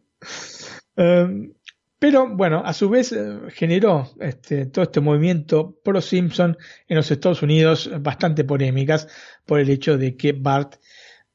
[0.95, 1.53] Em,
[2.01, 6.57] pero bueno, a su vez eh, generó este, todo este movimiento pro Simpson
[6.87, 9.07] en los Estados Unidos bastante polémicas
[9.45, 10.77] por el hecho de que Bart,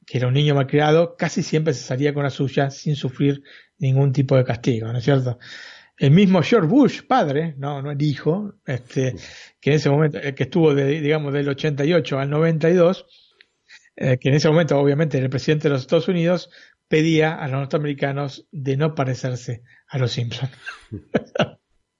[0.05, 3.43] que era un niño malcriado, casi siempre se salía con la suya sin sufrir
[3.77, 5.39] ningún tipo de castigo, ¿no es cierto?
[5.97, 9.15] El mismo George Bush, padre, no, no el hijo, este,
[9.59, 13.05] que en ese momento, que estuvo de, digamos del 88 al 92,
[13.95, 16.51] eh, que en ese momento obviamente era el presidente de los Estados Unidos,
[16.87, 20.51] pedía a los norteamericanos de no parecerse a los Simpsons.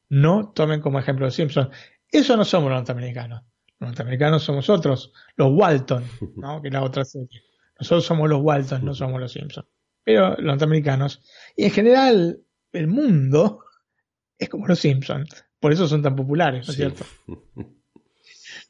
[0.09, 1.69] no tomen como ejemplo los Simpsons.
[2.09, 3.43] Eso no somos los norteamericanos.
[3.79, 6.03] Los norteamericanos somos otros, los Walton,
[6.35, 6.61] ¿no?
[6.61, 7.41] que es la otra serie.
[7.79, 9.67] Nosotros somos los Walton, no somos los Simpsons.
[10.03, 11.21] Pero los norteamericanos,
[11.55, 12.39] y en general
[12.71, 13.65] el mundo,
[14.37, 15.45] es como los Simpsons.
[15.59, 17.05] Por eso son tan populares, ¿no es cierto?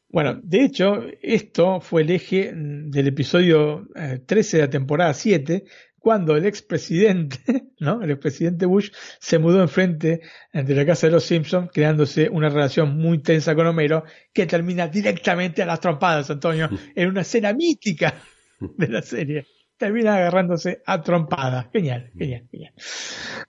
[0.10, 3.88] Bueno, de hecho, esto fue el eje del episodio
[4.26, 5.66] 13 eh, de la temporada 7,
[6.00, 7.40] cuando el expresidente,
[7.80, 8.02] ¿no?
[8.02, 10.22] El expresidente Bush se mudó enfrente
[10.54, 14.04] de la casa de los Simpsons, creándose una relación muy tensa con Homero,
[14.34, 18.16] que termina directamente a las trompadas, Antonio, en una escena mítica
[18.60, 19.46] de la serie.
[19.78, 21.68] Termina agarrándose a trompadas.
[21.72, 22.74] Genial, genial, genial.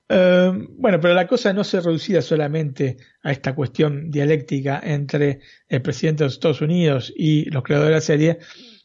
[0.09, 5.81] Em, bueno, pero la cosa no se reducía solamente a esta cuestión dialéctica entre el
[5.81, 8.39] presidente de los Estados Unidos y los creadores de la serie,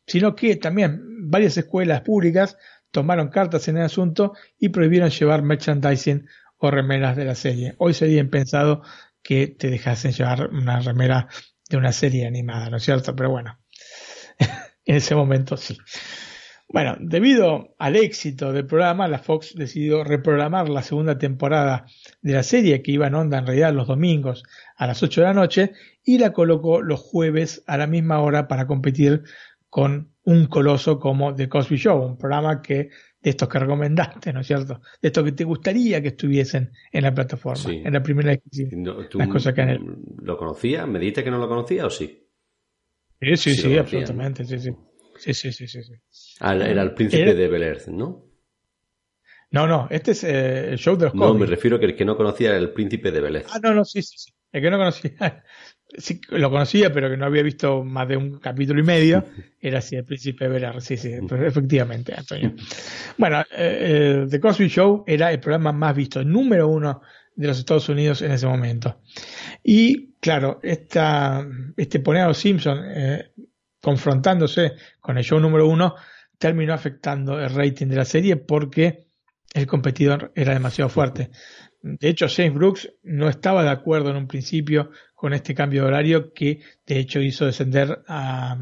[0.07, 2.57] sino que también varias escuelas públicas
[2.93, 7.73] tomaron cartas en el asunto y prohibieron llevar merchandising o remeras de la serie.
[7.79, 8.83] Hoy sería impensado
[9.23, 11.27] que te dejasen llevar una remera
[11.69, 13.15] de una serie animada, ¿no es cierto?
[13.15, 13.59] Pero bueno,
[14.85, 15.75] en ese momento sí.
[16.69, 21.85] Bueno, debido al éxito del programa, la Fox decidió reprogramar la segunda temporada
[22.21, 24.43] de la serie, que iba en onda en realidad los domingos
[24.77, 25.71] a las 8 de la noche,
[26.03, 29.23] y la colocó los jueves a la misma hora para competir
[29.73, 34.41] con un coloso como The Cosby Show, un programa que de estos que recomendaste, ¿no
[34.41, 34.79] es cierto?
[35.01, 38.37] De estos que te gustaría que estuviesen en la plataforma, en la primera
[38.73, 39.79] no, ¿tú que
[40.21, 40.87] ¿Lo conocías?
[40.87, 42.23] ¿Me dijiste que no lo conocía o sí?
[43.19, 44.69] Sí, sí, sí, absolutamente, sí, sí.
[45.17, 45.93] Sí, sí, sí, sí.
[46.39, 48.27] Ah, era el príncipe de Bel Air, ¿no?
[49.49, 52.05] No, no, este es eh, el show de los No, me refiero que el que
[52.05, 53.45] no conocía era el príncipe de Bel Air.
[53.49, 54.33] Ah, no, no, sí, sí, sí.
[54.51, 55.43] El que no conocía
[55.97, 59.23] sí, lo conocía, pero que no había visto más de un capítulo y medio,
[59.59, 60.81] era así el príncipe Velar.
[60.81, 62.53] Sí, sí, efectivamente, Antonio.
[63.17, 67.01] Bueno, eh, eh, The Cosby Show era el programa más visto, el número uno
[67.35, 69.01] de los Estados Unidos en ese momento.
[69.63, 71.45] Y claro, esta,
[71.77, 73.31] este poner a los Simpsons eh,
[73.81, 75.95] confrontándose con el show número uno
[76.37, 79.07] terminó afectando el rating de la serie porque
[79.53, 81.31] el competidor era demasiado fuerte.
[81.81, 84.91] De hecho, James Brooks no estaba de acuerdo en un principio
[85.23, 88.57] con este cambio de horario que de hecho hizo descender a,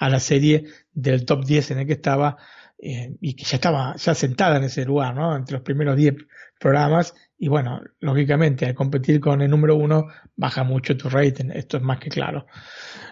[0.00, 2.38] la serie del top 10 en el que estaba
[2.78, 5.36] eh, y que ya estaba ya sentada en ese lugar, ¿no?
[5.36, 6.14] Entre los primeros 10
[6.58, 11.76] programas y bueno, lógicamente al competir con el número uno baja mucho tu rating, esto
[11.76, 12.46] es más que claro.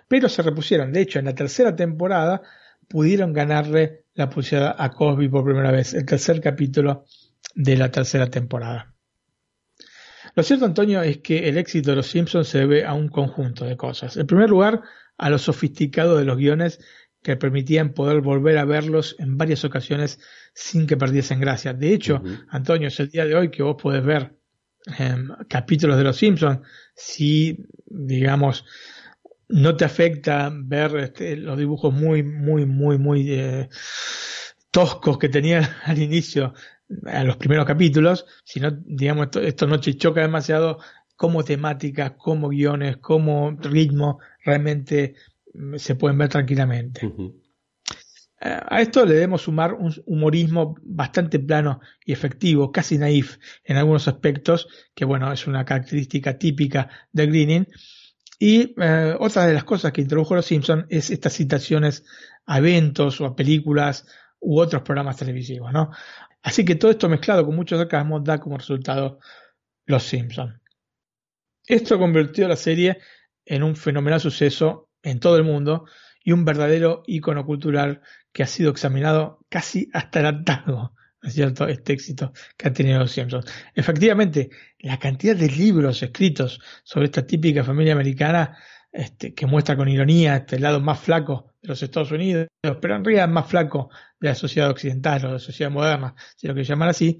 [0.09, 2.40] Pero se repusieron, de hecho en la tercera temporada
[2.89, 7.05] pudieron ganarle la pulsada a Cosby por primera vez, el tercer capítulo
[7.55, 8.89] de la tercera temporada.
[10.40, 13.66] Lo cierto, Antonio, es que el éxito de Los Simpsons se debe a un conjunto
[13.66, 14.16] de cosas.
[14.16, 14.80] En primer lugar,
[15.18, 16.80] a lo sofisticado de los guiones
[17.22, 20.18] que permitían poder volver a verlos en varias ocasiones
[20.54, 21.74] sin que perdiesen gracia.
[21.74, 24.34] De hecho, Antonio, es el día de hoy que vos podés ver
[24.96, 26.60] em, capítulos de Los Simpsons
[26.94, 28.64] si, digamos,
[29.46, 33.68] no te afecta ver este, los dibujos muy, muy, muy, muy eh,
[34.70, 36.54] toscos que tenían al inicio
[37.06, 40.78] a los primeros capítulos, sino, digamos, esto, no te choca demasiado
[41.16, 45.14] como temáticas, como guiones, como ritmo, realmente
[45.54, 47.12] mm, se pueden ver tranquilamente.
[48.42, 54.08] A esto le debemos sumar un humorismo bastante plano y efectivo, casi naif en algunos
[54.08, 57.66] aspectos, que bueno, es una característica típica de Greening.
[58.38, 62.02] Y eh, otra de las cosas que introdujo los Simpsons es estas citaciones
[62.46, 64.06] a eventos o a películas
[64.40, 65.90] u otros programas televisivos, ¿no?
[66.42, 69.18] Así que todo esto mezclado con muchos sarcasmo da como resultado
[69.86, 70.60] Los Simpsons.
[71.66, 72.98] Esto convirtió la serie
[73.44, 75.84] en un fenomenal suceso en todo el mundo
[76.24, 78.02] y un verdadero icono cultural
[78.32, 82.74] que ha sido examinado casi hasta el hartazgo ¿no es cierto?, este éxito que han
[82.74, 83.44] tenido los Simpsons.
[83.74, 88.56] Efectivamente, la cantidad de libros escritos sobre esta típica familia americana
[88.90, 93.05] este, que muestra con ironía este lado más flaco de los Estados Unidos, pero en
[93.05, 96.65] realidad más flaco de la sociedad occidental o de la sociedad moderna, si lo que
[96.65, 97.19] llamar así,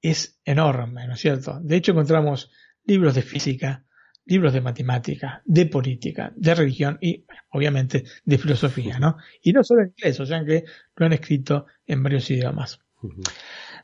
[0.00, 1.58] es enorme, ¿no es cierto?
[1.60, 2.50] De hecho, encontramos
[2.84, 3.84] libros de física,
[4.26, 9.16] libros de matemática, de política, de religión y, obviamente, de filosofía, ¿no?
[9.42, 10.64] Y no solo en inglés, o sea que
[10.96, 12.78] lo han escrito en varios idiomas.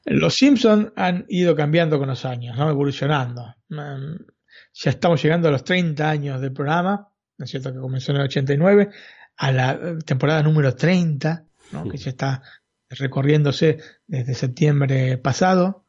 [0.04, 2.68] Los Simpsons han ido cambiando con los años, ¿no?
[2.68, 3.54] Evolucionando.
[3.70, 4.16] Mm,
[4.74, 7.08] ya estamos llegando a los 30 años del programa,
[7.38, 7.72] ¿no es cierto?
[7.72, 8.90] Que comenzó en el 89,
[9.36, 11.88] a la eh, temporada número 30, ¿no?
[11.88, 12.42] Que ya está
[12.88, 15.84] recorriéndose desde septiembre pasado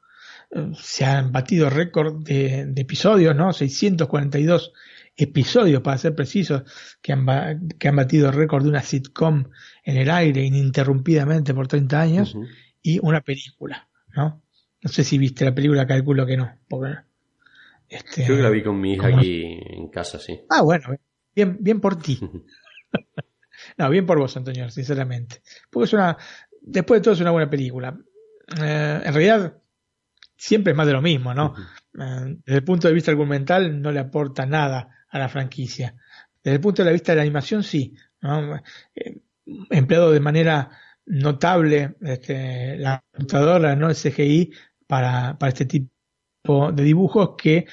[0.77, 3.53] se han batido récord de, episodios, ¿no?
[3.53, 4.73] 642
[5.17, 6.63] episodios, para ser precisos,
[7.01, 9.45] que han, que han batido récord de una sitcom
[9.83, 12.37] en el aire ininterrumpidamente por 30 años
[12.81, 14.41] y una película, ¿no?
[14.81, 16.57] No sé si viste la película, calculo que no.
[16.67, 16.95] Porque,
[17.89, 20.41] este, Creo que la vi con mi hija aquí en casa, sí.
[20.49, 20.95] Ah, bueno,
[21.35, 22.19] bien, bien por ti.
[23.77, 25.41] no, bien por vos, Antonio, sinceramente.
[25.69, 26.17] Porque es una,
[26.61, 27.97] después de todo es una buena película.
[28.61, 29.57] Eh, en realidad,
[30.35, 31.53] siempre es más de lo mismo, ¿no?
[31.99, 35.95] Eh, desde el punto de vista argumental no le aporta nada a la franquicia.
[36.43, 38.55] Desde el punto de vista de la animación sí, ¿no?
[38.95, 39.21] Eh,
[39.69, 40.69] empleado de manera
[41.05, 43.89] notable este, la computadora, ¿no?
[43.89, 44.51] El CGI
[44.87, 45.94] para, para este tipo
[46.45, 47.65] de dibujos que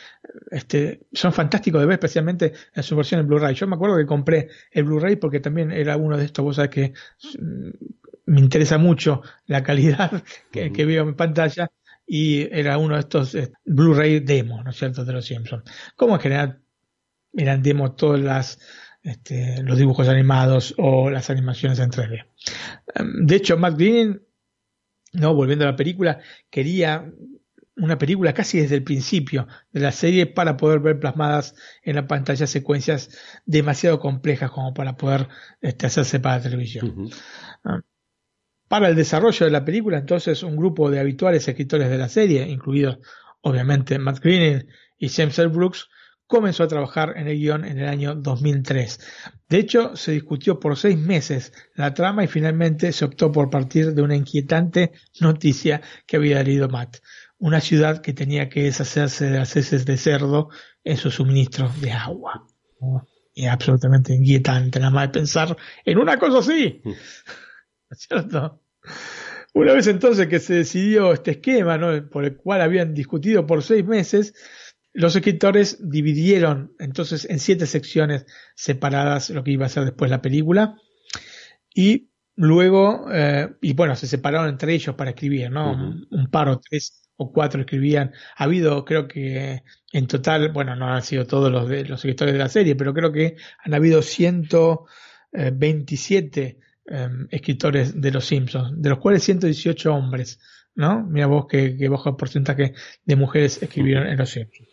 [0.50, 3.54] este, son fantásticos de ver, especialmente en su versión en Blu-ray.
[3.54, 6.70] Yo me acuerdo que compré el Blu-ray porque también era uno de estos, vos sabés
[6.70, 6.92] que
[7.38, 7.70] mm,
[8.26, 11.70] me interesa mucho la calidad que, que veo en pantalla
[12.06, 15.64] y era uno de estos eh, Blu-ray demos, ¿no es cierto?, de los Simpsons.
[15.96, 16.62] Como en general
[17.34, 18.58] eran demos todas las
[19.02, 22.24] este, los dibujos animados o las animaciones en 3D.
[22.94, 24.22] Em, de hecho, Matt Green,
[25.14, 26.20] no, volviendo a la película,
[26.50, 27.12] quería
[27.76, 32.06] una película casi desde el principio de la serie para poder ver plasmadas en la
[32.06, 33.10] pantalla secuencias
[33.46, 35.28] demasiado complejas como para poder
[35.60, 37.10] este, hacerse para la televisión.
[38.68, 42.48] Para el desarrollo de la película, entonces, un grupo de habituales escritores de la serie,
[42.48, 42.98] incluidos
[43.42, 44.66] obviamente Matt Groening
[44.98, 45.48] y James L.
[45.48, 45.88] Brooks,
[46.32, 49.00] comenzó a trabajar en el guion en el año 2003.
[49.50, 53.92] De hecho, se discutió por seis meses la trama y finalmente se optó por partir
[53.92, 57.00] de una inquietante noticia que había leído Matt.
[57.42, 60.50] Una ciudad que tenía que deshacerse de las heces de cerdo
[60.84, 62.46] en su suministro de agua.
[63.34, 66.80] Y absolutamente inquietante nada más de pensar en una cosa así.
[67.90, 68.62] ¿Cierto?
[69.54, 72.08] Una vez entonces que se decidió este esquema, ¿no?
[72.08, 74.34] por el cual habían discutido por seis meses,
[74.92, 78.24] los escritores dividieron entonces en siete secciones
[78.54, 80.76] separadas lo que iba a ser después la película
[81.74, 85.72] y luego, eh, y bueno, se separaron entre ellos para escribir, ¿no?
[86.08, 88.12] Un par o tres cuatro escribían.
[88.36, 89.62] Ha habido, creo que
[89.92, 93.36] en total, bueno, no han sido todos los escritores de la serie, pero creo que
[93.62, 100.40] han habido 127 Em, escritores de Los Simpsons, de los cuales 118 hombres,
[100.74, 101.04] ¿no?
[101.04, 102.74] Mira vos qué, bajo porcentaje
[103.04, 104.68] de mujeres escribieron en Los Simpsons.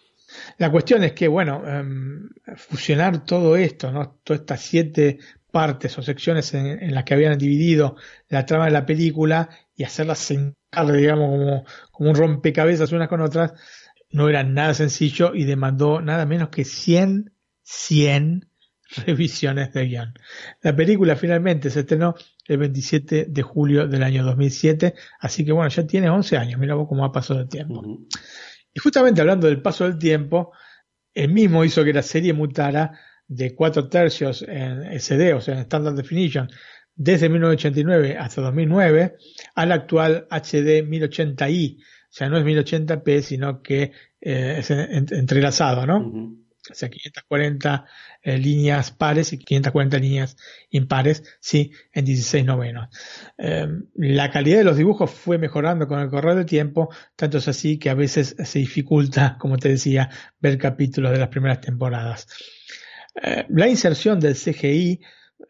[0.57, 4.19] La cuestión es que, bueno, em, fusionar todo esto, ¿no?
[4.23, 5.19] Todas estas siete
[5.51, 7.95] partes o secciones en, las que habían dividido
[8.27, 9.49] la trama de la película
[9.79, 13.53] y hacerlas sentar, digamos, como, como un rompecabezas unas con otras,
[14.11, 17.33] no era nada sencillo y demandó nada menos que 100,
[17.63, 18.49] 100
[19.05, 20.13] revisiones de guion.
[20.61, 22.15] La película finalmente se estrenó
[22.45, 26.75] el 27 de julio del año 2007, así que bueno, ya tiene 11 años, mira
[26.75, 27.81] vos cómo ha pasado el tiempo.
[28.73, 30.51] Y justamente hablando del paso del tiempo,
[31.13, 35.61] el mismo hizo que la serie mutara de 4 tercios en SD, o sea, en
[35.61, 36.49] Standard Definition,
[36.99, 39.15] desde 1989 hasta 2009,
[39.55, 46.35] al actual HD 1080i, o sea, no es 1080p, sino que eh, es entrelazado, ¿no?
[46.69, 47.85] o sea, 540
[48.21, 50.35] eh, líneas pares y 540 líneas
[50.71, 52.89] impares, sí, en 16 novenos.
[53.37, 57.47] Em, la calidad de los dibujos fue mejorando con el correr del tiempo, tanto es
[57.47, 60.09] así que a veces se dificulta, como te decía,
[60.41, 62.27] ver capítulos de las primeras temporadas.
[63.23, 64.99] Eh, la inserción del CGI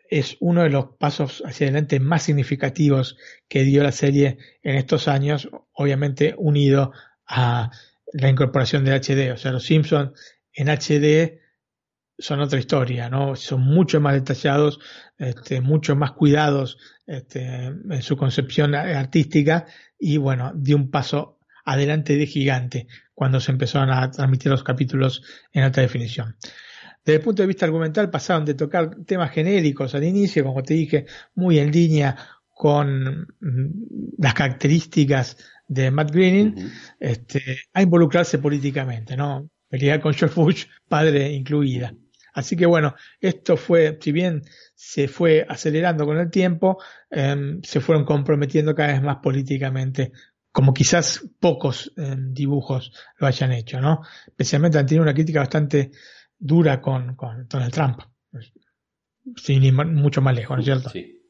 [0.10, 3.18] es uno de los pasos hacia adelante más significativos
[3.48, 6.92] que dio la serie en estos años, obviamente unido
[7.28, 7.72] a
[8.14, 9.34] la incorporación de HD.
[9.34, 10.12] O sea, los Simpsons
[10.54, 11.40] en HD
[12.18, 13.36] son otra historia, ¿no?
[13.36, 14.80] Son mucho más detallados,
[15.18, 19.68] este, mucho más cuidados este, en su concepción artística
[19.98, 25.24] y bueno, dio un paso adelante de gigante cuando se empezaron a transmitir los capítulos
[25.54, 26.36] en alta definición.
[27.04, 30.74] Desde el punto de vista argumental pasaron de tocar temas genéricos al inicio, como te
[30.74, 31.06] dije,
[31.36, 32.16] muy en línea
[32.54, 36.70] con mm, las características de Matt Groening
[37.00, 39.50] este, a involucrarse políticamente, ¿no?
[39.70, 41.94] Pelear con George Bush, padre incluida.
[42.34, 44.42] Así que bueno, esto fue, si bien
[44.76, 50.12] se fue acelerando con el tiempo, em, se fueron comprometiendo cada vez más políticamente,
[50.52, 54.02] como quizás pocos em, dibujos lo hayan hecho, ¿no?
[54.28, 55.92] Especialmente han tenido una crítica bastante
[56.40, 58.00] dura con, con Donald Trump,
[59.36, 60.90] sin ir mucho más lejos, ¿no es cierto?
[60.90, 61.22] Sí.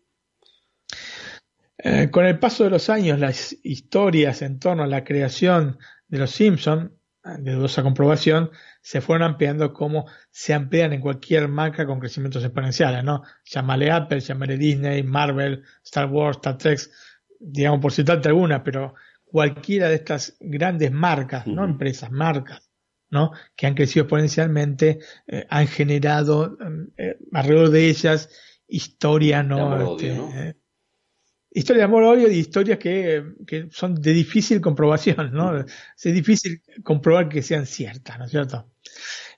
[1.78, 6.20] Eh, con el paso de los años, las historias en torno a la creación de
[6.20, 6.92] los Simpsons,
[7.24, 13.04] de dudosa comprobación, se fueron ampliando como se amplían en cualquier marca con crecimientos exponenciales,
[13.04, 13.24] ¿no?
[13.46, 16.80] Llámale Apple, llámale Disney, Marvel, Star Wars, Star Trek,
[17.40, 22.69] digamos por citarte alguna, pero cualquiera de estas grandes marcas, no empresas, marcas,
[23.10, 23.32] ¿no?
[23.56, 26.58] Que han crecido exponencialmente, eh, han generado
[26.98, 28.30] eh, alrededor de ellas
[28.68, 29.96] historia, ¿no?
[29.96, 30.56] Este,
[31.52, 35.60] historias de amor odio y historias que, que, son de difícil comprobación, ¿no?
[35.60, 38.72] Es difícil comprobar que sean ciertas, ¿no es cierto?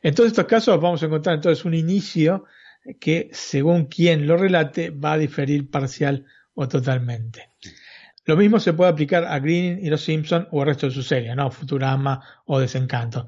[0.02, 2.46] En todos estos casos vamos a encontrar entonces un inicio
[3.00, 7.51] que, según quien lo relate, va a diferir parcial o totalmente.
[8.32, 11.04] Lo mismo se puede aplicar a Green y los Simpsons o al resto de su
[11.04, 11.52] serie, ¿no?
[11.52, 13.28] Futurama o Desencanto.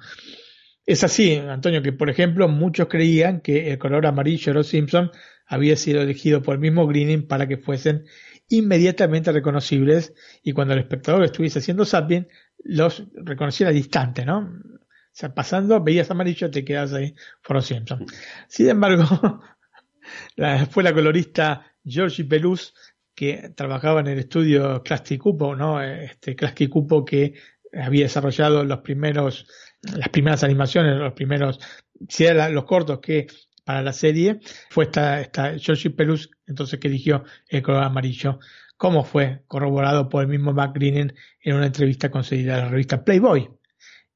[0.85, 5.11] Es así, Antonio, que por ejemplo muchos creían que el color amarillo de los Simpsons
[5.45, 8.05] había sido elegido por el mismo Greening para que fuesen
[8.47, 12.25] inmediatamente reconocibles y cuando el espectador estuviese haciendo zapping,
[12.63, 14.37] los reconociera distante, ¿no?
[14.39, 17.13] O sea, pasando, veías amarillo, te quedas ahí
[17.45, 18.09] por los Simpsons.
[18.47, 19.03] Sin embargo,
[20.69, 22.73] fue la colorista Georgie Pelus
[23.15, 25.81] que trabajaba en el estudio Klasky Cupo, ¿no?
[25.81, 27.33] Este Klasky Cupo que
[27.73, 29.47] había desarrollado los primeros,
[29.81, 31.59] las primeras animaciones, los primeros,
[32.07, 33.27] si los cortos que
[33.63, 38.39] para la serie fue esta, esta Georgie Pelus, entonces que eligió el color amarillo,
[38.77, 43.03] como fue corroborado por el mismo Mac Greening en una entrevista concedida a la revista
[43.03, 43.49] Playboy.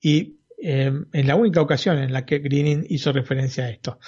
[0.02, 4.00] Y em, en la única ocasión en la que Greening hizo referencia a esto.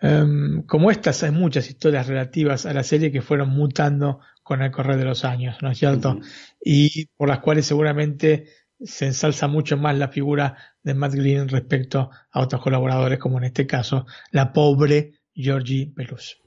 [0.00, 4.70] Em, como estas, hay muchas historias relativas a la serie que fueron mutando con el
[4.70, 6.18] correr de los años, ¿no es cierto?
[6.64, 8.46] Y por las cuales seguramente
[8.82, 13.44] se ensalza mucho más la figura de Matt Green respecto a otros colaboradores, como en
[13.44, 16.38] este caso la pobre Georgie Pelus.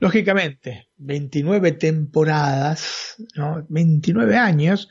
[0.00, 3.66] Lógicamente, 29 temporadas, ¿no?
[3.68, 4.88] 29 años,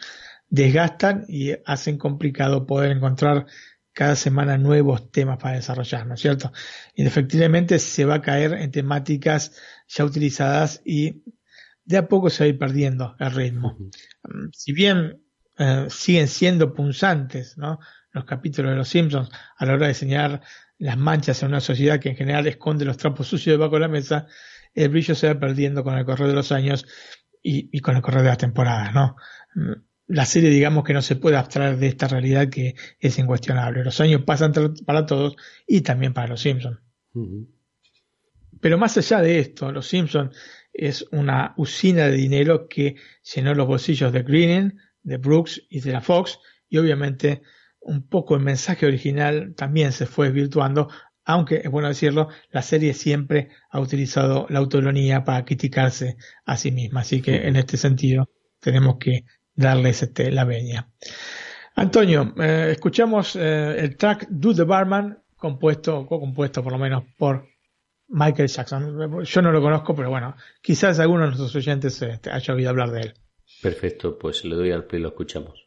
[0.48, 3.46] desgastan y hacen complicado poder encontrar
[3.96, 6.52] cada semana nuevos temas para desarrollar, ¿no es cierto?
[6.94, 9.54] Y efectivamente se va a caer en temáticas
[9.88, 11.24] ya utilizadas y
[11.86, 13.78] de a poco se va a ir perdiendo el ritmo.
[14.52, 15.24] Si bien
[15.58, 17.80] eh, siguen siendo punzantes, ¿no?
[18.12, 20.42] Los capítulos de Los Simpsons a la hora de señalar
[20.78, 23.88] las manchas en una sociedad que en general esconde los trapos sucios debajo de la
[23.88, 24.28] mesa,
[24.74, 26.86] el brillo se va perdiendo con el correr de los años
[27.42, 29.16] y, con el correr de las temporadas, ¿no?
[30.08, 33.84] La serie, digamos que no se puede abstraer de esta realidad que es incuestionable.
[33.84, 34.54] Los años pasan
[34.86, 35.36] para todos
[35.68, 36.80] y también para los Simpsons.
[38.62, 40.36] Pero más allá de esto, Los Simpsons
[40.74, 42.96] es una usina de dinero que
[43.34, 47.42] llenó los bolsillos de Greening, de Brooks y de la Fox, y obviamente
[47.80, 50.90] un poco el mensaje original también se fue virtuando,
[51.24, 56.72] aunque es bueno decirlo, la serie siempre ha utilizado la autonomía para criticarse a sí
[56.72, 58.30] misma, así que en este sentido
[58.60, 59.26] tenemos que
[59.56, 60.90] darles este, la veña.
[61.76, 67.48] Antonio, eh, escuchamos eh, el track Do the Barman, compuesto, co-compuesto por lo menos por
[68.08, 69.24] Michael Jackson.
[69.24, 72.92] Yo no lo conozco, pero bueno, quizás alguno de nuestros oyentes este, haya oído hablar
[72.92, 73.14] de él.
[73.62, 75.66] Perfecto, pues le doy al play y lo escuchamos.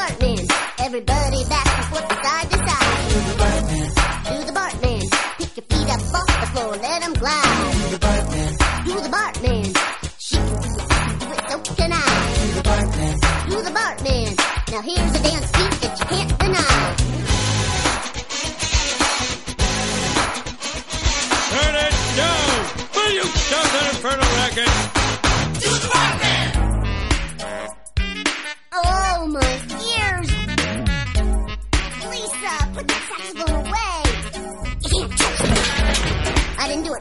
[0.00, 0.40] Bartman.
[0.80, 2.96] Everybody back and forth side to side.
[3.10, 3.88] Do the Bartman.
[4.30, 5.02] Do the Bartman.
[5.38, 7.72] Pick your feet up off the floor, let them glide.
[7.74, 8.50] Do the Bartman.
[8.86, 9.66] Do the Bartman.
[10.18, 12.08] She can do it, so can I.
[12.40, 13.14] Do the Bartman.
[13.50, 14.30] Do the Bartman.
[14.72, 15.39] Now here's a dance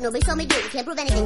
[0.10, 0.14] It.
[0.14, 0.56] Nobody saw me do.
[0.56, 1.26] You can't prove anything.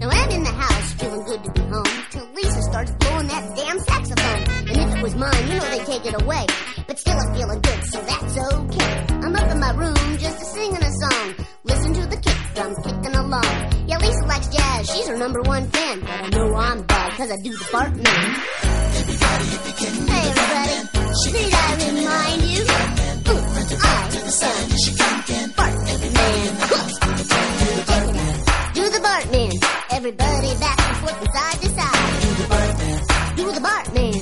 [0.00, 3.54] Now I'm in the house, feeling good to be home, till Lisa starts blowing that
[3.54, 4.42] damn saxophone.
[4.66, 6.46] And if it was mine, you know they'd take it away.
[6.88, 9.06] But still I'm feeling good, so that's okay.
[9.22, 11.34] I'm up in my room just singing a song.
[11.62, 13.86] Listen to the kick drum kicking along.
[13.86, 16.00] Yeah, Lisa likes jazz, she's her number one fan.
[16.00, 18.34] But I know I'm bad, cause I do the Bart man.
[20.08, 22.62] Hey everybody, need I remind you?
[22.62, 23.48] Ooh.
[24.78, 25.38] Check it out.
[28.74, 29.52] Do the Bart man.
[29.90, 32.20] Everybody back and forth from side to side.
[32.22, 32.98] Do the Bartman.
[33.36, 34.14] Do the Bartman.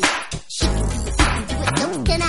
[0.49, 2.25] She can do it, can do it, so can I.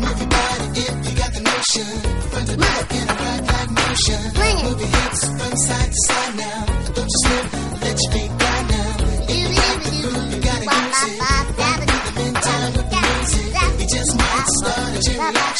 [0.00, 1.88] Move your body if you got the notion.
[2.30, 4.20] Front to back in a right like motion.
[4.64, 6.85] Move your hips from side to side now.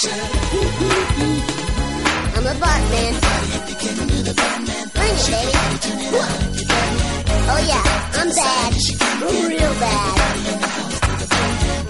[0.06, 0.14] I'm
[2.46, 3.14] a Bartman.
[4.94, 5.52] Bring it, baby.
[7.48, 7.82] Oh yeah,
[8.14, 8.72] I'm bad.
[9.02, 10.16] I'm real bad.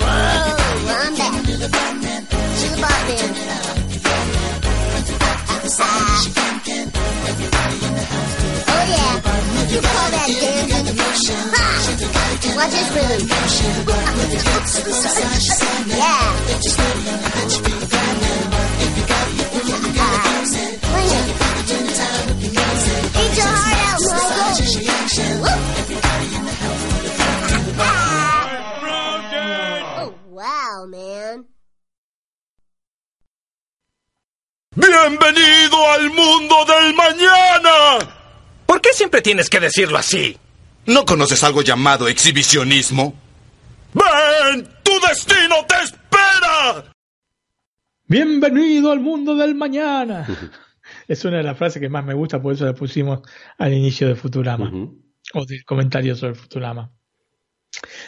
[0.00, 0.56] Whoa,
[0.96, 1.44] I'm bad.
[1.44, 2.22] To the Bartman.
[8.68, 9.12] Oh yeah,
[9.68, 10.86] you call that dancing?
[11.52, 11.66] Ha!
[12.56, 13.28] Watch this rhythm.
[15.96, 17.85] yeah.
[34.98, 37.98] ¡Bienvenido al mundo del mañana!
[38.64, 40.38] ¿Por qué siempre tienes que decirlo así?
[40.86, 43.14] ¿No conoces algo llamado exhibicionismo?
[43.92, 44.66] ¡Ven!
[44.82, 46.92] ¡Tu destino te espera!
[48.06, 50.26] Bienvenido al mundo del mañana.
[51.08, 53.20] es una de las frases que más me gusta, por eso la pusimos
[53.58, 54.72] al inicio de Futurama,
[55.34, 56.90] o del comentario sobre Futurama.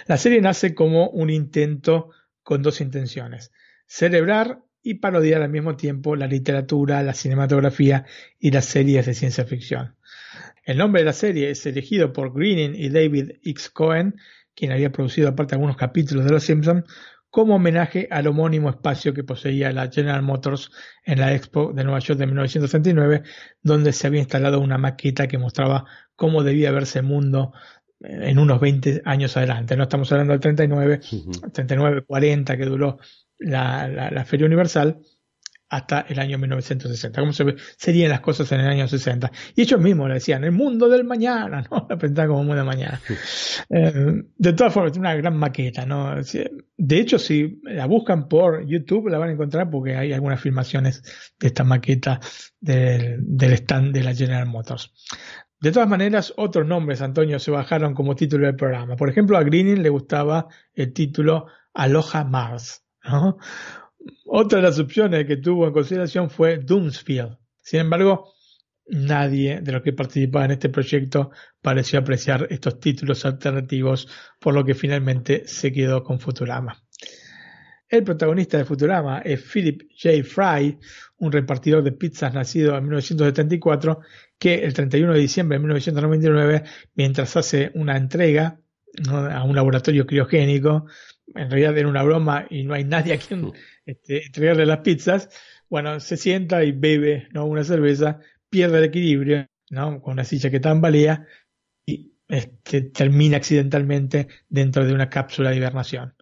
[0.06, 2.10] La serie nace como un intento
[2.42, 3.52] con dos intenciones,
[3.86, 8.06] celebrar y parodiar al mismo tiempo la literatura, la cinematografía
[8.38, 9.96] y las series de ciencia ficción.
[10.64, 13.70] El nombre de la serie es elegido por Greening y David X.
[13.70, 14.16] Cohen,
[14.54, 16.84] quien había producido aparte algunos capítulos de Los Simpsons,
[17.30, 20.70] como homenaje al homónimo espacio que poseía la General Motors
[21.04, 23.22] en la Expo de Nueva York de 1939,
[23.62, 25.84] donde se había instalado una maqueta que mostraba
[26.16, 27.52] cómo debía verse el mundo
[28.00, 29.76] en unos 20 años adelante.
[29.76, 31.00] No estamos hablando del 39,
[31.52, 32.98] 39, 40 que duró
[33.38, 35.00] la, la, la, Feria Universal
[35.70, 37.20] hasta el año 1960.
[37.20, 37.56] ¿Cómo se ve?
[37.76, 39.30] serían las cosas en el año 60?
[39.54, 41.86] Y ellos mismos le decían, el mundo del mañana, ¿no?
[41.88, 43.00] La presentaban como mundo del mañana.
[43.70, 46.14] eh, de todas formas, es una gran maqueta, ¿no?
[46.76, 51.02] De hecho, si la buscan por YouTube, la van a encontrar porque hay algunas filmaciones
[51.38, 52.20] de esta maqueta
[52.60, 54.92] del, del stand de la General Motors.
[55.60, 58.94] De todas maneras, otros nombres, Antonio, se bajaron como título del programa.
[58.94, 62.84] Por ejemplo, a Greening le gustaba el título Aloha Mars.
[64.26, 67.36] Otra de las opciones que tuvo en consideración fue Doomsfield.
[67.62, 68.32] Sin embargo,
[68.86, 71.30] nadie de los que participaba en este proyecto
[71.60, 74.08] pareció apreciar estos títulos alternativos,
[74.40, 76.82] por lo que finalmente se quedó con Futurama.
[77.88, 80.22] El protagonista de Futurama es Philip J.
[80.22, 80.78] Fry,
[81.18, 84.00] un repartidor de pizzas nacido en 1974,
[84.38, 86.64] que el 31 de diciembre de 1999,
[86.94, 88.60] mientras hace una entrega
[89.08, 90.86] a un laboratorio criogénico,
[91.34, 93.52] en realidad era una broma y no hay nadie a quien
[93.86, 95.28] este, entregarle las pizzas,
[95.68, 97.46] bueno, se sienta y bebe ¿no?
[97.46, 100.00] una cerveza, pierde el equilibrio, ¿no?
[100.00, 101.26] con una silla que tambalea
[101.86, 106.14] y este, termina accidentalmente dentro de una cápsula de hibernación.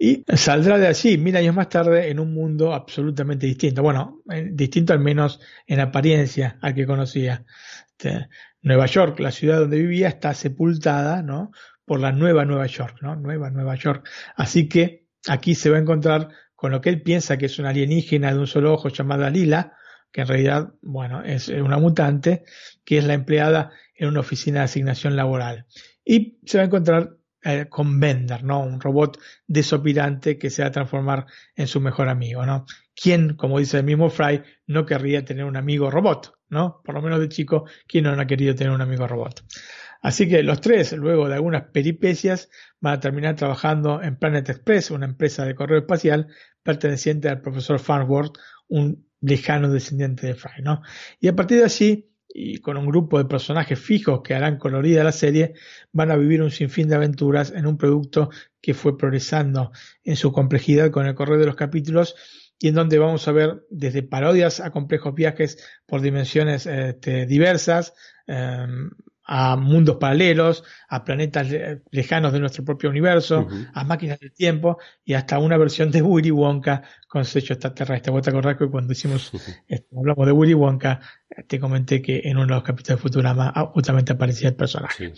[0.00, 3.82] Y saldrá de allí mil años más tarde en un mundo absolutamente distinto.
[3.82, 7.44] Bueno, eh, distinto al menos en apariencia al que conocía.
[7.90, 8.28] Este,
[8.62, 11.50] Nueva York, la ciudad donde vivía, está sepultada, ¿no?
[11.88, 13.16] Por la nueva Nueva York, ¿no?
[13.16, 14.08] Nueva Nueva York.
[14.36, 17.70] Así que aquí se va a encontrar con lo que él piensa que es una
[17.70, 19.72] alienígena de un solo ojo llamada Lila,
[20.12, 22.44] que en realidad, bueno, es una mutante,
[22.84, 25.66] que es la empleada en una oficina de asignación laboral.
[26.04, 28.60] Y se va a encontrar eh, con Bender, ¿no?
[28.60, 32.66] Un robot desopilante que se va a transformar en su mejor amigo, ¿no?
[32.94, 36.82] ¿Quién, como dice el mismo Fry, no querría tener un amigo robot, ¿no?
[36.84, 39.44] Por lo menos de chico, ¿quién no ha querido tener un amigo robot?
[40.00, 42.50] Así que los tres, luego de algunas peripecias,
[42.80, 46.28] van a terminar trabajando en Planet Express, una empresa de correo espacial
[46.62, 48.38] perteneciente al profesor Farnsworth,
[48.68, 50.82] un lejano descendiente de Fry, ¿no?
[51.20, 55.02] Y a partir de allí, y con un grupo de personajes fijos que harán colorida
[55.02, 55.54] la serie,
[55.92, 58.30] van a vivir un sinfín de aventuras en un producto
[58.60, 59.72] que fue progresando
[60.04, 62.14] en su complejidad con el correr de los capítulos
[62.60, 67.94] y en donde vamos a ver desde parodias a complejos viajes por dimensiones este, diversas,
[68.26, 68.90] em,
[69.30, 71.48] a mundos paralelos, a planetas
[71.90, 76.30] lejanos de nuestro propio universo, a máquinas del tiempo y hasta una versión de Willy
[76.30, 78.10] Wonka con sello extraterrestre.
[78.10, 79.30] Vos te acordás que cuando hicimos,
[79.68, 81.00] este, hablamos de Willy Wonka,
[81.46, 85.12] te comenté que en uno de los capítulos de Futurama ah, justamente aparecía el personaje.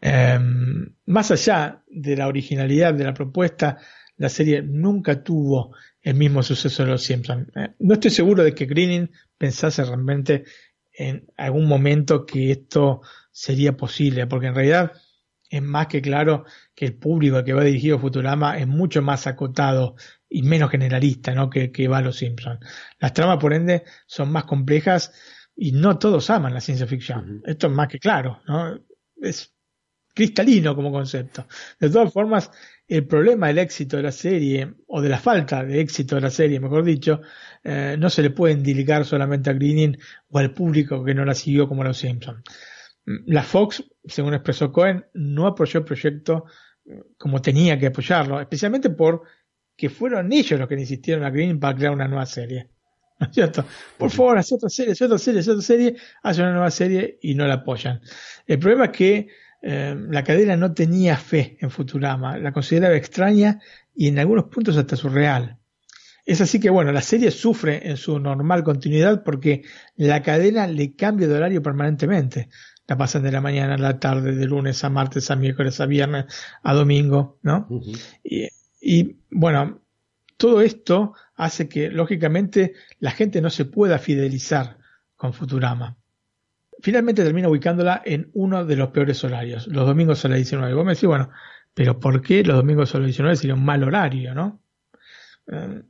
[0.00, 3.78] Em, más allá de la originalidad de la propuesta,
[4.16, 7.46] la serie nunca tuvo el mismo suceso de Los Simpsons.
[7.54, 9.08] Eh, no estoy seguro de que Greening
[9.38, 10.42] pensase realmente
[10.98, 13.02] en algún momento que esto
[13.38, 14.92] sería posible, porque en realidad
[15.48, 16.44] es más que claro
[16.74, 19.94] que el público que va dirigido a Futurama es mucho más acotado
[20.28, 21.48] y menos generalista ¿no?
[21.48, 22.58] que, que va a Los Simpsons.
[22.98, 25.12] Las tramas, por ende, son más complejas
[25.54, 27.40] y no todos aman la ciencia ficción.
[27.46, 28.76] Esto es más que claro, ¿no?
[29.22, 29.54] Es
[30.12, 31.46] cristalino como concepto.
[31.78, 32.50] De todas formas,
[32.88, 36.30] el problema del éxito de la serie, o de la falta de éxito de la
[36.30, 37.20] serie, mejor dicho,
[37.62, 39.96] eh, no se le puede indicar solamente a Greening
[40.30, 42.42] o al público que no la siguió como Los Simpsons.
[43.26, 46.44] La Fox, según expresó Cohen, no apoyó el proyecto
[47.16, 51.92] como tenía que apoyarlo, especialmente porque fueron ellos los que insistieron a Green para crear
[51.92, 52.70] una nueva serie.
[53.20, 53.64] ¿No es cierto?
[53.96, 57.18] Por favor, hace otra serie, hace otra serie, hace otra serie, hace una nueva serie
[57.22, 58.00] y no la apoyan.
[58.46, 59.28] El problema es que
[59.60, 63.60] eh, la cadena no tenía fe en Futurama, la consideraba extraña
[63.94, 65.58] y en algunos puntos hasta surreal.
[66.24, 69.62] Es así que, bueno, la serie sufre en su normal continuidad porque
[69.96, 72.50] la cadena le cambia de horario permanentemente
[72.88, 75.86] la pasan de la mañana a la tarde, de lunes a martes, a miércoles, a
[75.86, 76.24] viernes,
[76.62, 77.68] a domingo, ¿no?
[78.80, 79.82] y, bueno,
[80.38, 84.78] todo esto hace que, lógicamente, la gente no se pueda fidelizar
[85.16, 85.98] con Futurama.
[86.80, 90.72] Finalmente termina ubicándola en uno de los peores horarios, los domingos a las 19.
[90.72, 91.28] Vos me decís, bueno,
[91.74, 94.62] pero ¿por qué los domingos a las 19 sería un mal horario, no?
[95.48, 95.82] Eh,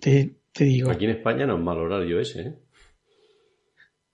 [0.00, 0.90] te, te digo.
[0.90, 2.58] Aquí en España no es mal horario ese, ¿eh?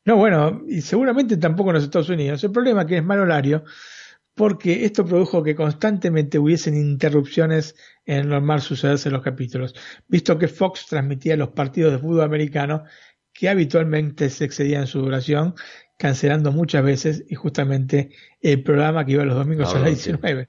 [0.05, 2.43] No, bueno, y seguramente tampoco en los Estados Unidos.
[2.43, 3.65] El problema es que es mal horario
[4.35, 7.77] porque esto produjo que constantemente hubiesen interrupciones
[8.07, 9.75] en normal sucederse en los capítulos,
[10.09, 12.85] visto que Fox transmitía los partidos de fútbol americano
[13.33, 15.55] que habitualmente se excedían en su duración,
[15.99, 18.11] cancelando muchas veces y justamente
[18.41, 20.49] el programa que iba los domingos a las 19.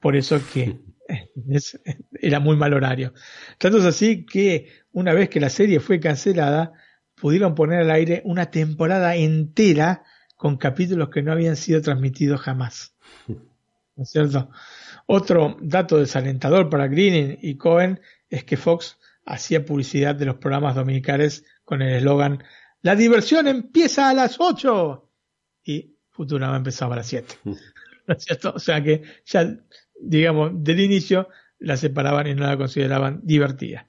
[0.00, 0.78] Por eso que
[2.20, 3.12] era muy mal horario.
[3.58, 6.72] Tanto es así que una vez que la serie fue cancelada,
[7.20, 10.04] pudieron poner al aire una temporada entera
[10.36, 12.94] con capítulos que no habían sido transmitidos jamás.
[13.26, 14.50] ¿No es cierto?
[15.06, 18.00] Otro dato desalentador para Greening y Cohen
[18.30, 22.44] es que Fox hacía publicidad de los programas dominicales con el eslogan
[22.82, 25.10] La diversión empieza a las 8
[25.64, 27.34] y Futurama empezaba a las 7.
[27.44, 28.52] ¿No es cierto?
[28.54, 29.58] O sea que ya,
[30.00, 31.28] digamos, del inicio
[31.58, 33.86] la separaban y no la consideraban divertida.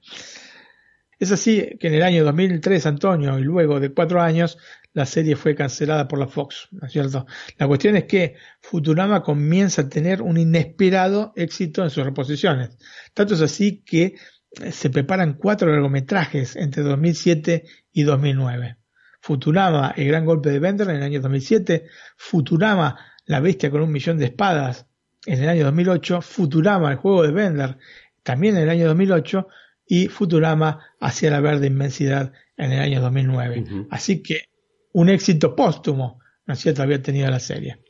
[1.20, 4.56] Es así que en el año 2003, Antonio, y luego de cuatro años,
[4.94, 7.26] la serie fue cancelada por la Fox, ¿no es cierto?
[7.58, 12.70] La cuestión es que Futurama comienza a tener un inesperado éxito en sus reposiciones.
[13.12, 14.14] Tanto es así que
[14.62, 18.78] eh, se preparan cuatro largometrajes entre 2007 y 2009.
[19.20, 21.84] Futurama, el gran golpe de Bender en el año 2007,
[22.16, 24.86] Futurama, la bestia con un millón de espadas
[25.26, 27.76] en el año 2008, Futurama, el juego de Bender
[28.22, 29.46] también en el año 2008
[29.90, 33.86] y Futurama hacia la verde inmensidad en el año 2009.
[33.90, 34.44] Así que
[34.92, 37.82] un éxito póstumo, ¿no es cierto?, había tenido la serie.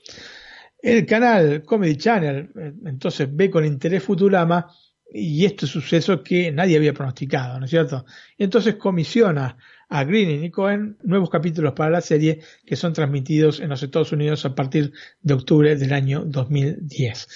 [0.81, 4.73] El canal Comedy Channel eh, entonces ve con interés Futurama
[5.13, 8.07] y este suceso que nadie había pronosticado, ¿no es cierto?
[8.39, 9.59] Y entonces comisiona
[9.91, 14.13] a Green y Cohen nuevos capítulos para la serie que son transmitidos en los Estados
[14.13, 14.91] Unidos a partir
[15.21, 17.29] de octubre del año 2010.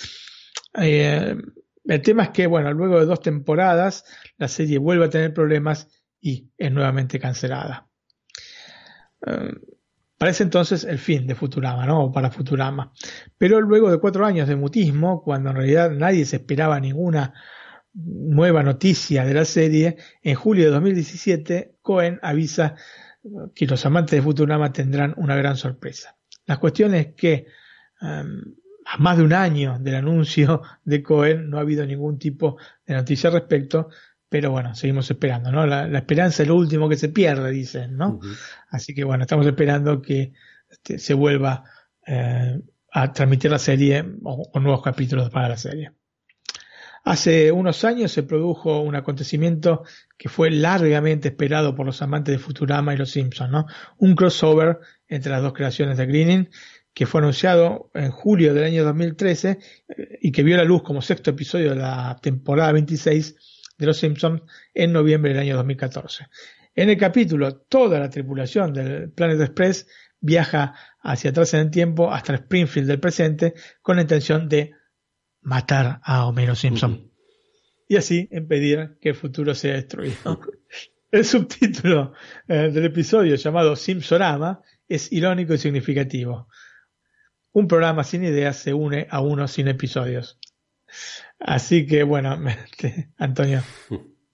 [0.80, 1.36] Eh,
[1.84, 4.04] el tema es que, bueno, luego de dos temporadas,
[4.38, 5.88] la serie vuelve a tener problemas
[6.20, 7.88] y es nuevamente cancelada.
[9.26, 9.52] Eh,
[10.16, 12.10] parece entonces el fin de Futurama, ¿no?
[12.10, 12.92] Para Futurama.
[13.36, 17.34] Pero luego de cuatro años de mutismo, cuando en realidad nadie se esperaba ninguna
[17.92, 22.74] nueva noticia de la serie, en julio de 2017, Cohen avisa
[23.54, 26.16] que los amantes de Futurama tendrán una gran sorpresa.
[26.46, 27.46] La cuestión es que
[28.00, 32.56] em, a más de un año del anuncio de Cohen no ha habido ningún tipo
[32.86, 33.88] de noticia al respecto,
[34.28, 35.66] pero bueno, seguimos esperando, ¿no?
[35.66, 38.20] La, esperanza es lo último que se pierde, dicen, ¿no?
[38.68, 40.32] Así que bueno, estamos esperando que
[40.68, 41.64] este, se vuelva
[42.06, 42.60] eh,
[42.92, 45.92] a transmitir la serie o nuevos capítulos para la serie.
[47.04, 49.84] Hace unos años se produjo un acontecimiento
[50.16, 53.66] que fue largamente esperado por los amantes de Futurama y los Simpsons, ¿no?
[53.98, 56.48] Un crossover entre las dos creaciones de Greening
[56.94, 59.58] que fue anunciado en julio del año 2013
[59.88, 63.36] eh, y que vio la luz como sexto episodio de la temporada 26
[63.76, 64.42] de Los Simpsons
[64.72, 66.26] en noviembre del año 2014.
[66.76, 69.86] En el capítulo, toda la tripulación del Planet Express
[70.20, 74.72] viaja hacia atrás en el tiempo hasta el Springfield del presente con la intención de
[75.42, 77.10] matar a Homero Simpson.
[77.88, 80.40] Y así impedir que el futuro sea destruido.
[81.10, 82.12] El subtítulo
[82.48, 86.48] eh, del episodio llamado Simpsorama es irónico y significativo.
[87.54, 90.38] Un programa sin ideas se une a uno sin episodios.
[91.38, 93.62] Así que bueno, este, Antonio,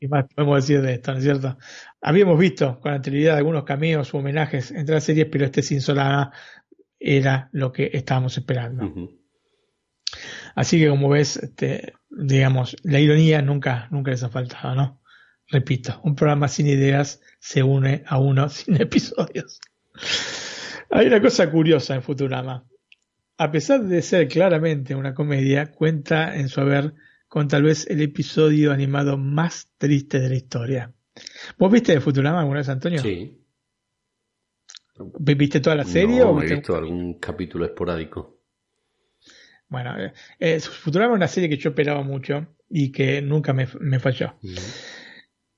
[0.00, 1.58] y más podemos decir de esto, ¿no es cierto?
[2.00, 6.32] Habíamos visto con anterioridad algunos caminos u homenajes entre las series, pero este Simpsorama
[6.98, 8.90] era lo que estábamos esperando.
[10.54, 15.02] Así que como ves, este, digamos, la ironía nunca, nunca les ha faltado, ¿no?
[15.46, 19.60] Repito, un programa sin ideas se une a uno sin episodios.
[20.88, 22.64] Hay una cosa curiosa en Futurama.
[23.40, 26.92] A pesar de ser claramente una comedia, cuenta en su haber
[27.26, 30.92] con tal vez el episodio animado más triste de la historia.
[31.56, 33.00] ¿Vos viste de Futurama alguna vez, Antonio?
[33.00, 33.42] Sí.
[35.20, 36.22] ¿Viste toda la serie?
[36.22, 38.42] o he visto algún capítulo esporádico.
[39.68, 43.66] Bueno, eh, eh, Futurama es una serie que yo esperaba mucho y que nunca me,
[44.00, 44.34] falló.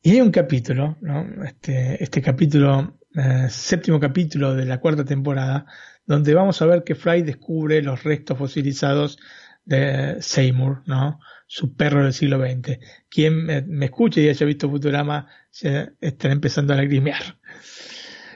[0.00, 1.26] Y hay un capítulo, ¿no?
[1.44, 5.66] este, este capítulo, eh, séptimo capítulo de la cuarta temporada,
[6.12, 9.18] donde vamos a ver que Fry descubre los restos fosilizados
[9.64, 11.20] de Seymour, ¿no?
[11.46, 12.78] Su perro del siglo XX.
[13.08, 17.38] Quien me, escuche y haya visto Futurama se estará empezando a lagrimear.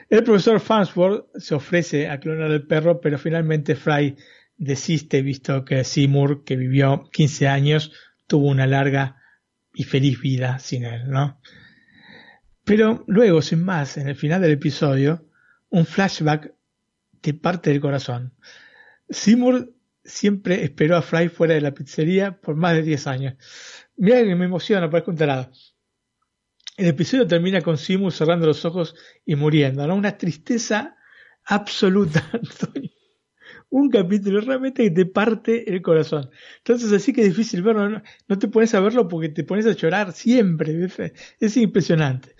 [0.09, 4.15] El profesor Farnsworth se ofrece a clonar el perro, pero finalmente Fry
[4.55, 7.91] desiste visto que Seymour, que vivió 15 años,
[8.25, 9.17] tuvo una larga
[9.75, 11.39] y feliz vida sin él, ¿no?
[12.63, 15.29] Pero luego, sin más, en el final del episodio,
[15.69, 16.56] un flashback
[17.27, 18.33] te parte del corazón.
[19.09, 19.73] Seymour
[20.03, 23.33] siempre esperó a Fry fuera de la pizzería por más de 10 años.
[23.97, 25.51] Mira que me emociona, parezco un tarado.
[26.77, 28.95] El episodio termina con Seymour cerrando los ojos
[29.25, 29.83] y muriendo.
[29.93, 30.95] Una tristeza
[31.43, 32.91] absoluta, Antonio
[33.69, 36.29] un capítulo realmente que te parte el corazón.
[36.59, 39.73] Entonces así que es difícil verlo, no, te pones a verlo porque te pones a
[39.73, 40.87] llorar siempre,
[41.39, 42.35] es impresionante.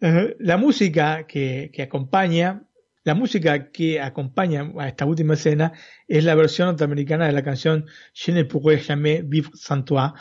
[0.00, 2.64] la música que, acompaña,
[3.04, 5.72] la música que acompaña a esta última escena
[6.08, 10.14] es la versión norteamericana de la canción Je ne pourrais jamais vivre sans toi,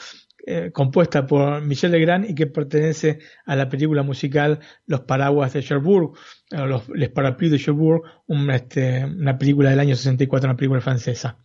[0.45, 5.64] eh, compuesta por Michel Legrand y que pertenece a la película musical Los Paraguas de
[5.64, 6.18] Cherbourg,
[6.51, 8.03] los Les Parapluies de Cherbourg,
[8.51, 11.39] este, una película del año 64, una película francesa.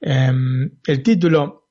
[0.00, 1.70] Em, el título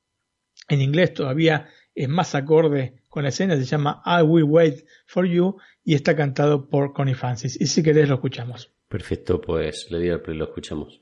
[0.69, 5.25] en inglés todavía es más acorde con la escena, se llama I Will Wait for
[5.25, 7.59] You y está cantado por Connie Francis.
[7.59, 8.71] Y si querés lo escuchamos.
[8.91, 11.01] Perfecto, pues le di al play, lo escuchamos.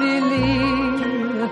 [0.00, 1.50] believe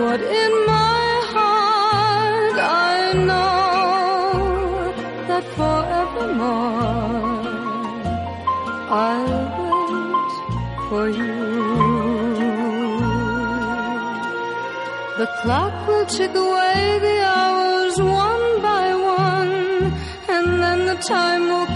[0.00, 2.56] what in my heart
[2.90, 2.96] I
[3.28, 4.92] know
[5.28, 6.86] that forevermore
[8.88, 10.32] I'll wait
[10.88, 11.36] for you.
[15.20, 19.54] The clock will tick away the hours one by one,
[20.34, 21.75] and then the time will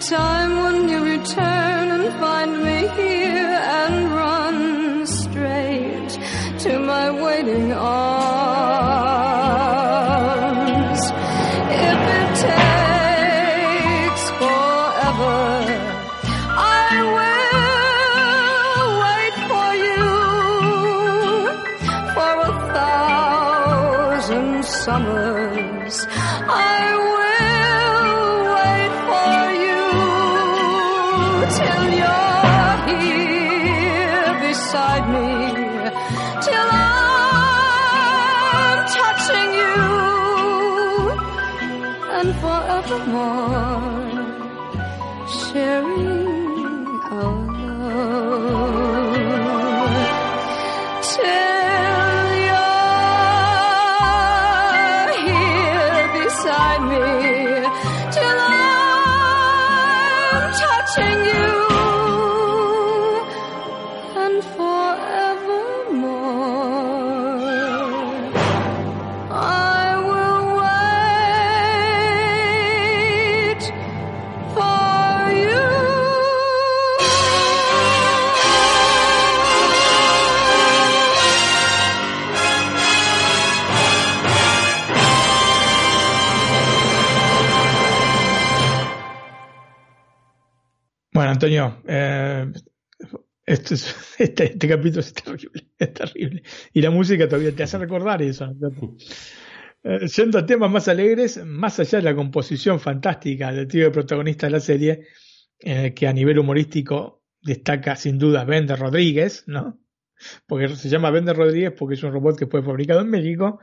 [0.00, 6.10] time when you return and find me here and run straight
[6.58, 8.45] to my waiting arms.
[91.46, 92.52] Antonio, eh,
[93.44, 96.42] esto es- este, este capítulo es terrible, es terrible.
[96.72, 98.52] Y la música todavía te hace recordar eso.
[99.84, 103.90] Eh, yendo a temas más alegres, más allá de la composición fantástica del trío de
[103.92, 105.06] protagonistas de la serie,
[105.60, 109.78] el que a nivel humorístico destaca sin duda Bender Rodríguez, ¿no?
[110.46, 113.60] Porque se llama Bender Rodríguez porque es un robot que fue fabricado en México,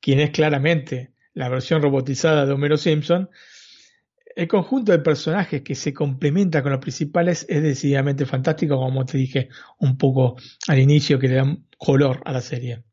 [0.00, 3.30] quien es claramente la versión robotizada de Homero Simpson.
[4.36, 9.18] El conjunto de personajes que se complementa con los principales es decididamente fantástico, como te
[9.18, 9.48] dije
[9.78, 10.36] un poco
[10.66, 12.84] al inicio, que le dan color a la serie.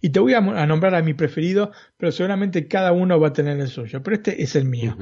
[0.00, 3.58] Y te voy a, nombrar a mi preferido, pero seguramente cada uno va a tener
[3.58, 4.02] el suyo.
[4.02, 4.96] Pero este es el mío.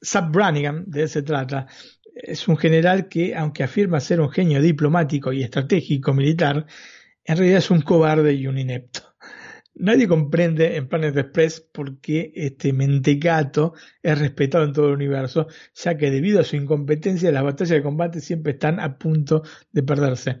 [0.00, 1.66] Sab Brannigan, de él se trata,
[2.14, 6.66] es un general que, aunque afirma ser un genio diplomático y estratégico militar,
[7.24, 9.09] en realidad es un cobarde y un inepto.
[9.74, 15.46] Nadie comprende en Planet Express por qué este mentecato es respetado en todo el universo,
[15.74, 19.82] ya que debido a su incompetencia las batallas de combate siempre están a punto de
[19.82, 20.40] perderse.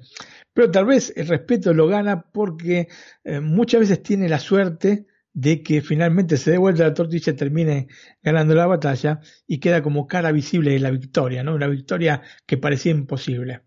[0.52, 2.88] Pero tal vez el respeto lo gana porque
[3.24, 7.36] eh, muchas veces tiene la suerte de que finalmente se dé vuelta la tortilla y
[7.36, 7.88] termine
[8.22, 11.54] ganando la batalla y queda como cara visible de la victoria, ¿no?
[11.54, 13.62] Una victoria que parecía imposible.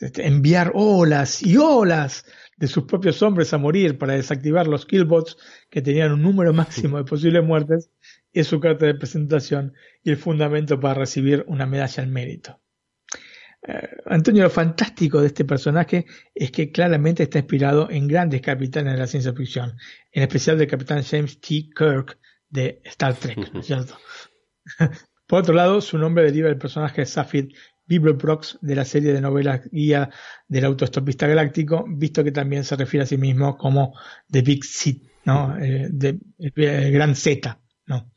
[0.00, 2.24] Este, enviar olas y olas
[2.58, 5.36] de sus propios hombres a morir para desactivar los killbots
[5.70, 7.90] que tenían un número máximo de posibles muertes
[8.32, 12.60] es su carta de presentación y el fundamento para recibir una medalla al mérito.
[13.66, 18.94] Eh, Antonio, lo fantástico de este personaje es que claramente está inspirado en grandes capitanes
[18.94, 19.76] de la ciencia ficción,
[20.12, 21.70] en especial del capitán James T.
[21.76, 22.18] Kirk
[22.48, 23.96] de Star Trek, ¿no es ¿cierto?
[25.26, 27.52] Por otro lado, su nombre deriva del personaje Safid
[27.88, 30.10] Beaverbrox de la serie de novelas guía
[30.46, 33.94] del autoestopista galáctico, visto que también se refiere a sí mismo como
[34.30, 35.58] The Big Z, ¿no?
[35.58, 38.10] Eh, de, el, gran Z, ¿no?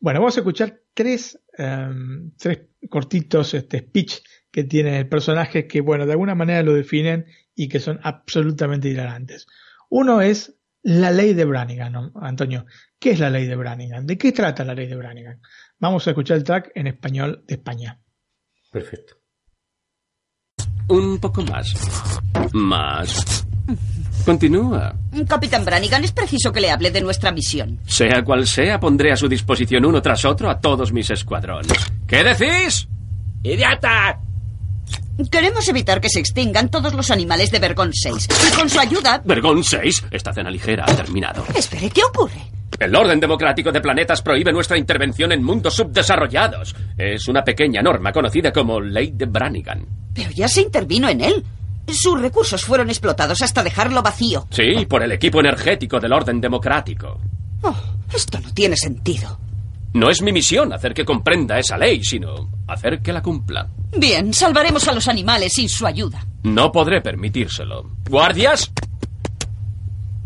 [0.00, 4.20] Bueno, vamos a escuchar tres, um, tres cortitos este, speech
[4.50, 8.88] que tiene el personaje que, bueno, de alguna manera lo definen y que son absolutamente
[8.88, 9.46] hilarantes.
[9.88, 12.12] Uno es la ley de Brannigan.
[12.16, 12.66] Antonio.
[12.98, 14.06] ¿Qué es la ley de Brannigan?
[14.06, 15.40] ¿De qué trata la ley de Brannigan?
[15.78, 18.01] Vamos a escuchar el track en español de España.
[18.72, 19.14] Perfecto.
[20.88, 21.72] Un poco más.
[22.52, 23.44] Más.
[24.24, 24.94] Continúa.
[25.28, 27.78] Capitán Brannigan, es preciso que le hable de nuestra misión.
[27.86, 31.72] Sea cual sea, pondré a su disposición uno tras otro a todos mis escuadrones.
[32.06, 32.88] ¿Qué decís?
[33.42, 34.18] ¡Idiota!
[35.30, 38.28] Queremos evitar que se extingan todos los animales de Vergón 6.
[38.50, 39.20] Y con su ayuda...
[39.24, 41.44] Vergón 6, esta cena ligera ha terminado.
[41.54, 42.40] Espere, ¿qué ocurre?
[42.82, 46.74] El orden democrático de planetas prohíbe nuestra intervención en mundos subdesarrollados.
[46.98, 49.86] Es una pequeña norma conocida como Ley de Brannigan.
[50.12, 51.44] Pero ya se intervino en él.
[51.86, 54.48] Sus recursos fueron explotados hasta dejarlo vacío.
[54.50, 57.20] Sí, por el equipo energético del orden democrático.
[57.62, 57.76] Oh,
[58.12, 59.38] esto no tiene sentido.
[59.94, 63.68] No es mi misión hacer que comprenda esa ley, sino hacer que la cumpla.
[63.96, 66.26] Bien, salvaremos a los animales sin su ayuda.
[66.42, 67.88] No podré permitírselo.
[68.10, 68.72] ¡Guardias!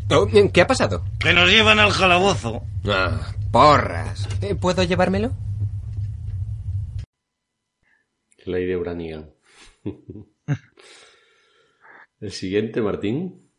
[0.09, 1.05] Oh, ¿Qué ha pasado?
[1.19, 2.63] Que nos llevan al calabozo.
[2.87, 4.29] Ah, porras.
[4.41, 5.33] Eh, ¿Puedo llevármelo?
[8.45, 9.31] Ley de Branigan.
[12.21, 13.51] El siguiente, Martín.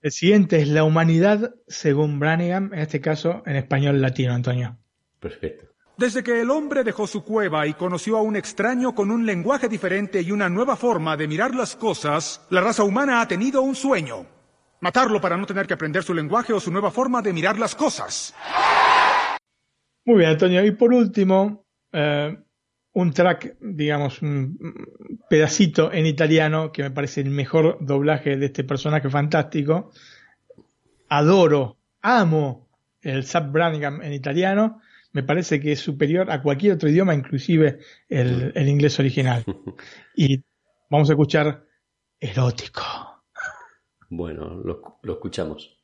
[0.00, 4.78] El siguiente es La humanidad según Branigan, en este caso en español latino, Antonio.
[5.20, 5.66] Perfecto.
[5.98, 9.68] Desde que el hombre dejó su cueva y conoció a un extraño con un lenguaje
[9.68, 13.76] diferente y una nueva forma de mirar las cosas, la raza humana ha tenido un
[13.76, 14.33] sueño.
[14.84, 17.74] Matarlo para no tener que aprender su lenguaje o su nueva forma de mirar las
[17.74, 18.34] cosas.
[20.04, 20.62] Muy bien, Antonio.
[20.62, 22.36] Y por último, eh,
[22.92, 24.58] un track, digamos, un
[25.30, 29.90] pedacito en italiano que me parece el mejor doblaje de este personaje fantástico.
[31.08, 32.68] Adoro, amo
[33.00, 34.82] el Zap Brannigan en italiano.
[35.12, 39.46] Me parece que es superior a cualquier otro idioma, inclusive el, el inglés original.
[40.14, 40.44] Y
[40.90, 41.64] vamos a escuchar
[42.20, 43.13] erótico.
[44.08, 45.80] Bueno, lo, lo escuchamos.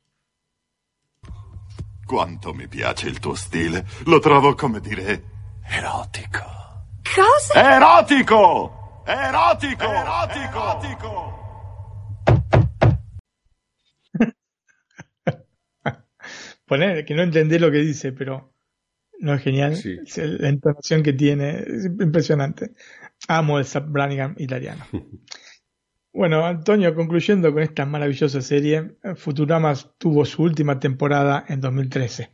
[2.05, 3.85] Quanto mi piace il tuo stile.
[4.05, 5.23] Lo trovo, come dire,
[5.69, 6.43] erotico.
[7.03, 7.75] Cosa?
[7.75, 9.03] Erotico!
[9.05, 9.83] Erotico!
[9.83, 11.39] Erotico!
[16.65, 18.53] Poner que no entendés lo que dice, pero
[19.19, 19.77] no es genial.
[20.15, 22.71] El- la entonación que tiene es impresionante.
[23.27, 24.85] Amo el Zap Brannigan italiano.
[26.13, 32.31] Bueno, Antonio, concluyendo con esta maravillosa serie, Futurama tuvo su última temporada en 2013.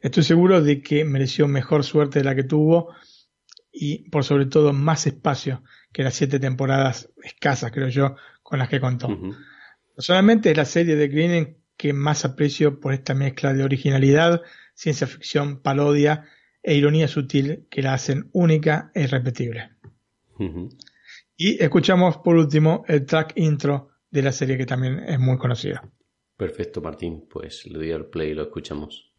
[0.00, 2.94] Estoy seguro de que mereció mejor suerte de la que tuvo
[3.70, 5.62] y, por sobre todo, más espacio
[5.92, 9.08] que las siete temporadas escasas, creo yo, con las que contó.
[9.94, 14.40] Personalmente es la serie de Greening que más aprecio por esta mezcla de originalidad,
[14.74, 16.24] ciencia ficción, parodia
[16.62, 19.70] e ironía sutil que la hacen única e irrepetible.
[21.42, 25.90] Y escuchamos por último el track intro de la serie que también es muy conocida.
[26.36, 27.26] Perfecto, Martín.
[27.30, 29.09] Pues le doy al play y lo escuchamos.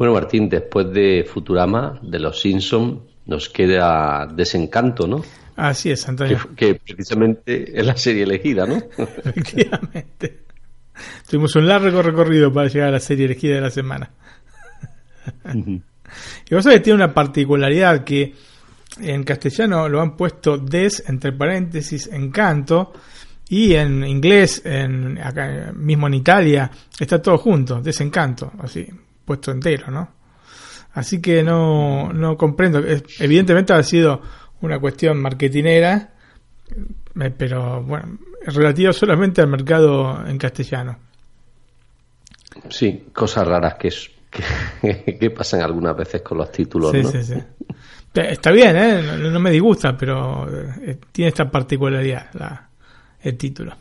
[0.00, 5.22] Bueno, Martín, después de Futurama, de los Simpsons, nos queda Desencanto, ¿no?
[5.56, 6.38] Así es, Antonio.
[6.56, 8.76] Que, que precisamente es la serie elegida, ¿no?
[8.96, 10.44] Efectivamente.
[11.28, 14.10] Tuvimos un largo recorrido para llegar a la serie elegida de la semana.
[15.44, 18.34] Y vos sabés que tiene una particularidad que
[19.02, 22.94] en castellano lo han puesto des entre paréntesis encanto
[23.50, 28.88] y en inglés, en, acá mismo en Italia, está todo junto, desencanto, así,
[29.30, 30.08] puesto entero, ¿no?
[30.94, 32.82] Así que no, no comprendo.
[33.20, 34.20] Evidentemente ha sido
[34.60, 36.14] una cuestión marketinera,
[37.38, 40.98] pero bueno, es relativo solamente al mercado en castellano.
[42.70, 44.10] Sí, cosas raras que, es-
[44.82, 47.10] que, que pasan algunas veces con los títulos, Sí, ¿no?
[47.10, 47.34] sí, sí.
[48.12, 49.02] Está bien, ¿eh?
[49.02, 50.48] no, no me disgusta, pero
[50.82, 52.68] eh, tiene esta particularidad la-
[53.22, 53.76] el título.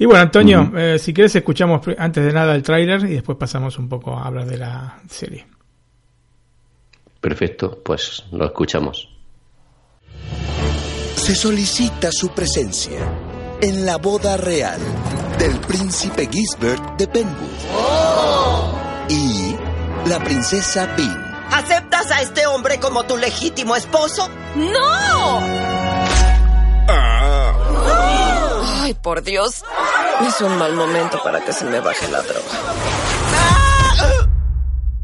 [0.00, 3.78] Y bueno, Antonio, eh, si quieres escuchamos antes de nada el tráiler y después pasamos
[3.78, 5.46] un poco a hablar de la serie.
[7.20, 9.10] Perfecto, pues lo escuchamos.
[11.16, 12.98] Se solicita su presencia
[13.60, 14.80] en la boda real
[15.38, 17.50] del príncipe Gisbert de Penwood
[19.10, 19.54] y
[20.08, 21.46] la princesa Bean.
[21.52, 24.30] ¿Aceptas a este hombre como tu legítimo esposo?
[24.56, 25.69] ¡No!
[28.90, 29.62] Ay, por Dios.
[30.26, 32.40] Es un mal momento para que se me baje la droga.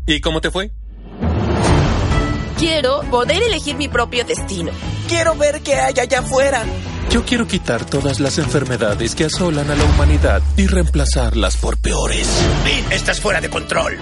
[0.07, 0.73] ¿Y cómo te fue?
[2.59, 4.73] Quiero poder elegir mi propio destino.
[5.07, 6.65] Quiero ver qué hay allá afuera.
[7.11, 12.27] Yo quiero quitar todas las enfermedades que asolan a la humanidad y reemplazarlas por peores.
[12.65, 13.97] Vin, estás fuera de control.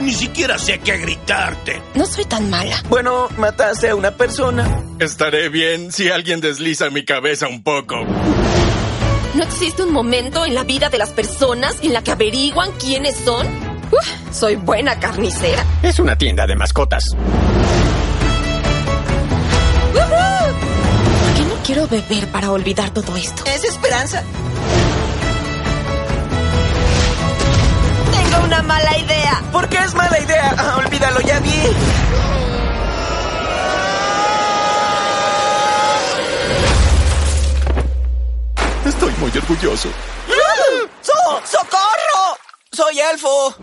[0.00, 1.80] Ni siquiera sé qué gritarte.
[1.94, 2.82] No soy tan mala.
[2.88, 4.82] Bueno, mataste a una persona.
[4.98, 7.96] Estaré bien si alguien desliza mi cabeza un poco.
[9.34, 13.16] ¿No existe un momento en la vida de las personas en la que averiguan quiénes
[13.16, 13.46] son?
[13.90, 15.64] Uf, soy buena carnicera.
[15.82, 17.04] Es una tienda de mascotas.
[19.92, 23.44] ¿Por qué no quiero beber para olvidar todo esto?
[23.46, 24.22] ¿Es esperanza?
[28.46, 29.42] Una mala idea.
[29.52, 30.54] ¿Por qué es mala idea?
[30.56, 31.50] Ah, olvídalo, ya vi.
[38.84, 39.88] Estoy muy orgulloso.
[43.06, 43.54] Adolfo!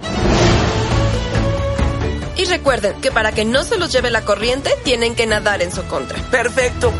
[2.35, 5.71] Y recuerden que para que no se los lleve la corriente, tienen que nadar en
[5.71, 6.17] su contra.
[6.29, 6.91] Perfecto.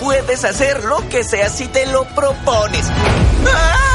[0.00, 2.86] Puedes hacer lo que sea si te lo propones.
[3.48, 3.91] ¡Ah!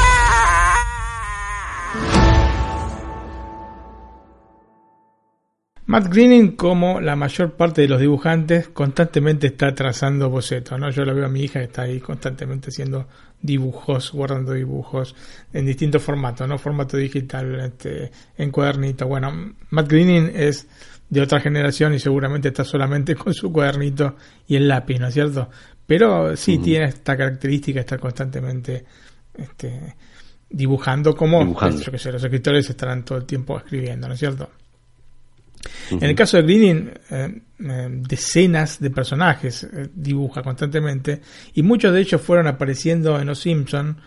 [5.88, 10.92] Matt Groening, como la mayor parte de los dibujantes, constantemente está trazando bocetos, ¿no?
[10.92, 13.08] Yo la veo a mi hija que está ahí constantemente haciendo
[13.42, 15.16] dibujos, guardando dibujos
[15.54, 16.58] en distintos formatos, ¿no?
[16.58, 19.08] Formato digital, este, en cuadernito.
[19.08, 20.68] Bueno, Matt Groening es
[21.10, 25.14] de otra generación y seguramente está solamente con su cuadernito y el lápiz, ¿no es
[25.14, 25.50] cierto?
[25.86, 28.84] Pero sí tiene esta característica de estar constantemente
[29.36, 29.96] este,
[30.50, 31.82] dibujando como Dibujando.
[31.82, 34.50] yo qué sé, los escritores estarán todo el tiempo escribiendo, ¿no es cierto?
[35.92, 41.22] En el caso de Greening, eh, eh, decenas de personajes eh, dibuja constantemente
[41.54, 43.98] y muchos de ellos fueron apareciendo en Los Simpson,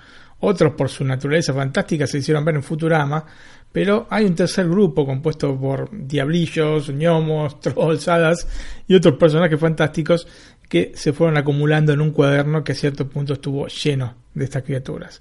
[0.41, 3.25] otros por su naturaleza fantástica se hicieron ver en Futurama,
[3.73, 8.49] pero hay un tercer grupo compuesto por diablillos, gnomos, trolls, hadas
[8.87, 10.27] y otros personajes fantásticos
[10.69, 14.63] que se fueron acumulando en un cuaderno que a cierto punto estuvo lleno de estas
[14.63, 15.21] criaturas.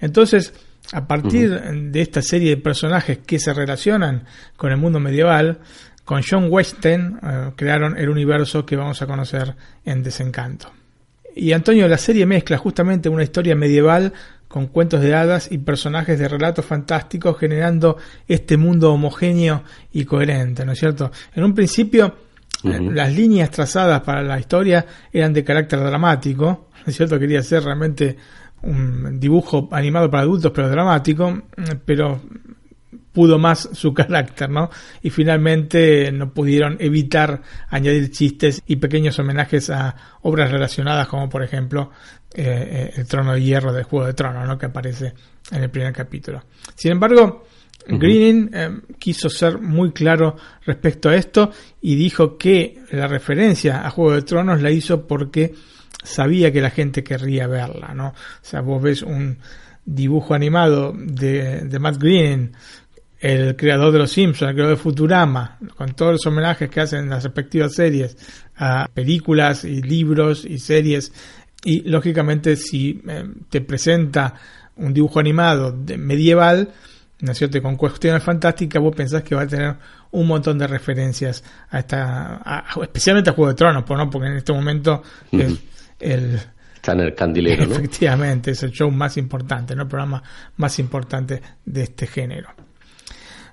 [0.00, 0.52] Entonces,
[0.92, 4.24] a partir de esta serie de personajes que se relacionan
[4.56, 5.58] con el mundo medieval,
[6.04, 9.54] con John Weston eh, crearon el universo que vamos a conocer
[9.84, 10.72] en Desencanto.
[11.36, 14.12] Y Antonio, la serie mezcla justamente una historia medieval
[14.48, 19.62] con cuentos de hadas y personajes de relatos fantásticos generando este mundo homogéneo
[19.92, 21.12] y coherente, ¿no es cierto?
[21.34, 22.16] En un principio
[22.64, 27.18] eh, las líneas trazadas para la historia eran de carácter dramático, ¿no es cierto?
[27.18, 28.16] Quería ser realmente
[28.62, 31.42] un dibujo animado para adultos pero dramático,
[31.84, 32.20] pero
[33.12, 34.70] pudo más su carácter, ¿no?
[35.02, 41.42] Y finalmente no pudieron evitar añadir chistes y pequeños homenajes a obras relacionadas como por
[41.42, 41.90] ejemplo
[42.34, 44.58] eh, El Trono de Hierro del Juego de Tronos, ¿no?
[44.58, 45.14] Que aparece
[45.50, 46.44] en el primer capítulo.
[46.74, 47.44] Sin embargo,
[47.88, 53.90] Greening eh, quiso ser muy claro respecto a esto y dijo que la referencia a
[53.90, 55.54] Juego de Tronos la hizo porque
[56.02, 58.08] sabía que la gente querría verla, ¿no?
[58.08, 59.38] O sea, vos ves un
[59.84, 62.52] dibujo animado de, de Matt Groening,
[63.20, 67.00] el creador de Los Simpsons, el creador de Futurama, con todos los homenajes que hacen
[67.00, 68.16] en las respectivas series
[68.56, 71.12] a películas y libros y series,
[71.64, 74.34] y lógicamente si eh, te presenta
[74.76, 76.70] un dibujo animado medieval,
[77.20, 77.60] ¿no es cierto?
[77.60, 79.74] Con cuestiones fantásticas, vos pensás que va a tener
[80.12, 84.10] un montón de referencias a esta, a- especialmente a Juego de Tronos, ¿no?
[84.10, 85.02] porque en este momento
[85.32, 85.58] es
[85.98, 86.40] el,
[86.78, 87.74] Está en el candilero, ¿no?
[87.74, 89.82] Efectivamente, es el show más importante, ¿no?
[89.82, 90.22] el programa
[90.56, 92.50] más importante de este género.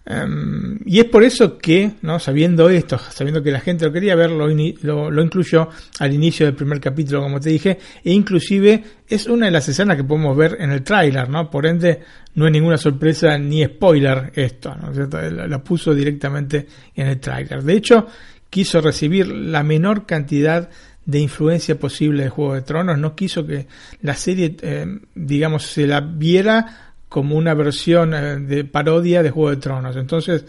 [0.08, 2.20] Em, y es por eso que, ¿no?
[2.20, 5.68] sabiendo esto, sabiendo que la gente lo quería ver, lo, lo, lo incluyó
[5.98, 9.98] al inicio del primer capítulo, como te dije, e inclusive es una de las escenas
[9.98, 11.50] que podemos ver en el tráiler, ¿no?
[11.50, 12.02] Por ende,
[12.36, 14.92] no es ninguna sorpresa ni spoiler esto, ¿no?
[14.92, 17.64] Lo, lo puso directamente en el tráiler.
[17.64, 18.06] De hecho,
[18.52, 20.70] quiso recibir la menor cantidad de
[21.14, 23.68] influencia posible de Juego de Tronos, no quiso que
[24.02, 29.52] la serie, eh, digamos, se la viera como una versión eh, de parodia de Juego
[29.52, 29.96] de Tronos.
[29.96, 30.46] Entonces,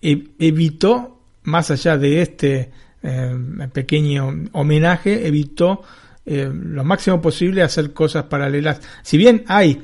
[0.00, 2.70] e- evitó, más allá de este
[3.02, 3.36] eh,
[3.72, 5.82] pequeño homenaje, evitó
[6.24, 8.80] lo máximo posible hacer cosas paralelas.
[9.02, 9.82] Si bien hay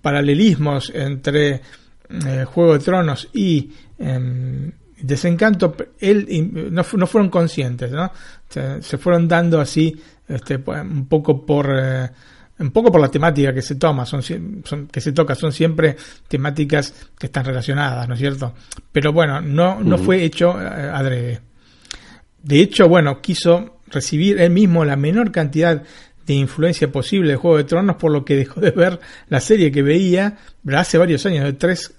[0.00, 1.62] paralelismos entre
[2.44, 4.70] Juego de Tronos y em,
[5.04, 6.26] Desencanto, él
[6.70, 8.10] no, no fueron conscientes, ¿no?
[8.54, 9.96] Se, se fueron dando así,
[10.28, 12.08] este, pues, un poco por eh,
[12.58, 14.22] un poco por la temática que se toma, son,
[14.90, 15.96] que se toca, son siempre
[16.28, 18.54] temáticas que están relacionadas, ¿no es cierto?
[18.92, 21.40] Pero bueno, no, no fue hecho eh, adrede.
[22.42, 25.82] De hecho, bueno, quiso recibir él mismo la menor cantidad
[26.26, 29.70] de influencia posible de Juego de Tronos, por lo que dejó de ver la serie
[29.70, 30.38] que veía
[30.74, 31.94] hace varios años, de 3,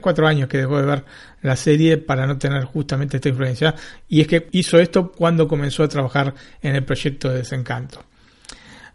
[0.00, 1.04] 4 años que dejó de ver
[1.42, 3.74] la serie para no tener justamente esta influencia.
[4.08, 8.04] Y es que hizo esto cuando comenzó a trabajar en el proyecto de Desencanto.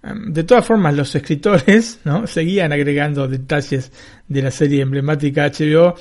[0.03, 2.27] Em, De todas formas, los escritores ¿no?
[2.27, 3.91] seguían agregando detalles
[4.27, 5.95] de la serie emblemática HBO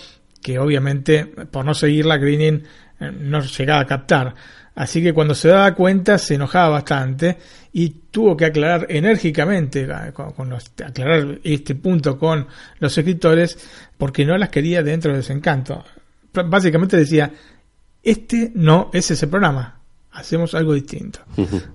[0.44, 2.62] que obviamente por no seguirla Greening
[3.00, 4.34] eh, no llegaba a captar.
[4.76, 7.38] Así que cuando se daba cuenta se enojaba bastante
[7.72, 12.46] y tuvo que aclarar enérgicamente, eh, con, con los- aclarar este punto con
[12.80, 13.56] los escritores
[13.96, 15.84] porque no las quería dentro de Desencanto.
[16.32, 17.32] Básicamente decía,
[18.02, 19.80] este no es ese programa,
[20.10, 21.20] hacemos algo distinto.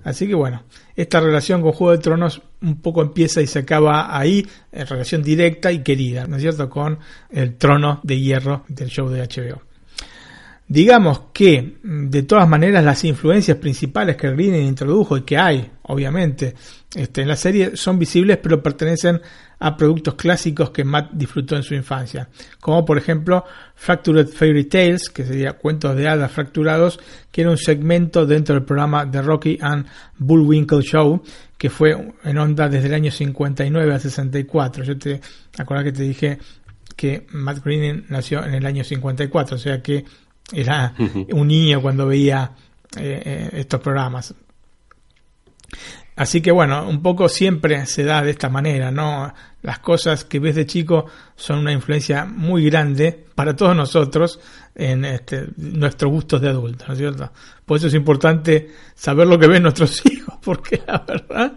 [0.04, 0.64] Así que bueno,
[0.94, 5.22] esta relación con Juego de Tronos un poco empieza y se acaba ahí, en relación
[5.22, 6.98] directa y querida, ¿no es cierto?, con
[7.30, 9.62] el trono de hierro del show de HBO.
[10.70, 15.68] Digamos que, mm, de todas maneras, las influencias principales que Greening introdujo y que hay,
[15.82, 16.54] obviamente,
[16.94, 19.20] este, en la serie son visibles pero pertenecen
[19.58, 22.28] a productos clásicos que Matt disfrutó en su infancia,
[22.60, 23.44] como por ejemplo
[23.74, 27.00] Fractured Fairy Tales, que sería cuentos de hadas fracturados,
[27.32, 29.86] que era un segmento dentro del programa The Rocky and
[30.18, 31.20] Bullwinkle Show,
[31.58, 34.84] que fue en onda desde el año 59 al 64.
[34.84, 35.20] Yo te
[35.58, 36.38] acuerdas que te dije
[36.94, 40.04] que Matt Groening nació en el año 54, o sea que
[40.52, 40.94] era
[41.32, 42.52] un niño cuando veía
[42.96, 44.34] eh, eh, estos programas.
[46.16, 49.32] Así que bueno, un poco siempre se da de esta manera, ¿no?
[49.62, 54.40] Las cosas que ves de chico son una influencia muy grande para todos nosotros
[54.74, 57.32] en este, nuestros gustos de adultos, ¿no es cierto?
[57.64, 61.52] Por eso es importante saber lo que ven nuestros hijos, porque la verdad...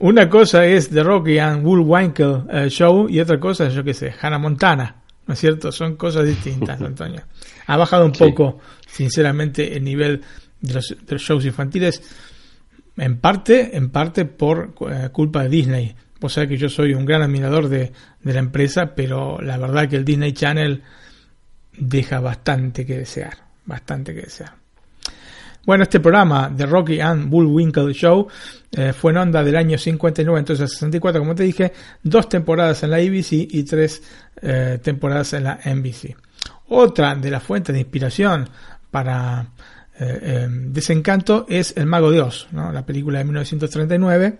[0.00, 3.94] Una cosa es The Rocky and Bullwinkle eh, Show y otra cosa es, yo qué
[3.94, 4.97] sé, Hannah Montana,
[5.28, 5.70] ¿no es cierto?
[5.70, 7.22] Son cosas distintas, Antonio.
[7.66, 10.22] Ha bajado un poco, sinceramente, el nivel
[10.60, 12.02] de los, de los shows infantiles
[12.96, 15.94] en parte, en parte por eh, culpa de Disney.
[16.18, 17.92] Vos sabés que yo soy un gran admirador de,
[18.22, 20.82] de, la empresa, pero la verdad que el Disney Channel
[21.76, 23.36] deja bastante que desear,
[23.66, 24.54] bastante que desear.
[25.68, 28.26] Bueno, este programa de Rocky and Bullwinkle Show
[28.72, 32.90] eh, fue en onda del año 59, entonces 64, como te dije, dos temporadas en
[32.90, 34.02] la ABC y tres
[34.40, 36.16] eh, temporadas en la NBC.
[36.68, 38.48] Otra de las fuentes de inspiración
[38.90, 39.48] para
[40.00, 42.72] eh, eh, Desencanto es El Mago de Oz, ¿no?
[42.72, 44.38] la película de 1939,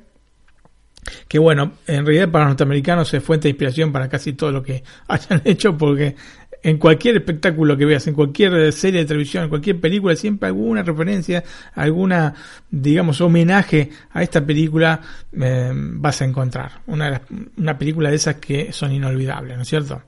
[1.28, 4.62] que bueno, en realidad para los norteamericanos es fuente de inspiración para casi todo lo
[4.62, 6.16] que hayan hecho, porque
[6.62, 10.82] en cualquier espectáculo que veas, en cualquier serie de televisión, en cualquier película, siempre alguna
[10.82, 11.44] referencia,
[11.74, 12.34] alguna,
[12.70, 15.00] digamos, homenaje a esta película
[15.32, 16.80] eh, vas a encontrar.
[16.86, 17.22] Una,
[17.56, 20.02] una película de esas que son inolvidables, ¿no es cierto?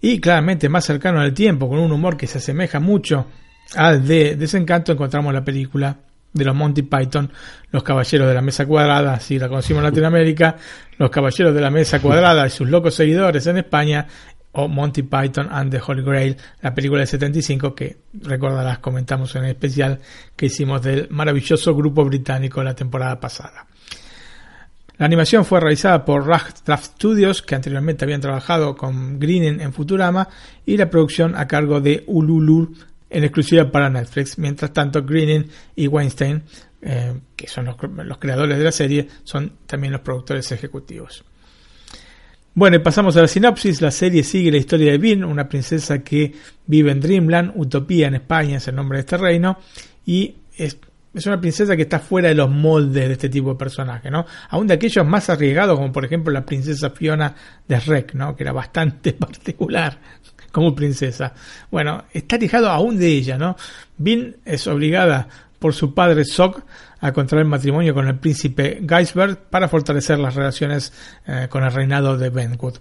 [0.00, 3.26] Y claramente más cercano al tiempo, con un humor que se asemeja mucho
[3.76, 5.96] al de Desencanto encontramos la película
[6.32, 7.30] de los Monty Python,
[7.70, 10.56] Los Caballeros de la Mesa Cuadrada, si la conocimos en Latinoamérica,
[10.98, 14.06] Los Caballeros de la Mesa Cuadrada y sus locos seguidores en España,
[14.54, 19.44] o Monty Python and the Holy Grail, la película del 75 que recordarás comentamos en
[19.44, 20.00] el especial
[20.36, 23.66] que hicimos del maravilloso grupo británico la temporada pasada.
[24.96, 30.28] La animación fue realizada por Draft Studios, que anteriormente habían trabajado con Greening en Futurama,
[30.64, 32.72] y la producción a cargo de Ululu
[33.10, 34.38] en exclusiva para Netflix.
[34.38, 36.42] Mientras tanto, Greening y Weinstein,
[36.80, 41.24] eh, que son los, creadores de la serie, son también los productores ejecutivos.
[42.56, 43.80] Bueno, y pasamos a la sinopsis.
[43.80, 46.32] La serie sigue la historia de Bean, una princesa que
[46.66, 49.58] vive en Dreamland, Utopía en España es el nombre de este reino,
[50.06, 50.78] y es,
[51.12, 54.24] es una princesa que está fuera de los moldes de este tipo de personaje, ¿no?
[54.50, 57.34] Aún de aquellos más arriesgados, como por ejemplo la princesa Fiona
[57.66, 58.36] de Rec, ¿no?
[58.36, 59.98] Que era bastante particular
[60.52, 61.34] como princesa.
[61.72, 63.56] Bueno, está alejado aún de ella, ¿no?
[63.98, 65.26] Bin es obligada
[65.64, 66.60] por su padre Sok
[67.00, 70.92] a contraer matrimonio con el príncipe Geisbert para fortalecer las relaciones
[71.26, 72.74] eh, con el reinado de Benwood.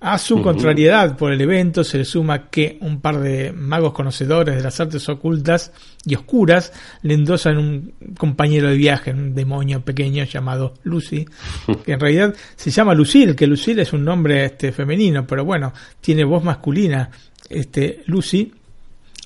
[0.00, 4.54] A su contrariedad por el evento se le suma que un par de magos conocedores
[4.54, 5.72] de las artes ocultas
[6.04, 11.26] y oscuras le endosan un compañero de viaje, un demonio pequeño llamado Lucy,
[11.86, 15.72] que en realidad se llama Lucille, que Lucille es un nombre este, femenino, pero bueno,
[16.02, 17.08] tiene voz masculina.
[17.48, 18.52] Este, Lucy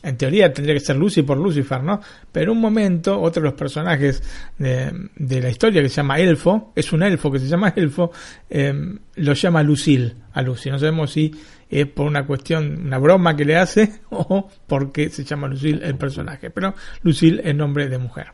[0.02, 2.00] en teoría tendría que ser Lucy por Lucifer, ¿no?
[2.32, 4.22] Pero un momento, otro de los personajes
[4.58, 8.10] de, la historia que se llama Elfo, es un elfo que se llama Elfo,
[8.48, 8.72] eh,
[9.16, 10.70] lo llama Lucille a Lucy.
[10.70, 11.32] No sabemos si
[11.68, 15.96] es por una cuestión, una broma que le hace o porque se llama Lucille el
[15.96, 16.50] personaje.
[16.50, 18.28] Pero Lucille es nombre de mujer.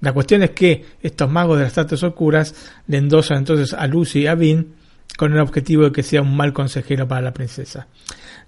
[0.00, 2.54] La cuestión es que estos magos de las artes oscuras
[2.86, 4.74] le endosan entonces a Lucy y a Vin
[5.16, 7.86] con el objetivo de que sea un mal consejero para la princesa.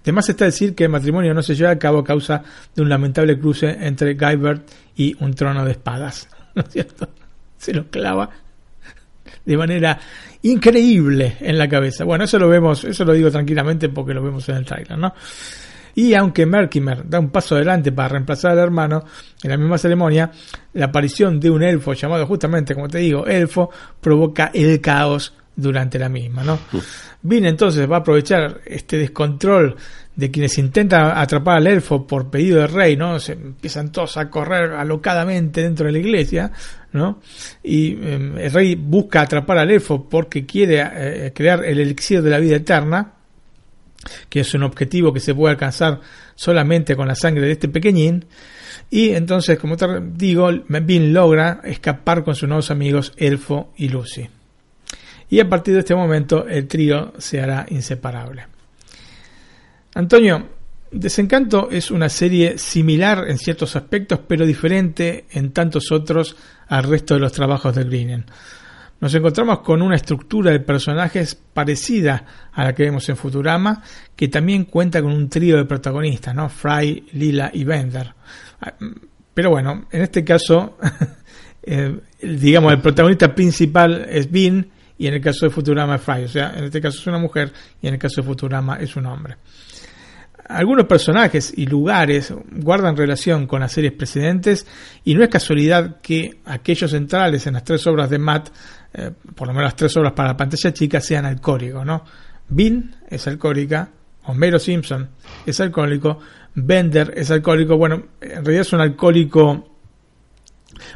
[0.09, 2.41] Además está decir que el matrimonio no se lleva a cabo a causa
[2.75, 6.27] de un lamentable cruce entre Guybert y un trono de espadas.
[6.55, 7.07] ¿No es cierto?
[7.59, 8.27] Se lo clava
[9.45, 9.99] de manera
[10.41, 12.05] increíble en la cabeza.
[12.05, 15.13] Bueno, eso lo vemos, eso lo digo tranquilamente porque lo vemos en el trailer, ¿no?
[15.93, 19.03] Y aunque Merkimer da un paso adelante para reemplazar al hermano
[19.43, 20.31] en la misma ceremonia,
[20.73, 23.69] la aparición de un elfo llamado justamente, como te digo, elfo,
[24.01, 26.59] provoca el caos durante la misma, ¿no?
[27.21, 29.75] Bien, entonces va a aprovechar este descontrol
[30.15, 33.19] de quienes intentan atrapar al elfo por pedido del rey, ¿no?
[33.19, 36.51] Se empiezan todos a correr alocadamente dentro de la iglesia,
[36.93, 37.21] ¿no?
[37.63, 42.29] Y eh, el rey busca atrapar al elfo porque quiere eh, crear el elixir de
[42.29, 43.13] la vida eterna,
[44.29, 45.99] que es un objetivo que se puede alcanzar
[46.35, 48.25] solamente con la sangre de este pequeñín.
[48.89, 54.29] Y entonces, como te digo, Bean logra escapar con sus nuevos amigos Elfo y Lucy
[55.29, 58.47] y a partir de este momento el trío se hará inseparable.
[59.95, 60.59] Antonio,
[60.91, 66.35] Desencanto es una serie similar en ciertos aspectos, pero diferente en tantos otros
[66.67, 68.25] al resto de los trabajos de Greenen.
[68.99, 73.83] Nos encontramos con una estructura de personajes parecida a la que vemos en Futurama,
[74.15, 76.49] que también cuenta con un trío de protagonistas, ¿no?
[76.49, 78.13] Fry, Lila y Bender.
[79.33, 80.77] Pero bueno, en este caso,
[81.63, 84.67] eh, digamos, el protagonista principal es Bean
[84.99, 86.25] y en el caso de Futurama es Fry.
[86.25, 87.51] O sea, en este caso es una mujer
[87.81, 89.37] y en el caso de Futurama es un hombre.
[90.49, 94.67] Algunos personajes y lugares guardan relación con las series precedentes
[95.05, 98.49] y no es casualidad que aquellos centrales en las tres obras de Matt,
[98.93, 102.03] eh, por lo menos las tres obras para la pantalla chica, sean alcohólicos, ¿no?
[102.49, 103.89] Bean es alcohólica,
[104.25, 105.09] Homero Simpson
[105.45, 106.19] es alcohólico,
[106.55, 109.68] Bender es alcohólico, bueno, en realidad es un alcohólico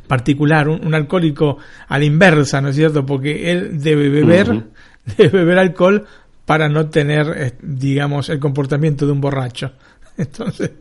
[0.08, 1.58] particular, un, alcohólico
[1.88, 3.06] a la inversa, ¿no es cierto?
[3.06, 4.66] Porque él debe beber,
[5.18, 6.06] debe beber alcohol
[6.46, 9.74] para no tener, eh, digamos, el comportamiento de un borracho.
[10.18, 10.72] Entonces,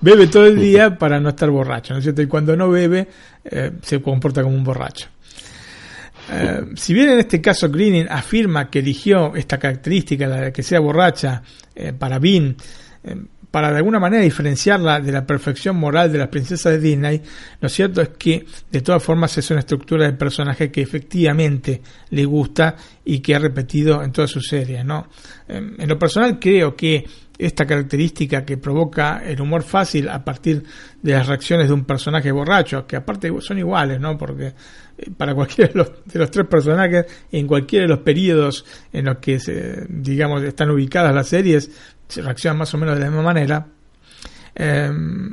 [0.00, 2.22] bebe todo el día para no estar borracho, ¿no es cierto?
[2.22, 3.08] Y cuando no bebe,
[3.44, 5.08] eh, se comporta como un borracho.
[6.30, 10.62] Eh, si bien en este caso Greening afirma que eligió esta característica, la de que
[10.62, 11.42] sea borracha,
[11.98, 12.54] para Bean,
[13.52, 17.22] para de alguna manera diferenciarla de la perfección moral de las princesas de Disney,
[17.60, 22.24] lo cierto es que de todas formas es una estructura de personaje que efectivamente le
[22.24, 22.74] gusta
[23.04, 24.84] y que ha repetido en todas sus series.
[24.84, 25.06] ¿no?
[25.46, 27.04] Em, en lo personal creo que
[27.38, 30.62] esta característica que provoca el humor fácil a partir
[31.02, 34.16] de las reacciones de un personaje borracho, que aparte son iguales, ¿no?
[34.16, 34.54] Porque
[34.98, 39.06] eh, para cualquiera de los, de los tres personajes, en cualquiera de los periodos en
[39.06, 41.70] los que se, digamos están ubicadas las series,
[42.20, 43.66] reaccionan más o menos de la misma manera.
[44.54, 45.32] Em,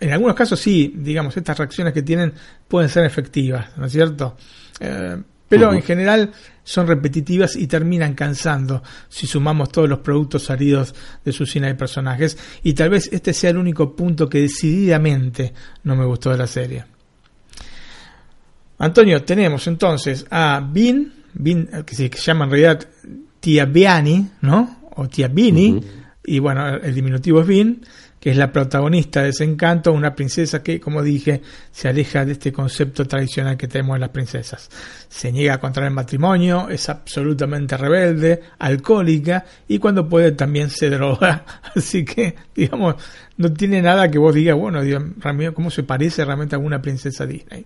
[0.00, 2.32] en algunos casos sí, digamos, estas reacciones que tienen
[2.66, 4.36] pueden ser efectivas, ¿no es cierto?
[4.80, 5.16] Eh,
[5.48, 6.30] pero en general
[6.62, 10.94] son repetitivas y terminan cansando si sumamos todos los productos salidos
[11.24, 12.38] de su cine de personajes.
[12.62, 15.52] Y tal vez este sea el único punto que decididamente
[15.82, 16.84] no me gustó de la serie.
[18.78, 21.12] Antonio, tenemos entonces a Bean,
[21.84, 22.88] que se llama en realidad
[23.40, 24.82] Tia Biani, ¿no?
[24.94, 25.80] O Tia Bini,
[26.24, 27.82] y bueno, el diminutivo es Vin,
[28.20, 31.40] que es la protagonista de Desencanto, una princesa que, como dije,
[31.72, 34.68] se aleja de este concepto tradicional que tenemos de las princesas.
[35.08, 40.90] Se niega a contraer el matrimonio, es absolutamente rebelde, alcohólica y cuando puede también se
[40.90, 41.46] droga.
[41.74, 42.96] Así que, digamos,
[43.38, 44.82] no tiene nada que vos digas, bueno,
[45.54, 47.64] ¿cómo se parece realmente a una princesa Disney?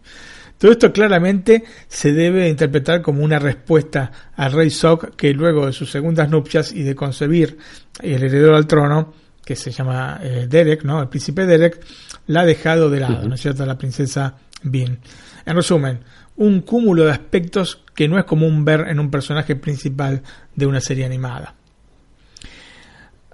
[0.59, 5.73] Todo esto claramente se debe interpretar como una respuesta al rey Sok que luego de
[5.73, 7.59] sus segundas nupcias y de concebir
[8.01, 9.13] el heredero al trono,
[9.45, 11.03] que se llama eh, Derek, ¿no?
[11.03, 11.85] El príncipe Derek,
[12.29, 13.67] la ha dejado de lado, ¿no es cierto?
[13.67, 14.99] La princesa Bean.
[15.45, 16.01] En resumen,
[16.37, 20.23] un cúmulo de aspectos que no es común ver en un personaje principal
[20.55, 21.55] de una serie animada.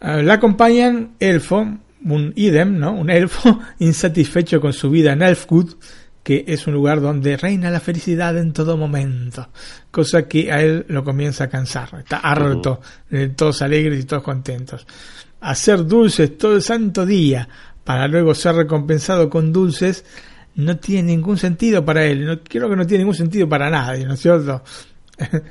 [0.00, 2.92] Eh, la acompañan Elfo, un idem, ¿no?
[2.92, 5.74] Un elfo insatisfecho con su vida en Elfwood,
[6.30, 9.48] que es un lugar donde reina la felicidad en todo momento,
[9.90, 12.80] cosa que a él lo comienza a cansar, está harto
[13.10, 14.86] de todos alegres y todos contentos.
[15.40, 17.48] Hacer dulces todo el santo día
[17.82, 20.04] para luego ser recompensado con dulces
[20.54, 24.06] no tiene ningún sentido para él, no, creo que no tiene ningún sentido para nadie,
[24.06, 24.62] ¿no es cierto?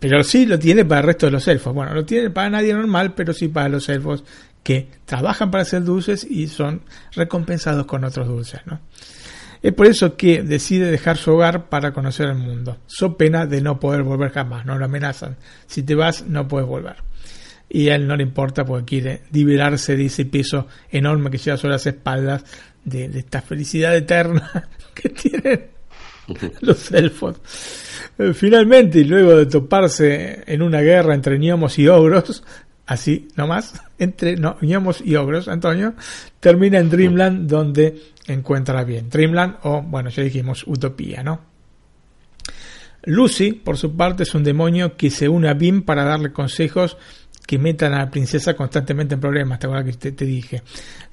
[0.00, 1.72] pero sí lo tiene para el resto de los elfos.
[1.72, 4.24] Bueno, lo tiene para nadie normal, pero sí para los elfos
[4.64, 6.82] que trabajan para hacer dulces y son
[7.14, 8.80] recompensados con otros dulces, ¿no?
[9.66, 12.76] Es por eso que decide dejar su hogar para conocer el mundo.
[12.86, 15.38] So pena de no poder volver jamás, no lo amenazan.
[15.66, 16.94] Si te vas, no puedes volver.
[17.68, 21.56] Y a él no le importa porque quiere liberarse de ese peso enorme que lleva
[21.56, 22.44] sobre las espaldas,
[22.84, 25.66] de, esta felicidad eterna que tienen
[26.60, 27.34] los elfos.
[28.18, 32.44] Eh, finalmente, y luego de toparse en una guerra entre gnomos y ogros,
[32.86, 35.94] así nomás, entre no, gnomos y ogros, Antonio,
[36.38, 39.08] termina en Dreamland donde encuentra bien.
[39.08, 41.40] Dreamland o, bueno, ya dijimos, Utopía, ¿no?
[43.04, 46.96] Lucy, por su parte, es un demonio que se une a Bim para darle consejos
[47.46, 50.62] que metan a la princesa constantemente en problemas, ¿te acuerdas que te, dije?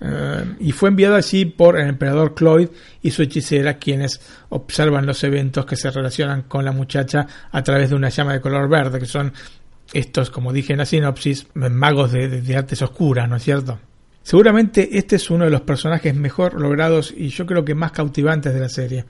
[0.02, 2.70] Eh, y fue enviado allí por el emperador Cloyd
[3.04, 4.20] y su hechicera, quienes
[4.50, 8.42] observan los eventos que se relacionan con la muchacha a través de una llama de
[8.42, 9.32] color verde, que son
[9.94, 13.78] estos, como dije en la sinopsis, magos de, de artes oscuras, ¿no es cierto?
[14.24, 18.54] Seguramente este es uno de los personajes mejor logrados y yo creo que más cautivantes
[18.54, 19.06] de la serie.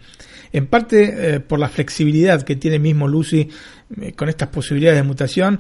[0.52, 3.48] En parte eh, por la flexibilidad que tiene mismo Lucy
[4.02, 5.60] eh, con estas posibilidades de mutación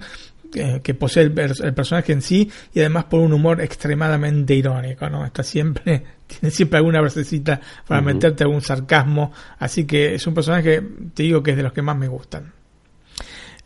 [0.55, 5.23] eh, que posee el, personaje en sí y además por un humor extremadamente irónico, ¿no?
[5.23, 10.81] Está siempre, tiene siempre alguna versecita para meterte algún sarcasmo, así que es un personaje,
[11.13, 12.51] te digo que es de los que más me gustan.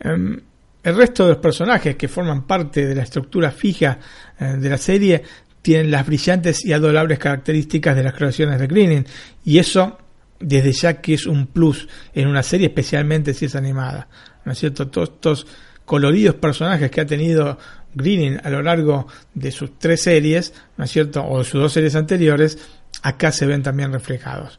[0.00, 0.38] Em,
[0.82, 3.98] el resto de los personajes que forman parte de la estructura fija
[4.38, 5.22] de la serie
[5.68, 9.04] tienen las brillantes y adorables características de las creaciones de Greening.
[9.44, 9.98] Y eso,
[10.40, 14.08] desde ya que es un plus en una serie, especialmente si es animada.
[14.46, 14.88] ¿No es cierto?
[14.88, 15.46] Todos estos
[15.84, 17.58] coloridos personajes que ha tenido
[17.92, 21.22] Greening a lo largo de sus tres series, ¿no es cierto?
[21.22, 22.56] O de sus dos series anteriores,
[23.02, 24.58] acá se ven también reflejados.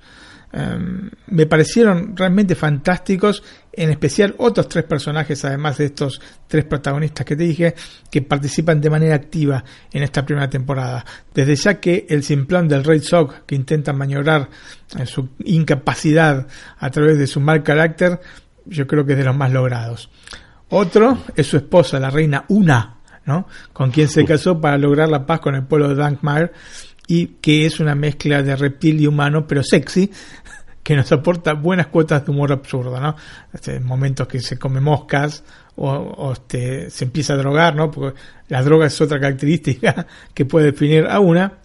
[0.53, 3.41] Um, me parecieron realmente fantásticos,
[3.80, 7.76] en especial otros tres personajes, además de estos tres protagonistas que te dije,
[8.11, 11.06] que participan de manera activa en esta primera temporada.
[11.34, 14.49] Desde ya que el simplón del Rey Sock, que intenta maniobrar
[14.97, 16.45] en su incapacidad
[16.77, 18.19] a través de su mal carácter,
[18.65, 20.10] yo creo que es de los más logrados.
[20.68, 23.47] Otro es su esposa, la reina Una, ¿no?
[23.72, 26.51] con quien se casó para lograr la paz con el pueblo de Dankmire
[27.07, 30.11] y que es una mezcla de reptil y humano, pero sexy,
[30.90, 33.16] que nos aporta buenas cuotas de humor absurdo, ¿no?
[33.53, 35.44] Este, momentos que se come moscas
[35.76, 37.91] o, este, se empieza a drogar, ¿no?
[37.91, 41.60] Porque la droga es otra característica que puede definir a una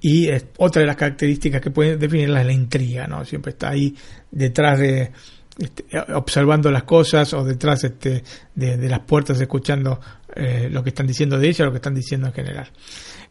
[0.00, 3.26] y otra de las características que puede definirla es la intriga, ¿no?
[3.26, 3.94] Siempre está ahí
[4.30, 5.12] detrás de
[5.58, 5.84] este,
[6.14, 8.24] observando las cosas o detrás este,
[8.54, 10.00] de, las puertas escuchando
[10.34, 12.70] eh, lo que están diciendo de ella lo que están diciendo en general.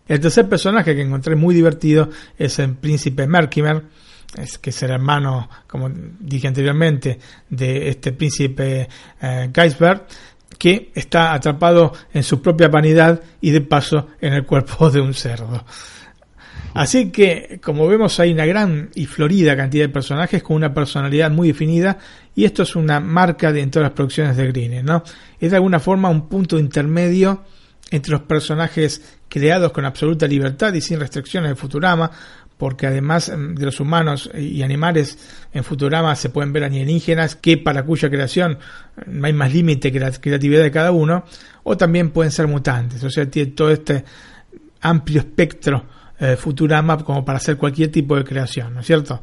[0.07, 3.85] El tercer personaje que encontré muy divertido es el príncipe Merkimer,
[4.37, 5.89] es, que es el hermano, como
[6.19, 7.19] dije anteriormente,
[7.49, 8.87] de este príncipe
[9.21, 10.11] eh, Geisbert,
[10.57, 15.13] que está atrapado en su propia vanidad y de paso en el cuerpo de un
[15.13, 15.65] cerdo.
[16.73, 21.31] Así que, como vemos, hay una gran y florida cantidad de personajes con una personalidad
[21.31, 21.97] muy definida,
[22.35, 25.01] y esto es una marca de en todas las producciones de Green, ¿no?
[25.39, 27.43] Es de alguna forma un punto intermedio
[27.91, 32.11] entre los personajes creados con absoluta libertad y sin restricciones de Futurama,
[32.57, 35.17] porque además mm, de los humanos y animales
[35.53, 38.59] en Futurama se pueden ver alienígenas que para cuya creación
[39.05, 41.25] no hay más límite que la creatividad de cada uno,
[41.63, 44.03] o también pueden ser mutantes, o sea, tiene todo este
[44.81, 45.85] amplio espectro
[46.19, 49.21] eh, Futurama como para hacer cualquier tipo de creación, ¿no es cierto?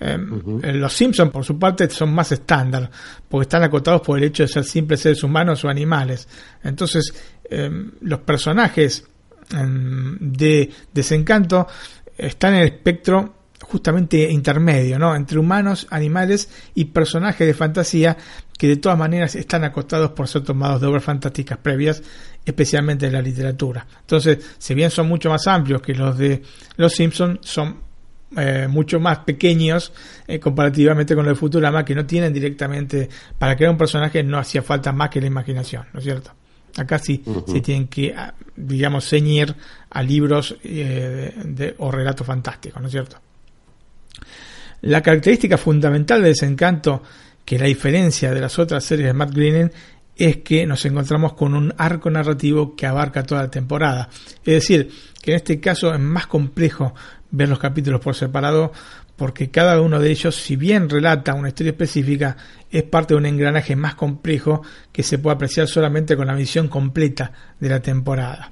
[0.00, 2.90] Em, eh, los Simpsons, por su parte, son más estándar,
[3.28, 6.28] porque están acotados por el hecho de ser simples seres humanos o animales.
[6.62, 7.14] Entonces,
[7.48, 9.04] em, los personajes
[9.50, 11.68] em, de Desencanto
[12.16, 15.14] están en el espectro justamente intermedio, ¿no?
[15.16, 18.16] Entre humanos, animales y personajes de fantasía
[18.58, 22.02] que de todas maneras están acotados por ser tomados de obras fantásticas previas,
[22.44, 23.86] especialmente de la literatura.
[24.00, 26.42] Entonces, si bien son mucho más amplios que los de
[26.76, 27.78] Los Simpsons, son
[28.36, 29.92] eh, mucho más pequeños
[30.26, 33.08] eh, comparativamente con los de Futurama, que no tienen directamente,
[33.38, 36.32] para crear un personaje no hacía falta más que la imaginación, ¿no es cierto?
[36.76, 39.54] Acá sí se tienen que, ah, digamos, ceñir
[39.90, 43.18] a libros eh, de, o relatos fantásticos, ¿no es cierto?
[44.82, 47.02] La característica fundamental de Desencanto,
[47.44, 49.70] que la diferencia de las otras series de Matt Groening,
[50.16, 54.08] es que nos encontramos con un arco narrativo que abarca toda la temporada.
[54.44, 54.90] Es decir,
[55.22, 56.94] que en este caso es más complejo
[57.30, 58.72] ver los capítulos por separado
[59.16, 62.36] porque cada uno de ellos, si bien relata una historia específica,
[62.70, 64.62] es parte de un engranaje más complejo
[64.92, 68.50] que se puede apreciar solamente con la visión completa de la temporada.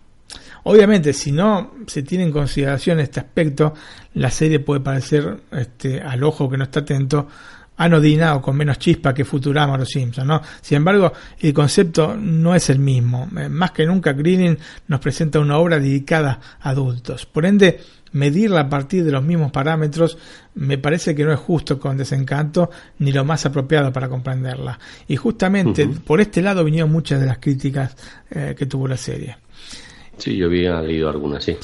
[0.65, 3.75] Obviamente, si no se tiene en consideración este aspecto,
[4.15, 7.27] la serie puede parecer este, al ojo que no está atento
[7.77, 10.41] anodina o con menos chispa que Futurama o Los Simpsons.
[10.61, 13.29] Sin embargo, el concepto no es el mismo.
[13.37, 14.57] Eh, más que nunca, Greening
[14.89, 17.27] nos presenta una obra dedicada a adultos.
[17.27, 17.81] Por ende,
[18.13, 20.19] medirla a partir de los mismos parámetros
[20.55, 24.79] me parece que no es justo con desencanto ni lo más apropiado para comprenderla.
[25.09, 27.97] Y justamente por este lado vinieron muchas de las críticas
[28.31, 29.37] eh, que tuvo la serie.
[30.19, 31.57] Sí, yo había leído algunas, sí.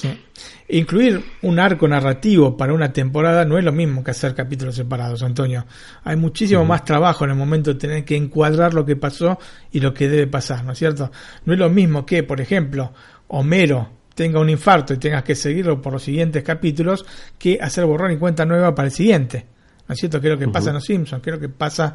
[0.70, 5.22] Incluir un arco narrativo para una temporada no es lo mismo que hacer capítulos separados,
[5.22, 5.66] Antonio.
[6.02, 9.38] Hay muchísimo más trabajo en el momento de tener que encuadrar lo que pasó
[9.70, 11.10] y lo que debe pasar, ¿no es cierto?
[11.44, 12.92] No es lo mismo que, por ejemplo,
[13.28, 17.06] Homero tenga un infarto y tengas que seguirlo por los siguientes capítulos
[17.38, 19.46] que hacer borrón y cuenta nueva para el siguiente.
[19.86, 20.20] ¿No es cierto?
[20.20, 21.94] Que es lo que pasa en Los Simpsons, que es lo que pasa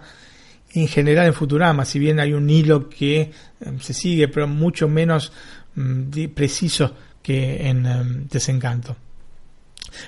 [0.72, 3.32] en general en Futurama, si bien hay un hilo que eh,
[3.82, 5.34] se sigue, pero mucho menos
[5.76, 8.96] mm, preciso que en em, Desencanto.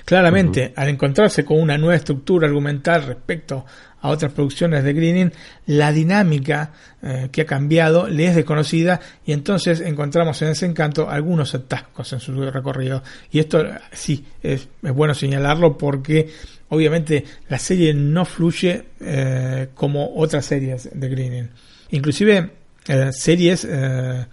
[0.04, 3.64] Claramente, al encontrarse con una nueva estructura argumental respecto
[4.00, 5.32] a otras producciones de Greening,
[5.66, 6.72] la dinámica
[7.02, 12.12] eh, que ha cambiado le es desconocida y entonces encontramos en ese encanto algunos atascos
[12.12, 13.02] en su recorrido.
[13.30, 16.30] Y esto sí es, bueno señalarlo porque
[16.68, 21.50] obviamente la serie no fluye eh, como otras series de Greening.
[21.90, 23.66] Inclusive eh, series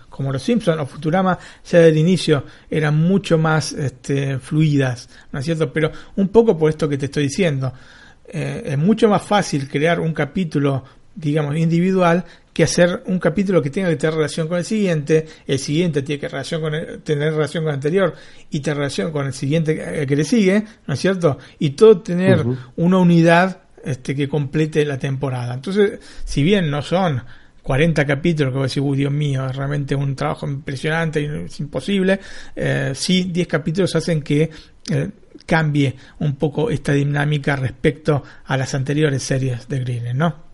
[0.10, 5.46] como Los Simpsons o Futurama ya del inicio eran mucho más este, fluidas, ¿no es
[5.46, 5.72] cierto?
[5.74, 7.74] Pero un poco por esto que te estoy diciendo.
[8.28, 10.84] Eh, es mucho más fácil crear un capítulo
[11.16, 15.60] digamos, individual que hacer un capítulo que tenga que tener relación con el siguiente, el
[15.60, 18.16] siguiente tiene que relación con el- tener relación con el anterior
[18.50, 21.38] y tener relación con el siguiente eh, que le sigue, ¿no es cierto?
[21.60, 22.44] Y todo tener
[22.78, 25.54] una unidad este, que complete la temporada.
[25.54, 27.22] Entonces, si bien no son
[27.64, 31.60] 40 capítulos que voy a decir, uy, Dios mío, es realmente un trabajo impresionante es
[31.60, 32.20] imposible,
[32.56, 34.50] eh, sí 10 capítulos hacen que
[34.92, 35.10] eh,
[35.46, 40.53] cambie un poco esta dinámica respecto a las anteriores series de Green, ¿no?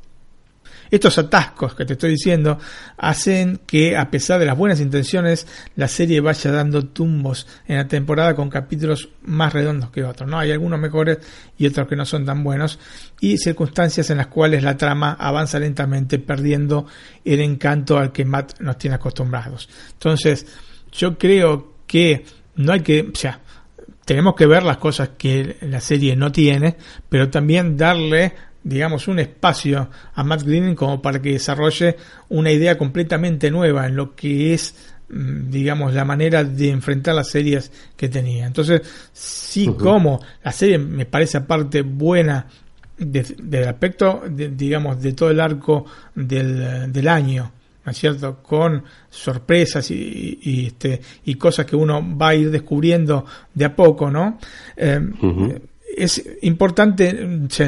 [0.91, 2.57] Estos atascos que te estoy diciendo
[2.98, 7.88] hacen que, a pesar de las buenas intenciones, la serie vaya dando tumbos en la
[7.88, 10.30] temporada con capítulos más redondos que otros.
[10.30, 10.40] ¿no?
[10.40, 11.20] Hay algunos mejores
[11.57, 12.80] y otros que no son tan buenos,
[13.20, 16.88] y circunstancias en las cuales la trama avanza lentamente, perdiendo
[17.24, 19.70] el encanto al que Matt nos tiene acostumbrados.
[19.94, 20.45] Entonces,
[20.91, 22.26] yo creo que
[22.56, 23.10] no hay que.
[23.14, 23.41] O sea,
[24.06, 26.78] tenemos que ver las cosas que la serie no tiene,
[27.10, 28.34] pero también darle
[28.64, 31.95] digamos un espacio a Matt Groening como para que desarrolle
[32.30, 34.76] una idea completamente nueva en lo que es
[35.10, 38.81] mm, digamos la manera de enfrentar las series que tenía entonces
[39.14, 42.45] sí como la serie me parece aparte buena
[42.98, 47.52] de- del aspecto de- digamos de todo el arco del, del año
[47.86, 48.44] ¿no es cierto?
[48.44, 53.76] Con sorpresas y, y, este, y cosas que uno va a ir descubriendo de a
[53.76, 54.38] poco, ¿no?
[54.77, 54.99] Eh,
[55.98, 57.14] Es importante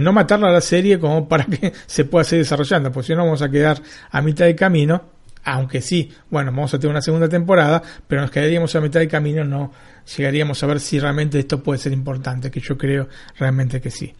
[0.01, 3.23] no matarla a la serie como para que se pueda seguir desarrollando, porque si no
[3.23, 3.81] vamos a quedar
[4.11, 5.03] a mitad de camino,
[5.43, 9.07] aunque sí, bueno, vamos a tener una segunda temporada, pero nos quedaríamos a mitad de
[9.07, 9.71] camino, no
[10.15, 13.07] llegaríamos a ver si realmente esto puede ser importante, que yo creo
[13.37, 14.13] realmente que sí.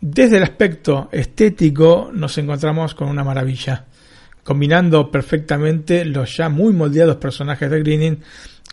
[0.00, 3.86] Desde el aspecto estético nos encontramos con una maravilla,
[4.42, 8.18] combinando perfectamente los ya muy moldeados personajes de Greening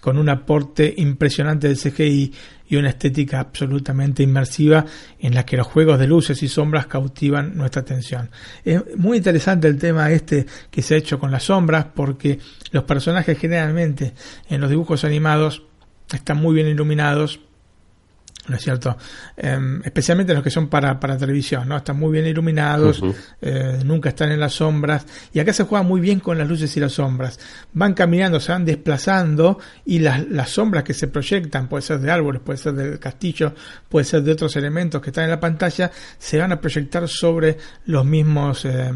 [0.02, 2.34] con un aporte impresionante del CGI
[2.68, 4.86] y una estética absolutamente inmersiva
[5.20, 8.30] en la que los juegos de luces y sombras cautivan nuestra atención.
[8.66, 12.40] Es muy interesante el tema este que se ha hecho con las sombras porque
[12.72, 14.14] los personajes generalmente
[14.50, 15.64] en los dibujos animados
[16.12, 17.40] están muy bien iluminados,
[18.48, 18.98] ¿no es cierto?
[19.38, 21.78] Eh, especialmente los que son para, para televisión, ¿no?
[21.78, 23.02] Están muy bien iluminados,
[23.42, 26.76] eh, nunca están en las sombras, y acá se juega muy bien con las luces
[26.76, 27.40] y las sombras.
[27.74, 32.12] Van caminando, se van desplazando, y las, las sombras que se proyectan, puede ser de
[32.12, 33.54] árboles, puede ser del castillo,
[33.88, 37.58] puede ser de otros elementos que están en la pantalla, se van a proyectar sobre
[37.86, 38.92] los mismos eh,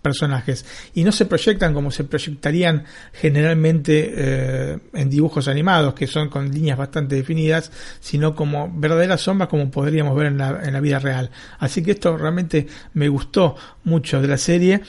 [0.00, 0.64] personajes.
[0.94, 6.50] Y no se proyectan como se proyectarían generalmente eh, en dibujos animados, que son con
[6.50, 7.70] líneas bastante definidas,
[8.00, 11.30] sino como verdaderas sombras como podríamos ver en la, en la vida real.
[11.58, 14.80] Así que esto realmente me gustó mucho de la serie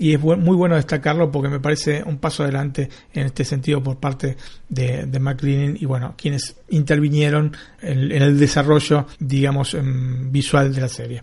[0.00, 3.98] y es muy bueno destacarlo porque me parece un paso adelante en este sentido por
[3.98, 4.36] parte
[4.66, 10.80] de, de Groening y bueno, quienes intervinieron en, en el desarrollo, digamos, em, visual de
[10.80, 11.22] la serie.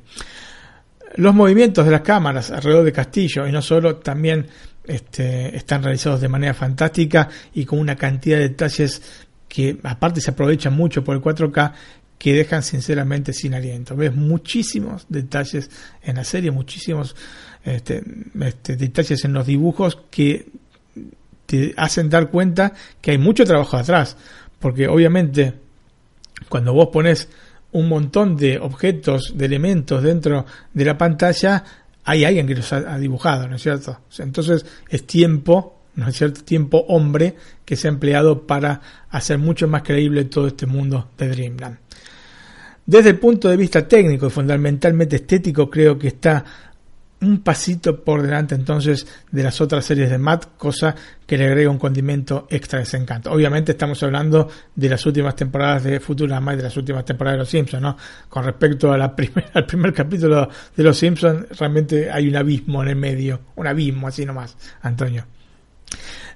[1.15, 4.47] Los movimientos de las cámaras alrededor de Castillo y no solo también
[4.85, 9.01] este, están realizados de manera fantástica y con una cantidad de detalles
[9.47, 11.73] que aparte se aprovechan mucho por el 4K
[12.17, 13.95] que dejan sinceramente sin aliento.
[13.95, 15.69] Ves muchísimos detalles
[16.01, 17.15] en la serie, muchísimos
[17.63, 18.03] este,
[18.41, 20.47] este, detalles en los dibujos que
[21.45, 24.17] te hacen dar cuenta que hay mucho trabajo atrás,
[24.59, 25.53] porque obviamente
[26.49, 27.29] cuando vos pones
[27.77, 31.63] un montón de objetos, de elementos dentro de la pantalla,
[32.03, 33.99] hay alguien que los ha, dibujado, ¿no es cierto?
[34.17, 36.43] Entonces es tiempo, ¿no es cierto?
[36.43, 38.81] Tiempo hombre que se ha empleado para
[39.11, 41.77] hacer mucho más creíble todo este mundo de Dreamland.
[42.83, 46.43] Desde el punto de vista técnico y fundamentalmente estético, creo que está
[47.19, 50.95] un pasito por delante entonces de las otras series de Matt, cosa
[51.25, 53.31] que le agrega un condimento extra de encanto.
[53.31, 57.39] Obviamente estamos hablando de las últimas temporadas de Futurama y de las últimas temporadas de
[57.39, 57.97] Los Simpsons, ¿no?
[58.29, 63.41] Con respecto al primer capítulo de Los Simpsons, realmente hay un abismo en el medio,
[63.55, 65.25] un abismo así nomás, Antonio.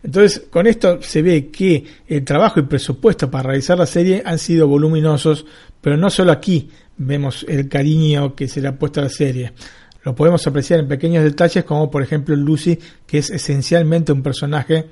[0.04, 4.40] Entonces, con esto se ve que el trabajo y presupuesto para realizar la serie han
[4.40, 5.46] sido voluminosos,
[5.80, 9.54] pero no solo aquí vemos el cariño que se le ha puesto a la serie.
[10.04, 14.90] Lo podemos apreciar en pequeños detalles como por ejemplo Lucy, que es esencialmente un personaje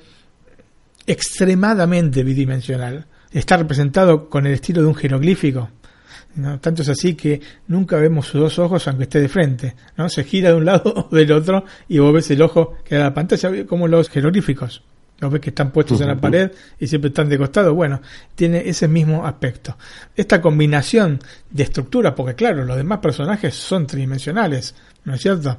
[1.08, 3.08] extremadamente bidimensional.
[3.32, 5.70] Está representado con el estilo de un jeroglífico.
[6.36, 6.60] ¿no?
[6.60, 9.76] Tanto es así que nunca vemos sus dos ojos aunque esté de frente.
[9.98, 10.10] ¿no?
[10.10, 13.06] Se gira de un lado o del otro y vos ves el ojo que da
[13.06, 14.84] la pantalla como los jeroglíficos.
[15.20, 17.74] Los ves que están puestos en la pared y siempre están de costado.
[17.74, 18.02] Bueno,
[18.36, 19.78] tiene ese mismo aspecto.
[20.16, 21.20] Esta combinación
[21.50, 24.76] de estructura, porque claro, los demás personajes son tridimensionales,
[25.06, 25.58] ¿no es cierto?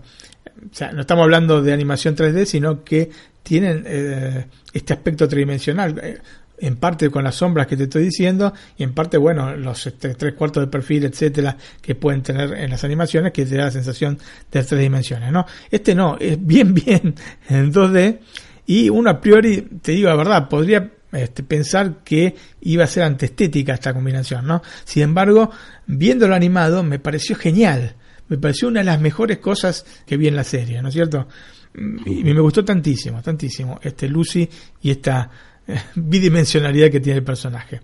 [0.71, 3.11] O sea, no estamos hablando de animación 3D, sino que
[3.43, 5.99] tienen eh, este aspecto tridimensional.
[6.03, 6.19] Eh,
[6.61, 10.15] en parte con las sombras que te estoy diciendo y en parte, bueno, los este,
[10.15, 13.71] tres cuartos de perfil, etcétera, que pueden tener en las animaciones que te da la
[13.71, 14.19] sensación
[14.51, 15.47] de tres dimensiones, ¿no?
[15.71, 17.15] Este no, es bien, bien
[17.49, 18.19] en 2D
[18.67, 23.03] y uno a priori, te digo la verdad, podría este, pensar que iba a ser
[23.03, 24.63] antiestética esta combinación, ¿no?
[24.85, 25.51] Sin embargo,
[25.87, 27.97] viéndolo animado me pareció genial,
[28.31, 31.27] me pareció una de las mejores cosas que vi en la serie, ¿no es cierto?
[31.75, 34.49] Y me gustó tantísimo, tantísimo, este Lucy
[34.83, 35.29] y esta
[35.67, 37.81] eh, bidimensionalidad que tiene el personaje.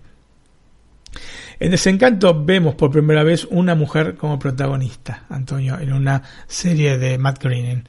[1.58, 7.18] En Desencanto vemos por primera vez una mujer como protagonista, Antonio, en una serie de
[7.18, 7.82] Matt Groening.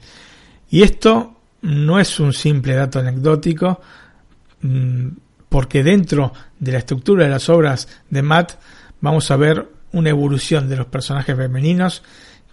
[0.70, 3.80] Y esto no es un simple dato anecdótico,
[4.62, 5.08] mm,
[5.48, 8.54] porque dentro de la estructura de las obras de Matt
[9.00, 12.02] vamos a ver una evolución de los personajes femeninos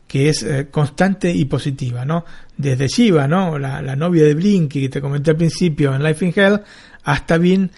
[0.08, 2.26] que es eh, constante y positiva, ¿no?
[2.58, 3.58] Desde Shiva, ¿no?
[3.58, 6.62] La, novia de Blinky que te comenté al principio en Life in Hell,
[7.04, 7.72] hasta Vin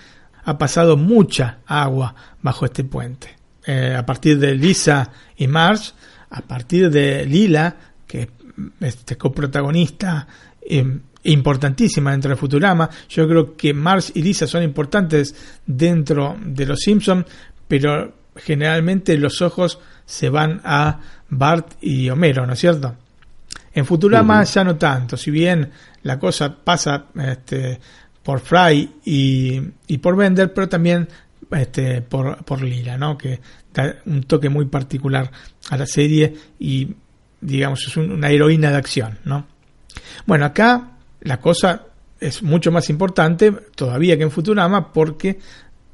[0.43, 3.35] ha pasado mucha agua bajo este puente.
[3.65, 5.91] Eh, a partir de Lisa y Marge,
[6.29, 7.75] a partir de Lila,
[8.05, 8.29] que es
[8.79, 10.27] este coprotagonista
[10.61, 12.89] eh, importantísima dentro de Futurama.
[13.09, 17.25] Yo creo que Marge y Lisa son importantes dentro de los Simpsons,
[17.67, 20.99] pero generalmente los ojos se van a
[21.29, 22.95] Bart y Homero, ¿no es cierto?
[23.73, 25.69] En Futurama ya no tanto, si bien
[26.03, 27.79] la cosa pasa este,
[28.23, 31.07] por Fry y, por Bender, pero también
[31.51, 33.17] este, por, por Lila, ¿no?
[33.17, 33.39] Que
[33.73, 35.29] da un toque muy particular
[35.69, 36.95] a la serie y,
[37.39, 39.45] digamos, es una heroína de acción, ¿no?
[40.25, 41.83] Bueno, acá la cosa
[42.19, 45.39] es mucho más importante todavía que en Futurama porque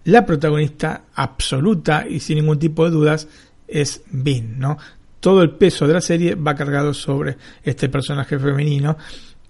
[0.06, 3.28] la protagonista absoluta y sin ningún tipo de dudas
[3.68, 4.78] es Bean, ¿no?
[5.20, 8.98] Todo el peso de la serie va cargado sobre este personaje femenino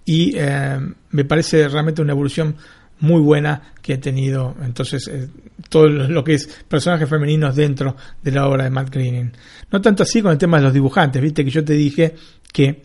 [0.04, 0.78] y eh,
[1.10, 2.54] me parece realmente una evolución
[3.00, 5.28] muy buena que ha tenido entonces eh,
[5.68, 9.32] todo lo que es personajes femeninos dentro de la obra de Matt Groening.
[9.72, 12.14] No tanto así con el tema de los dibujantes, viste que yo te dije
[12.52, 12.84] que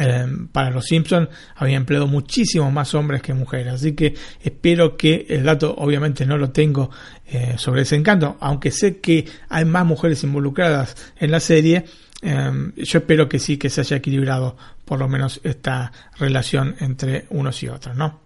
[0.00, 3.74] Em, para los Simpsons había empleado muchísimos más hombres que mujeres.
[3.74, 6.88] Así que espero que el dato, obviamente no lo tengo
[7.26, 11.84] eh, sobre ese encanto, aunque sé que hay más mujeres involucradas en la serie.
[12.22, 17.26] Em, yo espero que sí que se haya equilibrado por lo menos esta relación entre
[17.30, 18.20] unos y otros, ¿no?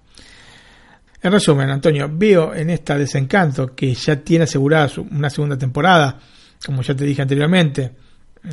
[1.22, 6.18] En resumen, Antonio, veo en esta desencanto que ya tiene asegurada una segunda temporada,
[6.66, 7.92] como ya te dije anteriormente,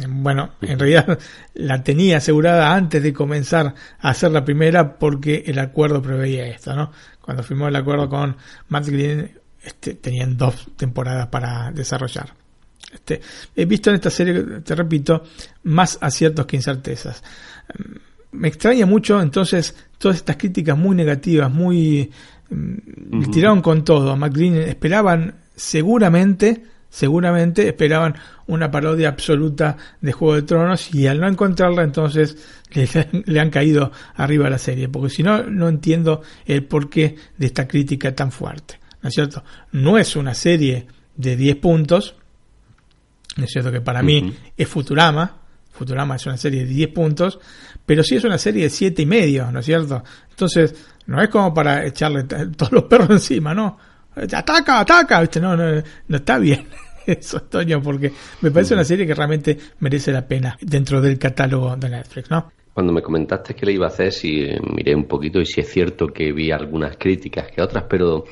[0.08, 1.18] bueno, en realidad
[1.56, 6.76] la tenía asegurada antes de comenzar a hacer la primera porque el acuerdo preveía esto,
[6.76, 6.92] ¿no?
[7.22, 8.36] Cuando firmó el acuerdo con
[8.70, 9.32] Matt Green,
[9.64, 12.34] este, tenían dos temporadas para desarrollar.
[12.94, 13.22] Este,
[13.56, 15.24] he visto en esta serie, te repito,
[15.64, 17.24] más aciertos que incertezas.
[18.32, 22.12] Me extraña mucho entonces todas estas críticas muy negativas, muy...
[22.50, 24.16] Mm, tiraron con todo.
[24.16, 28.16] Matt Green esperaban seguramente seguramente esperaban
[28.48, 32.38] una parodia absoluta de Juego de Tronos y al no encontrarla entonces
[33.26, 37.46] le, han caído arriba a la serie, porque si no, no entiendo el porqué de
[37.46, 39.44] esta crítica tan fuerte, ¿no es cierto?
[39.72, 42.16] No es una serie de 10 puntos,
[43.38, 43.72] ¿no es cierto?
[43.72, 45.38] Que para mí es Futurama,
[45.72, 47.40] Futurama es una serie de 10 puntos,
[47.86, 50.04] pero sí es una serie de siete y medio, ¿no es cierto?
[50.30, 50.76] Entonces,
[51.08, 53.78] no es como para echarle todos los perros encima, ¿no?
[54.24, 56.68] Ataca, ataca, No, no, no está bien
[57.06, 61.76] eso, Toño, porque me parece una serie que realmente merece la pena dentro del catálogo
[61.76, 62.52] de Netflix, ¿no?
[62.74, 65.70] Cuando me comentaste que le iba a hacer, sí miré un poquito y sí es
[65.70, 68.24] cierto que vi algunas críticas que otras, pero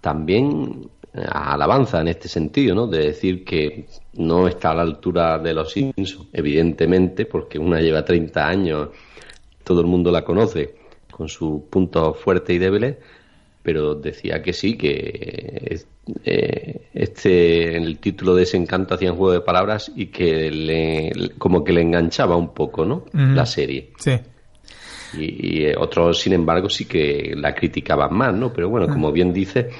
[0.00, 2.86] también eh, alabanza en este sentido, ¿no?
[2.86, 8.04] De decir que no está a la altura de los Simpsons, evidentemente, porque una lleva
[8.04, 8.88] 30 años,
[9.64, 10.74] todo el mundo la conoce,
[11.10, 12.96] con sus puntos fuertes y débiles,
[13.62, 15.80] pero decía que sí, que
[16.24, 21.32] eh, este en el título de Desencanto hacía un juego de palabras y que le,
[21.38, 23.04] como que le enganchaba un poco, ¿no?
[23.12, 23.92] La serie.
[23.98, 24.12] Sí.
[25.14, 28.52] Y, eh, otros, sin embargo, sí que la criticaban más, ¿no?
[28.52, 29.70] Pero bueno, como bien dice,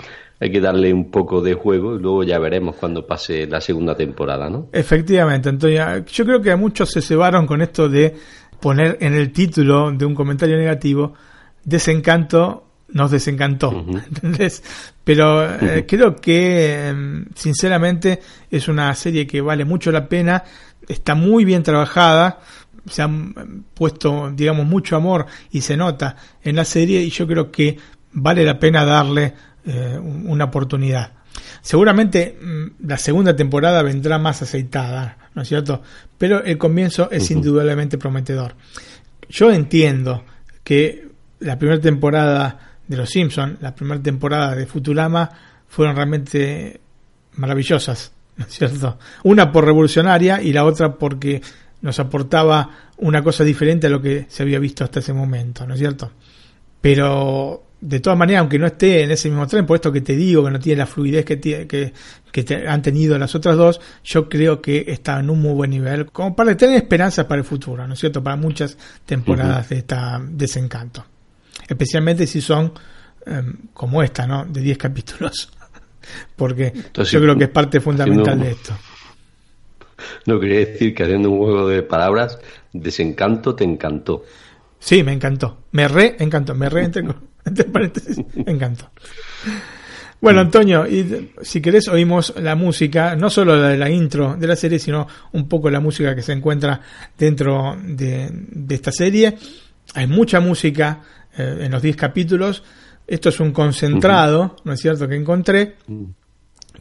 [0.40, 3.94] hay que darle un poco de juego y luego ya veremos cuando pase la segunda
[3.94, 4.68] temporada, ¿no?
[4.72, 6.04] Efectivamente, Antonio.
[6.06, 8.14] Yo creo que muchos se cebaron con esto de
[8.60, 11.14] poner en el título de un comentario negativo
[11.64, 13.84] Desencanto nos desencantó.
[15.04, 20.44] Pero eh, creo que, em, sinceramente, es una serie que vale mucho la pena,
[20.86, 22.40] está muy bien trabajada,
[22.88, 27.26] se han em, puesto, digamos, mucho amor y se nota en la serie y yo
[27.26, 27.76] creo que
[28.12, 29.34] vale la pena darle
[29.66, 31.12] eh, una oportunidad.
[31.60, 35.82] Seguramente mm, la segunda temporada vendrá más aceitada, ¿no es cierto?
[36.16, 38.54] Pero el comienzo es indudablemente prometedor.
[39.28, 40.24] Yo entiendo
[40.64, 41.08] que
[41.40, 45.30] la primera temporada de Los Simpsons, la primera temporada de Futurama,
[45.68, 46.80] fueron realmente
[47.34, 48.98] maravillosas, ¿no es cierto?
[49.24, 51.40] Una por revolucionaria y la otra porque
[51.82, 55.74] nos aportaba una cosa diferente a lo que se había visto hasta ese momento, ¿no
[55.74, 56.10] es cierto?
[56.80, 60.16] Pero de todas maneras, aunque no esté en ese mismo tren, por esto que te
[60.16, 61.92] digo, que no tiene la fluidez que, tie- que,
[62.32, 65.70] que te- han tenido las otras dos, yo creo que está en un muy buen
[65.70, 68.22] nivel, como para tener esperanzas para el futuro, ¿no es cierto?
[68.22, 68.76] Para muchas
[69.06, 71.04] temporadas de esta desencanto.
[71.68, 72.72] Especialmente si son
[73.26, 74.44] em, como esta, ¿no?
[74.46, 75.52] De 10 capítulos.
[76.36, 78.72] Porque Entonces, yo creo que es parte fundamental de esto.
[80.26, 82.38] No quería decir que haciendo un juego de palabras,
[82.72, 84.24] desencanto te encantó.
[84.78, 85.58] Sí, me encantó.
[85.72, 86.54] Me re encantó.
[86.54, 87.04] Me re entre,
[87.44, 88.18] entre paréntesis.
[88.34, 88.90] Me encantó.
[90.20, 94.48] Bueno, Antonio, y si querés oímos la música, no solo la de la intro de
[94.48, 96.80] la serie, sino un poco la música que se encuentra
[97.16, 99.36] dentro de, de esta serie.
[99.94, 101.00] Hay mucha música
[101.38, 102.62] eh, en los 10 capítulos.
[103.06, 105.76] Esto es un concentrado, ¿no es cierto?, que encontré.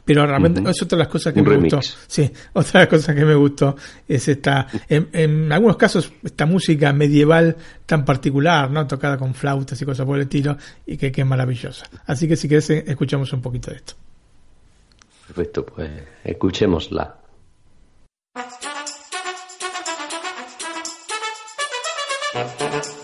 [0.03, 1.79] Pero realmente uh es otra de las cosas que me gustó.
[2.07, 3.75] Sí, otra de las cosas que me gustó
[4.07, 7.55] es esta, en, algunos casos, esta música medieval
[7.85, 8.87] tan particular, ¿no?
[8.87, 11.85] Tocada con flautas y cosas por el estilo, y que, que es maravillosa.
[12.05, 13.93] Así que si querés, eh, escuchamos un poquito de esto.
[15.27, 15.89] Perfecto, pues
[16.23, 17.15] escuchémosla.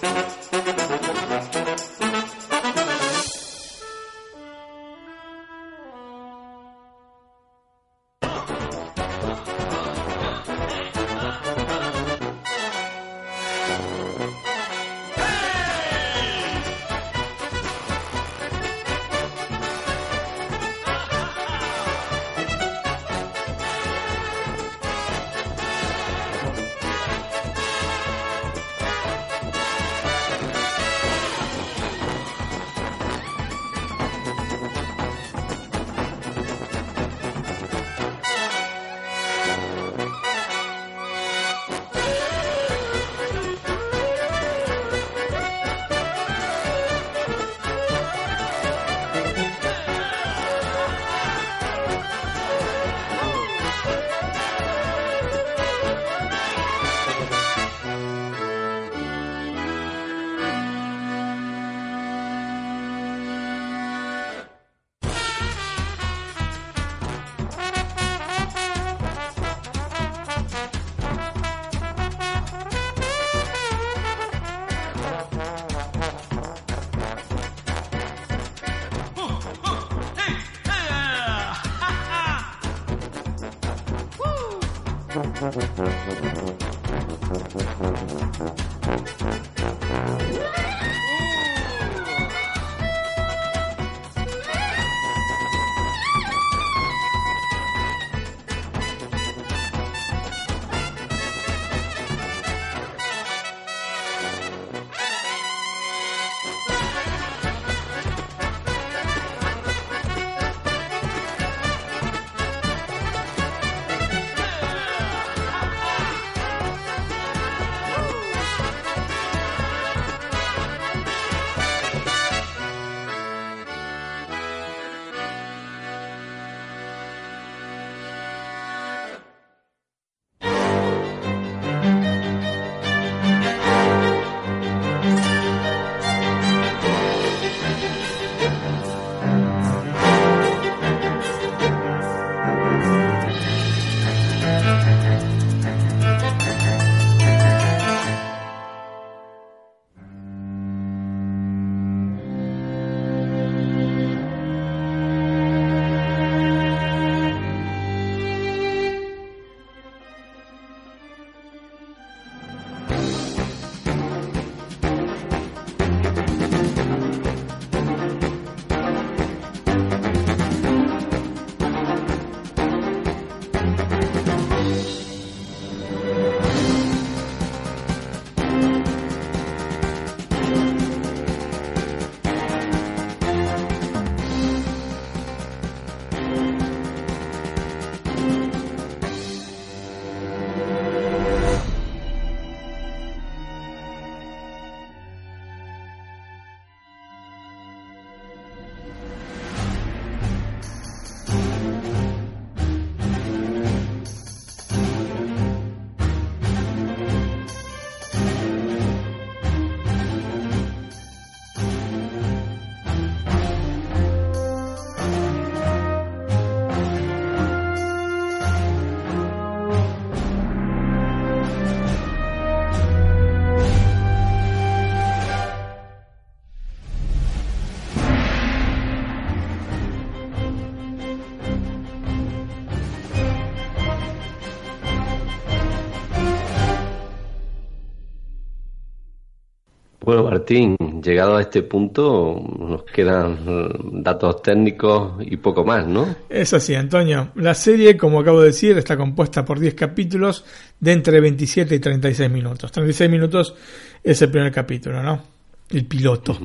[240.15, 246.15] Bueno, Martín, llegado a este punto, nos quedan eh, datos técnicos y poco más, ¿no?
[246.29, 247.29] Es así, Antonio.
[247.35, 250.45] La serie, como acabo de decir, está compuesta por 10 capítulos
[250.79, 252.71] de entre 27 y 36 minutos.
[252.71, 253.55] 36 minutos
[254.03, 255.21] es el primer capítulo, ¿no?
[255.69, 256.37] El piloto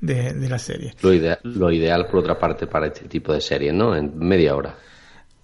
[0.00, 0.94] de, de la serie.
[1.02, 3.94] Lo, idea- lo ideal, por otra parte, para este tipo de series, ¿no?
[3.94, 4.74] En media hora.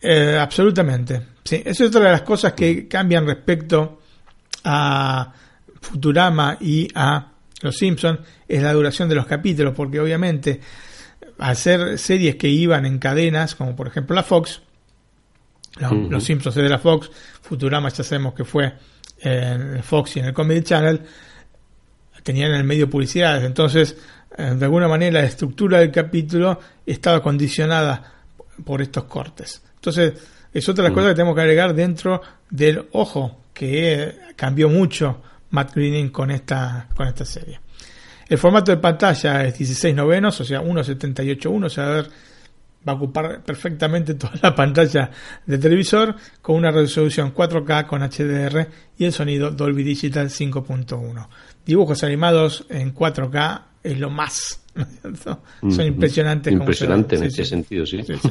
[0.01, 1.21] Eh, absolutamente.
[1.45, 4.01] Sí, eso es otra de las cosas que cambian respecto
[4.65, 5.33] a
[5.81, 7.29] Futurama y a
[7.63, 10.61] Los Simpsons, es la duración de los capítulos, porque obviamente
[11.39, 14.61] al ser series que iban en cadenas, como por ejemplo la Fox.
[16.11, 17.11] Los Simpsons es de la Fox,
[17.41, 18.75] Futurama ya sabemos que fue
[19.21, 21.01] en el Fox y en el Comedy Channel,
[22.23, 23.97] tenían en el medio publicidades, entonces
[24.37, 28.13] eh, de alguna manera la estructura del capítulo estaba condicionada
[28.65, 29.63] por estos cortes.
[29.77, 30.13] Entonces,
[30.53, 30.95] es otra de las Mm.
[30.95, 36.89] cosas que tenemos que agregar dentro del ojo, que cambió mucho Matt Groening con esta,
[36.95, 37.61] con esta serie.
[38.29, 42.09] El formato de pantalla es 16 novenos, o sea, 1.78.1, o sea, a ver,
[42.87, 45.11] va a ocupar perfectamente toda la pantalla
[45.47, 51.29] del televisor con una resolución 4K con HDR y el sonido Dolby Digital 5.1.
[51.65, 55.43] Dibujos animados en 4K es lo más, ¿no es cierto?
[55.69, 56.53] Son impresionantes.
[56.53, 56.63] como.
[56.63, 57.45] Impresionante en sí.
[57.45, 58.03] sentido, sí.
[58.03, 58.31] Sí, sí.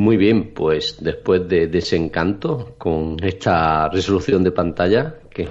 [0.00, 5.46] Muy bien, pues después de, de ese encanto con esta resolución de pantalla, que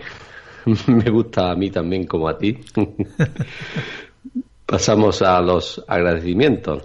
[0.88, 2.58] me gusta a mí también como a ti,
[4.66, 6.84] pasamos a los agradecimientos.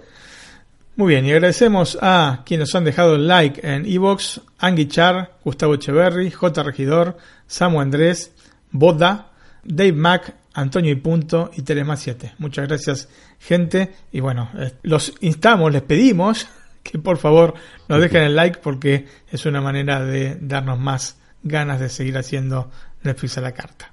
[0.95, 5.39] Muy bien, y agradecemos a quienes nos han dejado el like en Evox, Angui Char,
[5.43, 6.61] Gustavo Echeverry, J.
[6.61, 8.31] Regidor, Samu Andrés,
[8.69, 9.31] Boda,
[9.63, 12.35] Dave Mac, Antonio y Punto y Telema 7.
[12.37, 13.91] Muchas gracias, gente.
[14.11, 16.47] Y bueno, eh, los instamos, les pedimos
[16.91, 17.55] que por favor
[17.89, 22.69] nos dejen el like porque es una manera de darnos más ganas de seguir haciendo
[23.03, 23.91] Netflix a la carta.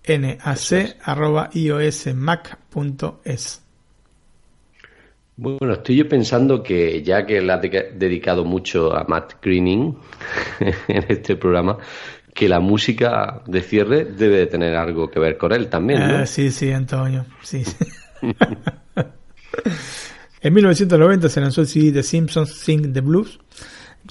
[0.07, 3.63] nac arroba iosmac.es
[5.37, 9.99] Bueno, estoy yo pensando que ya que le ha de- dedicado mucho a Matt Greening
[10.89, 11.77] en este programa,
[12.33, 16.19] que la música de cierre debe de tener algo que ver con él también, ¿no?
[16.19, 17.27] Ah, sí, sí, Antonio.
[17.43, 17.65] Sí.
[17.65, 17.75] sí.
[20.47, 23.41] en 1990 se lanzó el CD de Simpsons Sing the Blues.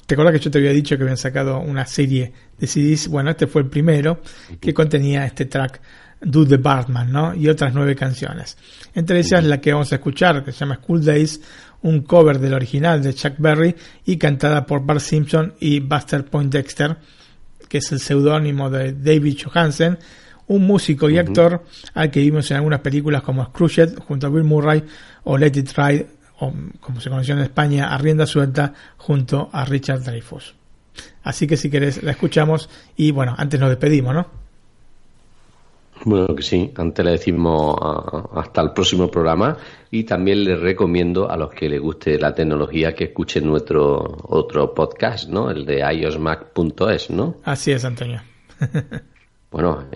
[0.04, 3.08] ¿Te acuerdas que yo te había dicho que habían sacado una serie de CDs?
[3.08, 4.20] Bueno, este fue el primero
[4.60, 5.80] que contenía este track
[6.20, 7.34] Do the Bartman, ¿no?
[7.34, 8.58] Y otras nueve canciones.
[8.94, 11.40] Entre ellas la que vamos a escuchar, que se llama School Days,
[11.80, 13.74] un cover del original de Chuck Berry
[14.04, 16.98] y cantada por Bart Simpson y Buster Poindexter,
[17.66, 19.98] que es el seudónimo de David Johansen,
[20.48, 24.44] un músico y actor al que vimos en algunas películas como Scrooged junto a Bill
[24.44, 24.84] Murray
[25.24, 29.64] o Let It Ride o como se conoció en España a rienda suelta junto a
[29.64, 30.54] Richard Dreyfuss.
[31.22, 34.26] Así que si querés la escuchamos y bueno, antes nos despedimos, ¿no?
[36.04, 37.76] Bueno, que sí, antes le decimos
[38.34, 39.56] hasta el próximo programa
[39.90, 44.74] y también les recomiendo a los que les guste la tecnología que escuchen nuestro otro
[44.74, 45.50] podcast, ¿no?
[45.50, 47.36] El de iosmac.es, ¿no?
[47.44, 48.20] Así es, Antonio.
[49.50, 49.88] Bueno,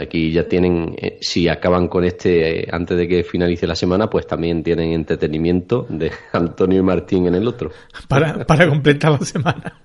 [0.00, 4.08] aquí ya tienen, eh, si acaban con este eh, antes de que finalice la semana,
[4.08, 7.70] pues también tienen entretenimiento de Antonio y Martín en el otro.
[8.08, 9.80] Para, para completar la semana.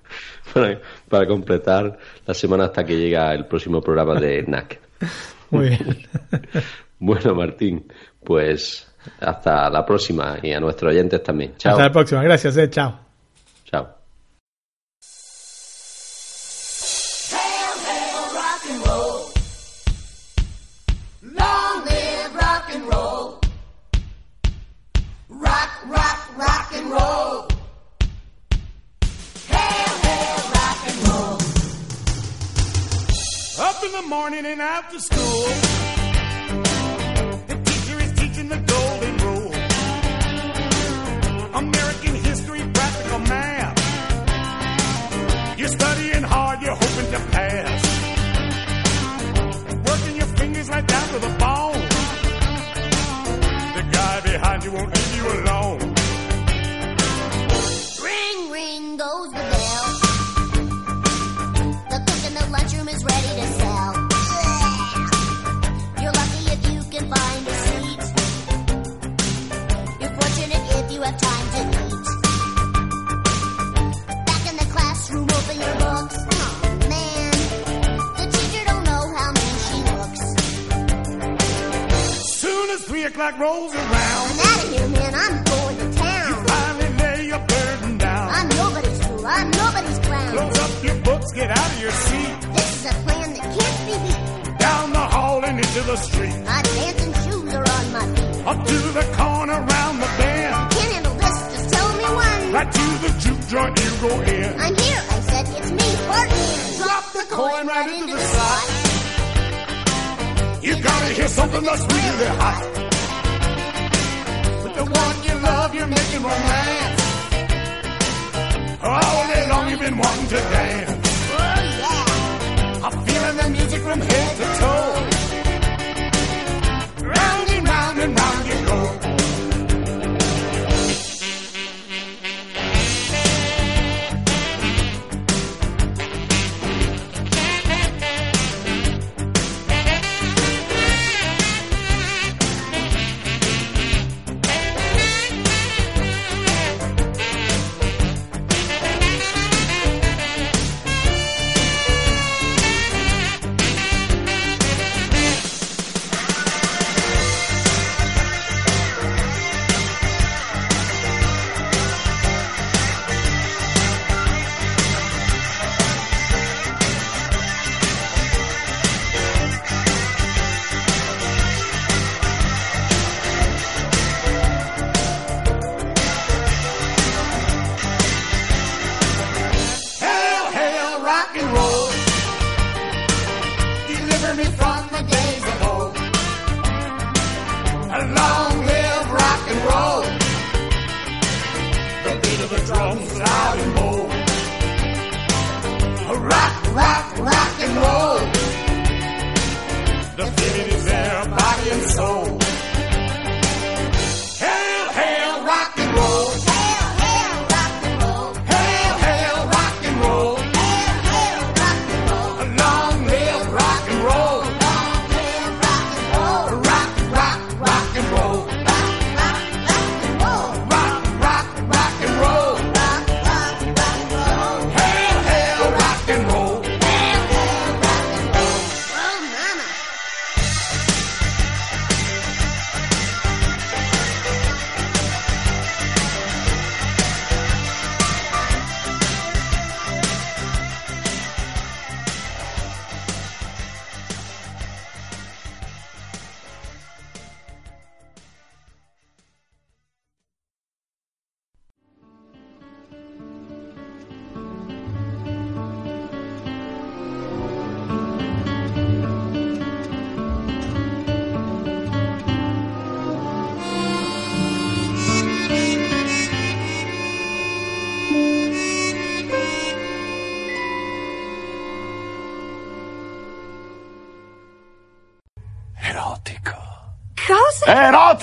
[0.52, 4.80] Para, para completar la semana hasta que llega el próximo programa de NAC.
[5.50, 5.96] Muy bien.
[7.04, 7.84] Bueno, Martín,
[8.22, 8.88] pues
[9.20, 11.54] hasta la próxima y a nuestros oyentes también.
[11.56, 11.72] Chao.
[11.72, 12.22] Hasta la próxima.
[12.22, 12.70] Gracias, eh.
[12.70, 13.00] Chao.
[13.64, 14.01] Chao.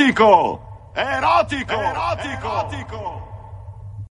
[0.09, 0.59] Erótico!
[0.95, 1.73] Erótico!
[1.73, 1.73] Erótico!
[1.73, 2.38] Erótico!